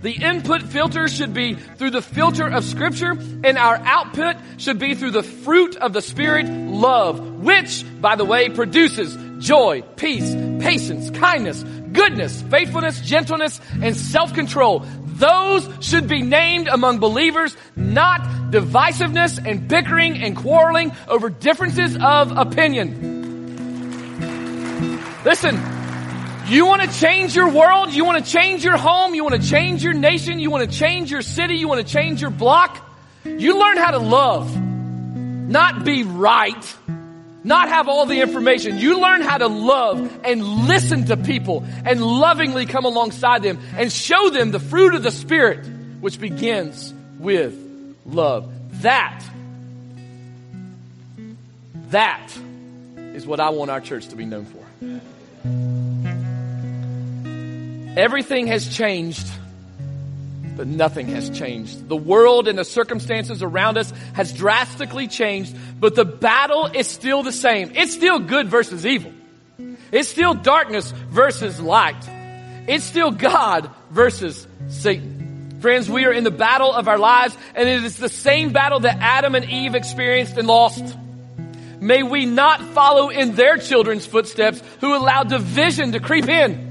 The 0.00 0.12
input 0.12 0.62
filter 0.62 1.08
should 1.08 1.34
be 1.34 1.54
through 1.54 1.90
the 1.90 2.02
filter 2.02 2.48
of 2.48 2.64
scripture 2.64 3.10
and 3.10 3.58
our 3.58 3.76
output 3.76 4.36
should 4.56 4.78
be 4.78 4.94
through 4.94 5.10
the 5.10 5.22
fruit 5.22 5.76
of 5.76 5.92
the 5.92 6.00
spirit, 6.00 6.46
love, 6.46 7.20
which, 7.42 7.84
by 8.00 8.16
the 8.16 8.24
way, 8.24 8.48
produces 8.48 9.14
joy, 9.44 9.82
peace, 9.96 10.34
patience, 10.60 11.10
kindness, 11.10 11.62
goodness, 11.92 12.40
faithfulness, 12.42 13.00
gentleness, 13.00 13.60
and 13.82 13.94
self-control. 13.94 14.86
Those 15.18 15.68
should 15.80 16.06
be 16.06 16.22
named 16.22 16.68
among 16.68 17.00
believers, 17.00 17.56
not 17.74 18.20
divisiveness 18.50 19.44
and 19.44 19.66
bickering 19.66 20.18
and 20.18 20.36
quarreling 20.36 20.92
over 21.08 21.28
differences 21.28 21.96
of 22.00 22.36
opinion. 22.36 23.16
Listen, 25.24 25.60
you 26.46 26.66
want 26.66 26.82
to 26.82 27.00
change 27.00 27.34
your 27.34 27.50
world? 27.50 27.92
You 27.92 28.04
want 28.04 28.24
to 28.24 28.30
change 28.30 28.64
your 28.64 28.76
home? 28.76 29.14
You 29.14 29.24
want 29.24 29.42
to 29.42 29.48
change 29.48 29.82
your 29.82 29.92
nation? 29.92 30.38
You 30.38 30.50
want 30.50 30.70
to 30.70 30.78
change 30.78 31.10
your 31.10 31.22
city? 31.22 31.56
You 31.56 31.66
want 31.66 31.86
to 31.86 31.92
change 31.92 32.22
your 32.22 32.30
block? 32.30 32.88
You 33.24 33.58
learn 33.58 33.76
how 33.76 33.90
to 33.90 33.98
love, 33.98 34.56
not 34.58 35.84
be 35.84 36.04
right 36.04 36.76
not 37.44 37.68
have 37.68 37.88
all 37.88 38.06
the 38.06 38.20
information. 38.20 38.78
You 38.78 39.00
learn 39.00 39.22
how 39.22 39.38
to 39.38 39.46
love 39.46 40.20
and 40.24 40.42
listen 40.42 41.06
to 41.06 41.16
people 41.16 41.64
and 41.84 42.04
lovingly 42.04 42.66
come 42.66 42.84
alongside 42.84 43.42
them 43.42 43.58
and 43.76 43.92
show 43.92 44.30
them 44.30 44.50
the 44.50 44.60
fruit 44.60 44.94
of 44.94 45.02
the 45.02 45.10
Spirit, 45.10 45.66
which 46.00 46.20
begins 46.20 46.92
with 47.18 47.56
love. 48.06 48.52
That, 48.82 49.24
that 51.90 52.32
is 52.96 53.26
what 53.26 53.40
I 53.40 53.50
want 53.50 53.70
our 53.70 53.80
church 53.80 54.08
to 54.08 54.16
be 54.16 54.24
known 54.24 54.44
for. 54.44 54.58
Everything 57.98 58.46
has 58.48 58.68
changed 58.76 59.26
but 60.58 60.66
nothing 60.66 61.06
has 61.06 61.30
changed. 61.30 61.88
The 61.88 61.96
world 61.96 62.48
and 62.48 62.58
the 62.58 62.64
circumstances 62.64 63.44
around 63.44 63.78
us 63.78 63.92
has 64.14 64.32
drastically 64.32 65.06
changed, 65.06 65.56
but 65.78 65.94
the 65.94 66.04
battle 66.04 66.66
is 66.66 66.88
still 66.88 67.22
the 67.22 67.30
same. 67.30 67.70
It's 67.76 67.94
still 67.94 68.18
good 68.18 68.48
versus 68.48 68.84
evil. 68.84 69.12
It's 69.92 70.08
still 70.08 70.34
darkness 70.34 70.90
versus 71.10 71.60
light. 71.60 72.02
It's 72.66 72.82
still 72.82 73.12
God 73.12 73.70
versus 73.90 74.48
Satan. 74.66 75.60
Friends, 75.60 75.88
we 75.88 76.06
are 76.06 76.12
in 76.12 76.24
the 76.24 76.32
battle 76.32 76.72
of 76.72 76.88
our 76.88 76.98
lives, 76.98 77.36
and 77.54 77.68
it 77.68 77.84
is 77.84 77.96
the 77.96 78.08
same 78.08 78.52
battle 78.52 78.80
that 78.80 78.98
Adam 78.98 79.36
and 79.36 79.48
Eve 79.48 79.76
experienced 79.76 80.36
and 80.38 80.48
lost. 80.48 80.82
May 81.80 82.02
we 82.02 82.26
not 82.26 82.60
follow 82.74 83.10
in 83.10 83.36
their 83.36 83.58
children's 83.58 84.06
footsteps 84.06 84.60
who 84.80 84.96
allowed 84.96 85.28
division 85.28 85.92
to 85.92 86.00
creep 86.00 86.28
in. 86.28 86.67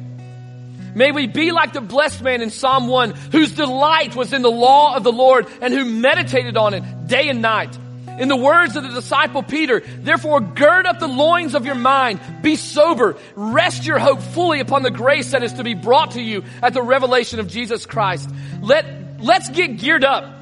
May 0.96 1.12
we 1.12 1.28
be 1.28 1.52
like 1.52 1.74
the 1.74 1.82
blessed 1.82 2.22
man 2.22 2.42
in 2.42 2.50
Psalm 2.50 2.88
1 2.88 3.12
whose 3.32 3.52
delight 3.54 4.16
was 4.16 4.34
in 4.34 4.42
the 4.42 4.52
law 4.52 4.96
of 4.96 5.04
the 5.04 5.12
Lord 5.12 5.48
and 5.62 5.74
who 5.74 5.86
meditated 5.86 6.58
on 6.58 6.74
it 6.74 7.08
day 7.08 7.30
and 7.30 7.42
night. 7.42 7.78
In 8.20 8.30
the 8.30 8.36
words 8.36 8.76
of 8.76 8.84
the 8.84 8.90
disciple 8.90 9.44
Peter, 9.44 9.82
therefore 9.82 10.42
gird 10.42 10.88
up 10.88 11.00
the 11.00 11.08
loins 11.08 11.54
of 11.54 11.66
your 11.68 11.76
mind, 11.76 12.20
be 12.42 12.56
sober, 12.56 13.16
rest 13.36 13.86
your 13.86 14.00
hope 14.00 14.22
fully 14.22 14.60
upon 14.60 14.82
the 14.82 14.90
grace 14.90 15.32
that 15.32 15.44
is 15.44 15.54
to 15.54 15.64
be 15.64 15.76
brought 15.76 16.12
to 16.12 16.22
you 16.22 16.44
at 16.64 16.74
the 16.74 16.82
revelation 16.82 17.40
of 17.40 17.48
Jesus 17.48 17.86
Christ. 17.86 18.28
Let, 18.62 19.22
let's 19.22 19.50
get 19.50 19.78
geared 19.78 20.04
up 20.04 20.34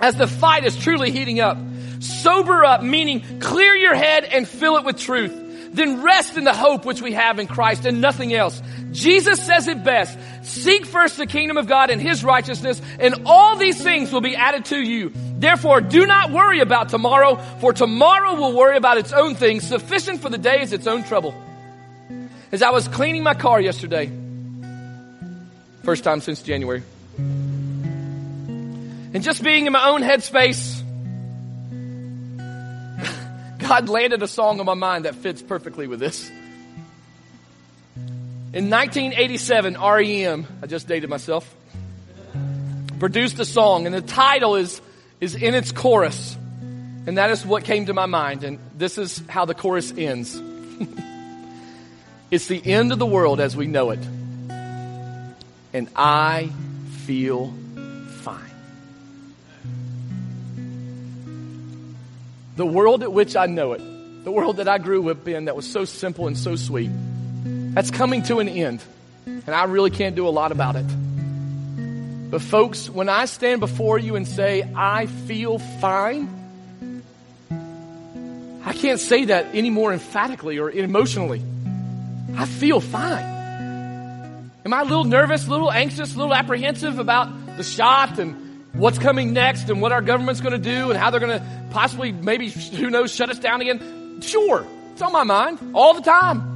as 0.00 0.16
the 0.16 0.26
fight 0.26 0.64
is 0.64 0.76
truly 0.76 1.10
heating 1.10 1.40
up. 1.40 1.58
Sober 2.00 2.64
up, 2.64 2.82
meaning 2.82 3.40
clear 3.40 3.74
your 3.74 3.94
head 3.94 4.24
and 4.24 4.48
fill 4.48 4.78
it 4.78 4.84
with 4.86 4.96
truth. 4.96 5.39
Then 5.72 6.02
rest 6.02 6.36
in 6.36 6.44
the 6.44 6.52
hope 6.52 6.84
which 6.84 7.00
we 7.00 7.12
have 7.12 7.38
in 7.38 7.46
Christ 7.46 7.86
and 7.86 8.00
nothing 8.00 8.34
else. 8.34 8.60
Jesus 8.90 9.40
says 9.40 9.68
it 9.68 9.84
best. 9.84 10.18
Seek 10.42 10.84
first 10.84 11.16
the 11.16 11.26
kingdom 11.26 11.56
of 11.56 11.68
God 11.68 11.90
and 11.90 12.00
His 12.00 12.24
righteousness 12.24 12.82
and 12.98 13.22
all 13.24 13.56
these 13.56 13.80
things 13.80 14.12
will 14.12 14.20
be 14.20 14.34
added 14.34 14.64
to 14.66 14.80
you. 14.80 15.12
Therefore, 15.38 15.80
do 15.80 16.06
not 16.06 16.32
worry 16.32 16.60
about 16.60 16.88
tomorrow, 16.88 17.36
for 17.60 17.72
tomorrow 17.72 18.34
will 18.34 18.52
worry 18.52 18.76
about 18.76 18.98
its 18.98 19.12
own 19.12 19.36
things. 19.36 19.66
Sufficient 19.66 20.20
for 20.20 20.28
the 20.28 20.38
day 20.38 20.60
is 20.60 20.72
its 20.72 20.86
own 20.86 21.04
trouble. 21.04 21.34
As 22.52 22.62
I 22.62 22.70
was 22.70 22.88
cleaning 22.88 23.22
my 23.22 23.34
car 23.34 23.60
yesterday, 23.60 24.10
first 25.84 26.02
time 26.02 26.20
since 26.20 26.42
January, 26.42 26.82
and 29.12 29.22
just 29.22 29.42
being 29.42 29.66
in 29.66 29.72
my 29.72 29.88
own 29.88 30.02
headspace, 30.02 30.79
God 33.70 33.88
landed 33.88 34.20
a 34.20 34.26
song 34.26 34.58
on 34.58 34.66
my 34.66 34.74
mind 34.74 35.04
that 35.04 35.14
fits 35.14 35.42
perfectly 35.42 35.86
with 35.86 36.00
this. 36.00 36.28
In 38.52 38.68
1987, 38.68 39.74
REM, 39.74 40.46
I 40.60 40.66
just 40.66 40.88
dated 40.88 41.08
myself, 41.08 41.48
produced 42.98 43.38
a 43.38 43.44
song, 43.44 43.86
and 43.86 43.94
the 43.94 44.00
title 44.00 44.56
is, 44.56 44.82
is 45.20 45.36
in 45.36 45.54
its 45.54 45.70
chorus. 45.70 46.36
And 47.06 47.16
that 47.16 47.30
is 47.30 47.46
what 47.46 47.62
came 47.62 47.86
to 47.86 47.94
my 47.94 48.06
mind. 48.06 48.42
And 48.42 48.58
this 48.76 48.98
is 48.98 49.22
how 49.28 49.44
the 49.44 49.54
chorus 49.54 49.94
ends. 49.96 50.34
it's 52.32 52.48
the 52.48 52.60
end 52.66 52.90
of 52.90 52.98
the 52.98 53.06
world 53.06 53.38
as 53.38 53.56
we 53.56 53.68
know 53.68 53.90
it. 53.90 54.00
And 55.72 55.88
I 55.94 56.50
feel 57.04 57.54
the 62.60 62.66
world 62.66 63.02
at 63.02 63.10
which 63.10 63.36
I 63.36 63.46
know 63.46 63.72
it, 63.72 63.78
the 64.22 64.30
world 64.30 64.58
that 64.58 64.68
I 64.68 64.76
grew 64.76 65.08
up 65.08 65.26
in 65.26 65.46
that 65.46 65.56
was 65.56 65.66
so 65.66 65.86
simple 65.86 66.26
and 66.26 66.36
so 66.36 66.56
sweet, 66.56 66.90
that's 67.72 67.90
coming 67.90 68.22
to 68.24 68.38
an 68.38 68.50
end. 68.50 68.82
And 69.24 69.48
I 69.48 69.64
really 69.64 69.88
can't 69.88 70.14
do 70.14 70.28
a 70.28 70.34
lot 70.40 70.52
about 70.52 70.76
it. 70.76 70.84
But 72.30 72.42
folks, 72.42 72.90
when 72.90 73.08
I 73.08 73.24
stand 73.24 73.60
before 73.60 73.98
you 73.98 74.14
and 74.14 74.28
say, 74.28 74.70
I 74.76 75.06
feel 75.06 75.58
fine, 75.58 77.02
I 78.62 78.74
can't 78.74 79.00
say 79.00 79.24
that 79.24 79.46
any 79.54 79.70
more 79.70 79.90
emphatically 79.90 80.58
or 80.58 80.70
emotionally. 80.70 81.42
I 82.36 82.44
feel 82.44 82.80
fine. 82.80 83.24
Am 84.66 84.74
I 84.74 84.82
a 84.82 84.84
little 84.84 85.04
nervous, 85.04 85.46
a 85.46 85.50
little 85.50 85.72
anxious, 85.72 86.14
a 86.14 86.18
little 86.18 86.34
apprehensive 86.34 86.98
about 86.98 87.56
the 87.56 87.64
shot 87.64 88.18
and 88.18 88.49
what's 88.72 88.98
coming 88.98 89.32
next 89.32 89.68
and 89.68 89.80
what 89.82 89.92
our 89.92 90.02
government's 90.02 90.40
going 90.40 90.52
to 90.52 90.58
do 90.58 90.90
and 90.90 90.98
how 90.98 91.10
they're 91.10 91.20
going 91.20 91.38
to 91.38 91.68
possibly, 91.70 92.12
maybe, 92.12 92.48
who 92.48 92.90
knows, 92.90 93.14
shut 93.14 93.30
us 93.30 93.38
down 93.38 93.60
again. 93.60 94.20
Sure, 94.20 94.66
it's 94.92 95.02
on 95.02 95.12
my 95.12 95.24
mind 95.24 95.58
all 95.74 95.94
the 95.94 96.02
time. 96.02 96.46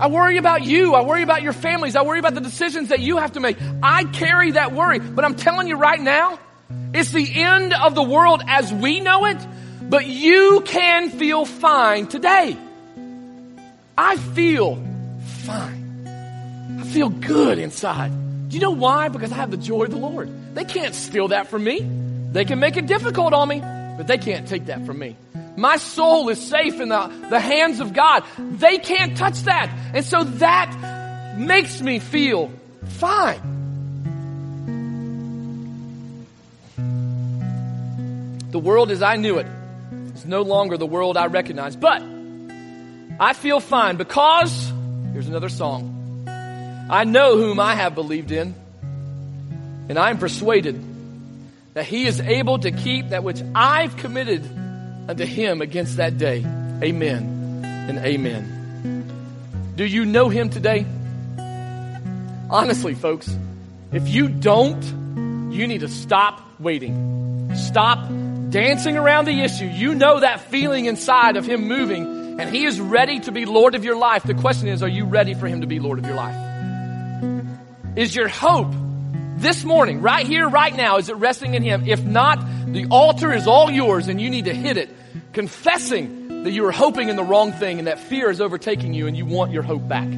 I 0.00 0.08
worry 0.08 0.38
about 0.38 0.64
you. 0.64 0.94
I 0.94 1.02
worry 1.02 1.22
about 1.22 1.42
your 1.42 1.52
families. 1.52 1.96
I 1.96 2.02
worry 2.02 2.18
about 2.18 2.34
the 2.34 2.40
decisions 2.40 2.88
that 2.88 3.00
you 3.00 3.16
have 3.16 3.32
to 3.32 3.40
make. 3.40 3.56
I 3.82 4.04
carry 4.04 4.52
that 4.52 4.72
worry. 4.72 4.98
But 4.98 5.24
I'm 5.24 5.36
telling 5.36 5.68
you 5.68 5.76
right 5.76 6.00
now, 6.00 6.38
it's 6.92 7.12
the 7.12 7.42
end 7.42 7.72
of 7.72 7.94
the 7.94 8.02
world 8.02 8.42
as 8.46 8.72
we 8.72 9.00
know 9.00 9.26
it, 9.26 9.38
but 9.82 10.06
you 10.06 10.62
can 10.64 11.10
feel 11.10 11.44
fine 11.44 12.06
today. 12.08 12.56
I 13.96 14.16
feel 14.16 14.82
fine. 15.44 16.06
I 16.80 16.84
feel 16.84 17.08
good 17.08 17.58
inside. 17.58 18.12
Do 18.54 18.60
you 18.60 18.66
know 18.66 18.70
why? 18.70 19.08
Because 19.08 19.32
I 19.32 19.34
have 19.34 19.50
the 19.50 19.56
joy 19.56 19.82
of 19.82 19.90
the 19.90 19.96
Lord. 19.96 20.30
They 20.54 20.64
can't 20.64 20.94
steal 20.94 21.26
that 21.26 21.48
from 21.48 21.64
me. 21.64 21.80
They 22.30 22.44
can 22.44 22.60
make 22.60 22.76
it 22.76 22.86
difficult 22.86 23.34
on 23.34 23.48
me, 23.48 23.58
but 23.58 24.06
they 24.06 24.16
can't 24.16 24.46
take 24.46 24.66
that 24.66 24.86
from 24.86 25.00
me. 25.00 25.16
My 25.56 25.76
soul 25.76 26.28
is 26.28 26.40
safe 26.40 26.80
in 26.80 26.88
the, 26.88 27.08
the 27.30 27.40
hands 27.40 27.80
of 27.80 27.92
God. 27.92 28.22
They 28.38 28.78
can't 28.78 29.16
touch 29.16 29.40
that. 29.42 29.76
And 29.92 30.04
so 30.04 30.22
that 30.22 31.36
makes 31.36 31.80
me 31.80 31.98
feel 31.98 32.52
fine. 32.90 33.40
The 38.52 38.60
world 38.60 38.92
as 38.92 39.02
I 39.02 39.16
knew 39.16 39.38
it 39.38 39.48
is 40.14 40.26
no 40.26 40.42
longer 40.42 40.76
the 40.76 40.86
world 40.86 41.16
I 41.16 41.26
recognize, 41.26 41.74
but 41.74 42.00
I 43.18 43.32
feel 43.32 43.58
fine 43.58 43.96
because, 43.96 44.72
here's 45.12 45.26
another 45.26 45.48
song. 45.48 45.93
I 46.90 47.04
know 47.04 47.36
whom 47.36 47.60
I 47.60 47.74
have 47.74 47.94
believed 47.94 48.30
in 48.30 48.54
and 49.88 49.98
I 49.98 50.10
am 50.10 50.18
persuaded 50.18 50.82
that 51.74 51.86
he 51.86 52.06
is 52.06 52.20
able 52.20 52.58
to 52.58 52.70
keep 52.70 53.08
that 53.08 53.24
which 53.24 53.42
I've 53.54 53.96
committed 53.96 54.44
unto 55.08 55.24
him 55.24 55.60
against 55.60 55.96
that 55.96 56.18
day. 56.18 56.44
Amen 56.82 57.64
and 57.64 57.98
amen. 57.98 59.72
Do 59.76 59.84
you 59.84 60.04
know 60.04 60.28
him 60.28 60.50
today? 60.50 60.86
Honestly, 62.50 62.94
folks, 62.94 63.34
if 63.92 64.08
you 64.08 64.28
don't, 64.28 64.82
you 65.52 65.66
need 65.66 65.80
to 65.80 65.88
stop 65.88 66.40
waiting. 66.60 67.52
Stop 67.56 68.08
dancing 68.50 68.96
around 68.96 69.24
the 69.24 69.40
issue. 69.40 69.66
You 69.66 69.94
know 69.94 70.20
that 70.20 70.40
feeling 70.40 70.86
inside 70.86 71.36
of 71.36 71.46
him 71.46 71.66
moving 71.66 72.40
and 72.40 72.54
he 72.54 72.64
is 72.64 72.80
ready 72.80 73.20
to 73.20 73.32
be 73.32 73.46
Lord 73.46 73.74
of 73.74 73.84
your 73.84 73.96
life. 73.96 74.24
The 74.24 74.34
question 74.34 74.68
is, 74.68 74.82
are 74.82 74.88
you 74.88 75.06
ready 75.06 75.34
for 75.34 75.46
him 75.46 75.60
to 75.60 75.66
be 75.66 75.80
Lord 75.80 75.98
of 75.98 76.06
your 76.06 76.16
life? 76.16 76.43
Is 77.96 78.14
your 78.14 78.26
hope 78.26 78.74
this 79.36 79.62
morning, 79.62 80.00
right 80.00 80.26
here, 80.26 80.48
right 80.48 80.74
now, 80.74 80.96
is 80.96 81.08
it 81.08 81.16
resting 81.16 81.54
in 81.54 81.62
Him? 81.62 81.84
If 81.86 82.02
not, 82.02 82.44
the 82.66 82.86
altar 82.90 83.32
is 83.32 83.46
all 83.46 83.70
yours 83.70 84.08
and 84.08 84.20
you 84.20 84.30
need 84.30 84.46
to 84.46 84.54
hit 84.54 84.76
it, 84.76 84.90
confessing 85.32 86.42
that 86.42 86.50
you 86.50 86.66
are 86.66 86.72
hoping 86.72 87.08
in 87.08 87.14
the 87.14 87.22
wrong 87.22 87.52
thing 87.52 87.78
and 87.78 87.86
that 87.86 88.00
fear 88.00 88.30
is 88.30 88.40
overtaking 88.40 88.94
you 88.94 89.06
and 89.06 89.16
you 89.16 89.24
want 89.24 89.52
your 89.52 89.62
hope 89.62 89.86
back. 89.86 90.08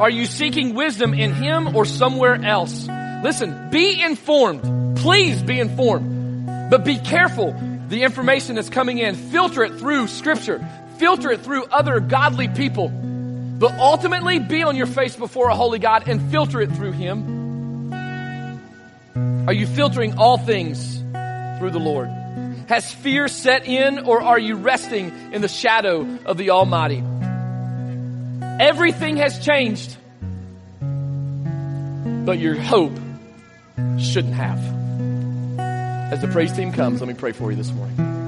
Are 0.00 0.08
you 0.08 0.24
seeking 0.24 0.74
wisdom 0.74 1.14
in 1.14 1.32
Him 1.32 1.74
or 1.74 1.84
somewhere 1.84 2.36
else? 2.36 2.86
Listen, 3.24 3.70
be 3.70 4.00
informed. 4.00 4.98
Please 4.98 5.42
be 5.42 5.58
informed. 5.58 6.70
But 6.70 6.84
be 6.84 6.98
careful 6.98 7.56
the 7.88 8.04
information 8.04 8.54
that's 8.54 8.70
coming 8.70 8.98
in. 8.98 9.16
Filter 9.16 9.64
it 9.64 9.80
through 9.80 10.06
Scripture. 10.06 10.64
Filter 10.98 11.32
it 11.32 11.40
through 11.40 11.64
other 11.64 11.98
godly 11.98 12.46
people. 12.46 12.92
But 13.62 13.78
ultimately, 13.78 14.40
be 14.40 14.64
on 14.64 14.74
your 14.74 14.88
face 14.88 15.14
before 15.14 15.48
a 15.48 15.54
holy 15.54 15.78
God 15.78 16.08
and 16.08 16.32
filter 16.32 16.60
it 16.60 16.72
through 16.72 16.90
Him. 16.90 17.92
Are 19.46 19.52
you 19.52 19.68
filtering 19.68 20.18
all 20.18 20.36
things 20.36 20.98
through 20.98 21.70
the 21.70 21.78
Lord? 21.78 22.08
Has 22.68 22.92
fear 22.92 23.28
set 23.28 23.64
in 23.64 24.00
or 24.00 24.20
are 24.20 24.38
you 24.38 24.56
resting 24.56 25.12
in 25.32 25.42
the 25.42 25.48
shadow 25.48 26.18
of 26.24 26.38
the 26.38 26.50
Almighty? 26.50 27.04
Everything 28.58 29.18
has 29.18 29.38
changed, 29.38 29.96
but 32.26 32.40
your 32.40 32.56
hope 32.56 32.98
shouldn't 34.00 34.34
have. 34.34 34.58
As 36.12 36.20
the 36.20 36.26
praise 36.26 36.52
team 36.52 36.72
comes, 36.72 37.00
let 37.00 37.06
me 37.06 37.14
pray 37.14 37.30
for 37.30 37.52
you 37.52 37.56
this 37.56 37.70
morning. 37.70 38.21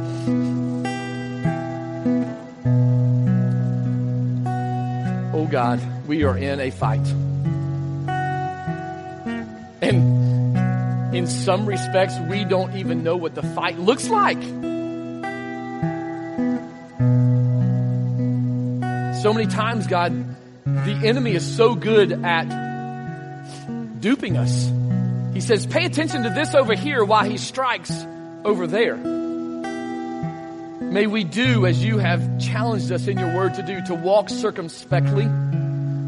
Oh 5.34 5.46
God, 5.46 5.80
we 6.06 6.22
are 6.22 6.38
in 6.38 6.60
a 6.60 6.70
fight. 6.70 7.04
And 9.82 11.12
in 11.12 11.26
some 11.26 11.66
respects, 11.66 12.14
we 12.30 12.44
don't 12.44 12.76
even 12.76 13.02
know 13.02 13.16
what 13.16 13.34
the 13.34 13.42
fight 13.42 13.76
looks 13.76 14.08
like. 14.08 14.40
So 19.22 19.32
many 19.32 19.48
times, 19.48 19.88
God, 19.88 20.12
the 20.64 21.00
enemy 21.04 21.32
is 21.32 21.56
so 21.56 21.74
good 21.74 22.12
at 22.12 22.44
duping 24.00 24.36
us. 24.36 24.70
He 25.34 25.40
says, 25.40 25.66
pay 25.66 25.84
attention 25.84 26.22
to 26.22 26.30
this 26.30 26.54
over 26.54 26.74
here 26.74 27.04
while 27.04 27.24
he 27.24 27.38
strikes 27.38 27.90
over 28.44 28.68
there. 28.68 29.23
May 30.92 31.06
we 31.06 31.24
do 31.24 31.66
as 31.66 31.84
you 31.84 31.98
have 31.98 32.38
challenged 32.38 32.92
us 32.92 33.06
in 33.06 33.18
your 33.18 33.34
word 33.34 33.54
to 33.54 33.62
do, 33.62 33.80
to 33.86 33.94
walk 33.94 34.28
circumspectly 34.28 35.28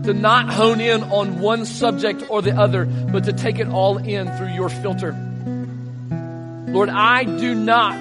to 0.07 0.15
not 0.15 0.49
hone 0.49 0.81
in 0.81 1.03
on 1.03 1.41
one 1.41 1.67
subject 1.67 2.25
or 2.31 2.41
the 2.41 2.57
other, 2.57 2.87
but 2.87 3.25
to 3.25 3.33
take 3.33 3.59
it 3.59 3.67
all 3.67 3.99
in 3.99 4.31
through 4.37 4.53
your 4.53 4.69
filter. 4.69 5.13
Lord, 6.69 6.89
I 6.89 7.25
do 7.25 7.55
not 7.57 7.97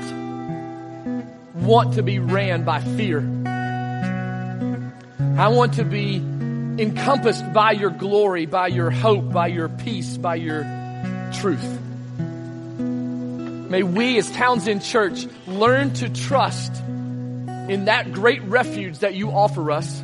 want 1.56 1.96
to 1.96 2.04
be 2.04 2.20
ran 2.20 2.64
by 2.64 2.82
fear. 2.82 3.22
I 5.38 5.48
want 5.48 5.74
to 5.76 5.84
be 5.84 6.18
encompassed 6.18 7.52
by 7.54 7.72
your 7.72 7.90
glory, 7.90 8.46
by 8.46 8.68
your 8.68 8.92
hope, 8.92 9.32
by 9.32 9.48
your 9.48 9.70
peace, 9.70 10.16
by 10.18 10.36
your 10.36 10.62
truth. 11.34 11.80
May 13.76 13.84
we 13.84 14.18
as 14.18 14.32
Townsend 14.32 14.84
Church 14.84 15.28
learn 15.48 15.92
to 15.96 16.08
trust 16.08 16.74
in 16.82 17.86
that 17.86 18.14
great 18.14 18.42
refuge 18.44 19.00
that 19.00 19.16
you 19.16 19.32
offer 19.32 19.70
us 19.70 20.02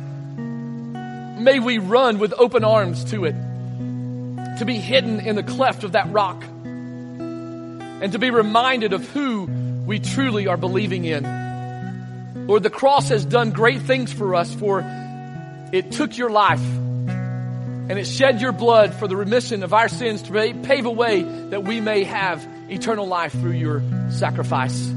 May 1.42 1.58
we 1.58 1.78
run 1.78 2.18
with 2.18 2.34
open 2.36 2.64
arms 2.64 3.02
to 3.12 3.24
it, 3.24 3.32
to 4.58 4.64
be 4.66 4.74
hidden 4.74 5.20
in 5.20 5.36
the 5.36 5.42
cleft 5.42 5.84
of 5.84 5.92
that 5.92 6.12
rock, 6.12 6.44
and 6.44 8.12
to 8.12 8.18
be 8.18 8.30
reminded 8.30 8.92
of 8.92 9.08
who 9.08 9.44
we 9.86 10.00
truly 10.00 10.48
are 10.48 10.58
believing 10.58 11.06
in. 11.06 12.46
Lord, 12.46 12.62
the 12.62 12.68
cross 12.68 13.08
has 13.08 13.24
done 13.24 13.52
great 13.52 13.80
things 13.80 14.12
for 14.12 14.34
us, 14.34 14.52
for 14.54 14.84
it 15.72 15.92
took 15.92 16.18
your 16.18 16.28
life 16.28 16.60
and 16.62 17.92
it 17.92 18.06
shed 18.06 18.42
your 18.42 18.52
blood 18.52 18.92
for 18.92 19.08
the 19.08 19.16
remission 19.16 19.62
of 19.62 19.72
our 19.72 19.88
sins 19.88 20.20
to 20.24 20.32
pave 20.62 20.84
a 20.84 20.90
way 20.90 21.22
that 21.22 21.64
we 21.64 21.80
may 21.80 22.04
have 22.04 22.46
eternal 22.68 23.06
life 23.06 23.32
through 23.32 23.52
your 23.52 23.82
sacrifice. 24.10 24.88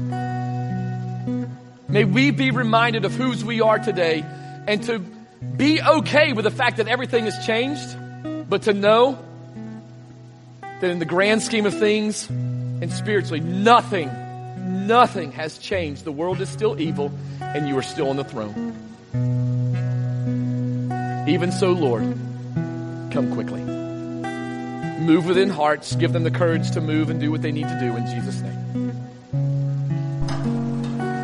May 1.88 2.04
we 2.04 2.30
be 2.30 2.50
reminded 2.50 3.04
of 3.04 3.14
whose 3.14 3.44
we 3.44 3.60
are 3.60 3.78
today 3.78 4.24
and 4.66 4.82
to 4.84 4.98
be 4.98 5.80
okay 5.80 6.32
with 6.32 6.44
the 6.44 6.50
fact 6.50 6.78
that 6.78 6.88
everything 6.88 7.24
has 7.24 7.46
changed, 7.46 8.48
but 8.48 8.62
to 8.62 8.72
know 8.72 9.18
that 10.62 10.90
in 10.90 10.98
the 10.98 11.04
grand 11.04 11.42
scheme 11.42 11.66
of 11.66 11.78
things 11.78 12.28
and 12.28 12.92
spiritually, 12.92 13.40
nothing, 13.40 14.08
nothing 14.86 15.32
has 15.32 15.58
changed. 15.58 16.04
The 16.04 16.12
world 16.12 16.40
is 16.40 16.48
still 16.48 16.80
evil 16.80 17.12
and 17.40 17.68
you 17.68 17.78
are 17.78 17.82
still 17.82 18.10
on 18.10 18.16
the 18.16 18.24
throne. 18.24 18.74
Even 21.28 21.50
so, 21.52 21.72
Lord, 21.72 22.02
come 23.10 23.32
quickly. 23.32 23.75
Move 24.98 25.26
within 25.26 25.50
hearts, 25.50 25.94
give 25.96 26.12
them 26.12 26.24
the 26.24 26.30
courage 26.30 26.70
to 26.72 26.80
move 26.80 27.10
and 27.10 27.20
do 27.20 27.30
what 27.30 27.42
they 27.42 27.52
need 27.52 27.68
to 27.68 27.78
do 27.80 27.96
in 27.96 28.06
Jesus' 28.06 28.40
name. 28.40 29.05